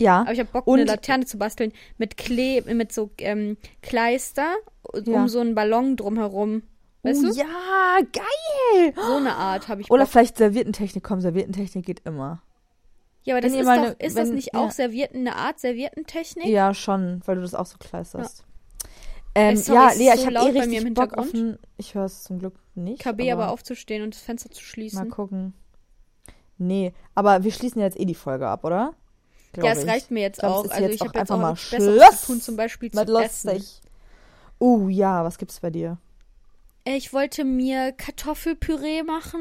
Ja. 0.00 0.20
Aber 0.22 0.32
ich 0.32 0.38
habe 0.40 0.50
Bock, 0.52 0.66
Und- 0.66 0.80
eine 0.80 0.90
Laterne 0.90 1.24
zu 1.26 1.38
basteln 1.38 1.72
mit 1.96 2.16
Klee, 2.16 2.60
mit 2.62 2.92
so 2.92 3.10
ähm, 3.18 3.56
Kleister 3.82 4.54
Ja. 5.04 5.14
um 5.14 5.28
so 5.28 5.40
einen 5.40 5.54
Ballon 5.54 5.96
drumherum. 5.96 6.62
Weißt 7.02 7.24
oh, 7.24 7.28
du? 7.28 7.34
Ja, 7.34 7.98
geil. 8.12 8.92
So 8.96 9.16
eine 9.16 9.34
Art 9.34 9.68
habe 9.68 9.80
ich 9.80 9.90
Oder 9.90 10.04
Bock. 10.04 10.12
vielleicht 10.12 10.36
Servietentechnik. 10.38 11.04
Komm, 11.04 11.20
Servietentechnik 11.20 11.86
geht 11.86 12.02
immer. 12.04 12.42
Ja, 13.24 13.34
aber 13.34 13.40
das 13.42 13.52
wenn 13.52 13.60
ist 13.60 13.66
mal 13.66 13.80
ne- 13.80 13.96
doch, 13.98 14.06
ist 14.06 14.16
das 14.16 14.28
wenn- 14.28 14.34
nicht 14.34 14.54
ja. 14.54 14.60
auch 14.60 14.70
Servierten, 14.70 15.18
eine 15.26 15.36
Art 15.36 15.58
Serviertentechnik? 15.60 16.46
Ja, 16.46 16.72
schon, 16.74 17.20
weil 17.26 17.36
du 17.36 17.42
das 17.42 17.54
auch 17.54 17.66
so 17.66 17.76
kleisterst. 17.78 18.44
Ähm, 19.34 19.50
Ey, 19.50 19.56
sorry, 19.56 19.76
ja, 19.78 19.92
Lea, 19.92 20.16
so 20.16 20.20
ich 20.28 20.36
habe 20.36 20.48
eh 20.48 20.52
bei 20.52 20.66
mir 20.66 20.72
richtig 20.72 20.86
im 20.86 20.94
Bock 20.94 21.18
auf 21.18 21.32
ein... 21.34 21.58
Ich 21.76 21.94
höre 21.94 22.06
es 22.06 22.24
zum 22.24 22.38
Glück 22.38 22.54
nicht. 22.74 23.02
KB 23.02 23.30
aber 23.32 23.50
aufzustehen 23.50 24.02
und 24.02 24.14
das 24.14 24.22
Fenster 24.22 24.50
zu 24.50 24.60
Mal 24.60 24.64
schließen. 24.66 25.10
gucken. 25.10 25.52
Nee, 26.56 26.92
aber 27.14 27.44
wir 27.44 27.52
schließen 27.52 27.80
jetzt 27.82 28.00
eh 28.00 28.04
die 28.04 28.14
Folge 28.14 28.48
ab, 28.48 28.64
oder? 28.64 28.94
Glaub 29.52 29.66
Ja, 29.66 29.72
es 29.72 29.84
ich. 29.84 29.88
reicht 29.88 30.10
mir 30.10 30.20
jetzt 30.20 30.38
Ich 30.38 30.40
glaub, 30.40 30.52
auch. 30.66 30.70
Also 30.70 30.82
jetzt 30.82 30.94
ich 30.94 31.00
habe 31.00 31.10
jetzt 31.10 31.20
einfach 31.30 31.34
auch 31.36 31.40
mal 31.40 31.56
Schluss 31.56 32.20
zu 32.22 32.26
tun, 32.26 32.40
zum 32.40 32.56
Beispiel 32.56 32.90
zu 32.90 33.04
lustig. 33.04 33.80
Uh, 34.60 34.88
ja, 34.88 35.22
was 35.24 35.38
gibt's 35.38 35.60
bei 35.60 35.70
dir? 35.70 35.98
Äh, 36.84 36.96
Ich 36.96 37.12
wollte 37.12 37.44
mir 37.44 37.92
Kartoffelpüree 37.92 39.02
machen 39.04 39.40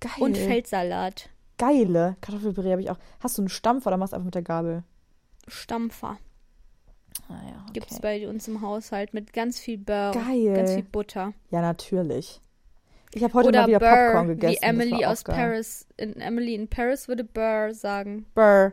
Geil. 0.00 0.10
und 0.20 0.36
Feldsalat. 0.36 1.30
Geile 1.58 2.16
Kartoffelpüree 2.20 2.70
habe 2.72 2.80
ich 2.82 2.90
auch. 2.90 2.98
Hast 3.20 3.36
du 3.38 3.42
einen 3.42 3.48
Stampf 3.48 3.86
oder 3.86 3.96
machst 3.96 4.12
du 4.12 4.16
einfach 4.16 4.26
mit 4.26 4.34
der 4.34 4.42
Gabel? 4.42 4.82
Stampfer 5.46 6.18
Ah 7.28 7.34
ja, 7.44 7.62
okay. 7.64 7.72
gibt's 7.74 8.00
bei 8.00 8.28
uns 8.28 8.46
im 8.48 8.62
Haushalt 8.62 9.12
mit 9.12 9.32
ganz 9.32 9.58
viel 9.58 9.76
Burr, 9.78 10.12
Geil. 10.12 10.54
ganz 10.54 10.72
viel 10.74 10.84
Butter. 10.84 11.32
Ja, 11.50 11.60
natürlich. 11.60 12.40
Ich 13.12 13.24
habe 13.24 13.34
heute 13.34 13.48
Oder 13.48 13.62
mal 13.62 13.68
wieder 13.68 13.78
Burr, 13.80 13.88
Popcorn 14.12 14.28
gegessen. 14.28 14.52
wie 14.60 14.62
Emily 14.64 15.04
aus 15.04 15.24
geil. 15.24 15.34
Paris. 15.36 15.86
In 15.96 16.20
Emily 16.20 16.54
in 16.54 16.68
Paris 16.68 17.08
würde 17.08 17.24
Burr 17.24 17.74
sagen. 17.74 18.26
Burr. 18.34 18.72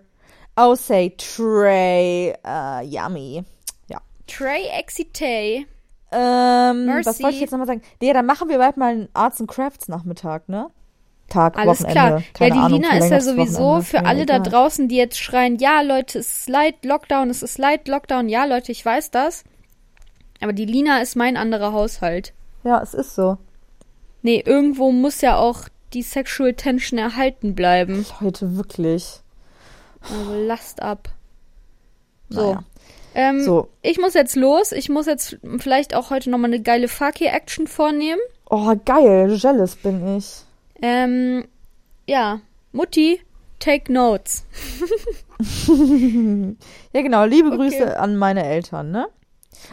Oh, 0.58 0.76
say 0.76 1.14
Trey. 1.18 2.34
Uh, 2.46 2.82
yummy. 2.86 3.44
Trey 4.28 4.68
Excité. 4.72 5.66
Ähm, 6.12 6.86
Mercy. 6.86 7.06
was 7.10 7.22
wollte 7.22 7.36
ich 7.36 7.42
jetzt 7.42 7.52
nochmal 7.52 7.68
sagen? 7.68 7.82
Nee, 8.02 8.12
dann 8.14 8.26
machen 8.26 8.50
wir 8.50 8.58
bald 8.58 8.76
mal 8.78 8.92
einen 8.92 9.10
Arts 9.14 9.40
and 9.40 9.50
Crafts 9.50 9.88
Nachmittag, 9.88 10.50
ne? 10.50 10.72
Tag, 11.30 11.58
Alles 11.58 11.82
Wochenende. 11.82 12.24
klar. 12.34 12.48
Ja, 12.48 12.54
die 12.54 12.60
Ahnung, 12.60 12.82
Lina 12.82 12.98
ist 12.98 13.10
ja 13.10 13.20
sowieso 13.20 13.60
Wochenende. 13.60 13.86
für 13.86 14.00
Mir 14.02 14.06
alle 14.08 14.26
da 14.26 14.36
egal. 14.38 14.52
draußen, 14.52 14.88
die 14.88 14.96
jetzt 14.96 15.18
schreien, 15.20 15.58
ja, 15.58 15.82
Leute, 15.82 16.20
es 16.20 16.40
ist 16.40 16.50
Light 16.50 16.86
Lockdown, 16.86 17.30
es 17.30 17.42
ist 17.44 17.58
Light 17.58 17.88
Lockdown. 17.88 18.30
Ja, 18.30 18.46
Leute, 18.46 18.72
ich 18.72 18.86
weiß 18.86 19.12
das. 19.12 19.44
Aber 20.42 20.54
die 20.54 20.66
Lina 20.66 21.02
ist 21.02 21.16
mein 21.16 21.38
anderer 21.38 21.74
Haushalt. 21.74 22.34
Ja, 22.64 22.82
es 22.82 22.94
ist 22.94 23.16
so. 23.16 23.38
Nee, 24.22 24.44
irgendwo 24.46 24.92
muss 24.92 25.22
ja 25.22 25.38
auch 25.38 25.62
die 25.94 26.02
Sexual 26.04 26.54
Tension 26.54 27.00
erhalten 27.00 27.56
bleiben. 27.56 28.06
Heute 28.22 28.56
wirklich. 28.58 29.22
Also 30.02 30.34
lasst 30.46 30.82
ab. 30.82 31.10
So. 32.30 32.42
Naja. 32.54 32.64
Ähm, 33.16 33.42
So. 33.44 33.70
Ich 33.82 33.98
muss 34.00 34.14
jetzt 34.14 34.36
los. 34.36 34.72
Ich 34.72 34.90
muss 34.90 35.06
jetzt 35.06 35.38
vielleicht 35.58 35.96
auch 35.96 36.10
heute 36.10 36.30
nochmal 36.30 36.52
eine 36.52 36.62
geile 36.62 36.88
Fakir-Action 36.88 37.66
vornehmen. 37.68 38.20
Oh, 38.50 38.74
geil. 38.86 39.34
Jealous 39.38 39.76
bin 39.78 40.18
ich. 40.18 40.45
Ähm, 40.82 41.46
ja. 42.08 42.40
Mutti, 42.72 43.22
take 43.60 43.92
notes. 43.92 44.46
Ja, 46.94 47.02
genau. 47.02 47.26
Liebe 47.26 47.50
Okay. 47.50 47.58
Grüße 47.58 48.00
an 48.00 48.16
meine 48.16 48.46
Eltern, 48.46 48.92
ne? 48.92 49.08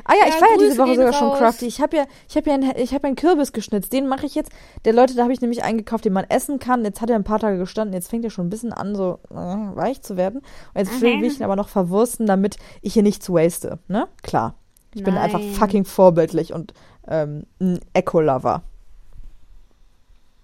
Ah 0.05 0.15
ja, 0.15 0.27
Ja, 0.27 0.35
ich 0.35 0.41
war 0.41 0.49
ja 0.51 0.57
diese 0.59 0.79
Woche 0.79 0.95
sogar 0.95 1.13
schon 1.13 1.29
raus. 1.29 1.39
crafty. 1.39 1.67
Ich 1.67 1.81
habe 1.81 1.97
ja, 1.97 2.05
ich 2.29 2.37
habe 2.37 2.49
ja, 2.51 2.55
einen, 2.55 2.73
ich 2.77 2.95
habe 2.95 3.03
ja 3.05 3.09
einen 3.09 3.17
Kürbis 3.17 3.53
geschnitzt. 3.53 3.93
Den 3.93 4.09
mache 4.09 4.27
ich 4.27 4.35
jetzt. 4.35 4.51
Der 4.85 4.93
Leute, 4.93 5.15
da 5.15 5.23
habe 5.23 5.33
ich 5.33 5.41
nämlich 5.41 5.63
eingekauft, 5.65 6.05
den 6.05 6.13
man 6.13 6.25
essen 6.29 6.59
kann. 6.59 6.85
Jetzt 6.85 7.01
hat 7.01 7.11
er 7.11 7.17
ein 7.17 7.25
paar 7.25 7.39
Tage 7.41 7.59
gestanden. 7.59 7.95
Jetzt 7.95 8.09
fängt 8.11 8.25
er 8.25 8.31
schon 8.31 8.47
ein 8.47 8.51
bisschen 8.51 8.73
an, 8.73 8.95
so 8.95 9.19
äh, 9.31 9.35
weich 9.35 10.01
zu 10.03 10.17
werden. 10.17 10.39
Und 10.41 10.79
jetzt 10.79 11.01
will 11.01 11.17
Mhm. 11.19 11.25
ich 11.25 11.39
ihn 11.39 11.45
aber 11.45 11.57
noch 11.57 11.69
verwursten, 11.69 12.27
damit 12.27 12.57
ich 12.81 12.95
hier 12.95 13.03
nichts 13.03 13.29
waste, 13.31 13.79
ne? 13.89 14.09
Klar. 14.23 14.55
Ich 14.95 15.03
bin 15.05 15.17
einfach 15.17 15.39
Nein. 15.41 15.53
fucking 15.55 15.85
vorbildlich 15.85 16.53
und 16.53 16.75
ähm, 17.09 17.45
ein 17.61 17.81
Eco-Lover. 17.95 18.63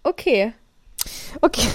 Okay. 0.09 0.55
Okay. 1.43 1.69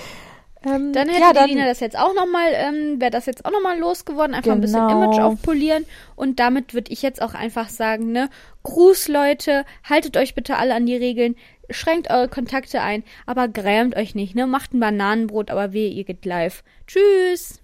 ähm, 0.64 0.92
Dann 0.92 1.08
hätte 1.08 1.20
ja, 1.20 1.32
dann, 1.32 1.48
Lina 1.48 1.64
das 1.66 1.80
jetzt 1.80 1.98
auch 1.98 2.14
nochmal, 2.14 2.52
ähm, 2.54 3.00
wäre 3.00 3.10
das 3.10 3.26
jetzt 3.26 3.44
auch 3.44 3.50
nochmal 3.50 3.76
losgeworden. 3.78 4.34
Einfach 4.34 4.52
ein 4.52 4.60
bisschen 4.60 4.86
Genau. 4.86 5.02
Image 5.02 5.18
aufpolieren. 5.18 5.84
Und 6.14 6.38
damit 6.38 6.74
würde 6.74 6.92
ich 6.92 7.02
jetzt 7.02 7.20
auch 7.20 7.34
einfach 7.34 7.68
sagen, 7.68 8.12
ne, 8.12 8.30
Gruß, 8.62 9.08
Leute, 9.08 9.64
haltet 9.82 10.16
euch 10.16 10.36
bitte 10.36 10.56
alle 10.56 10.74
an 10.74 10.86
die 10.86 10.96
Regeln, 10.96 11.34
schränkt 11.70 12.08
eure 12.08 12.28
Kontakte 12.28 12.80
ein, 12.80 13.02
aber 13.26 13.48
grämt 13.48 13.96
euch 13.96 14.14
nicht, 14.14 14.36
ne, 14.36 14.46
macht 14.46 14.72
ein 14.72 14.80
Bananenbrot, 14.80 15.50
aber 15.50 15.72
wehe, 15.72 15.90
ihr 15.90 16.04
geht 16.04 16.24
live. 16.24 16.62
Tschüss! 16.86 17.60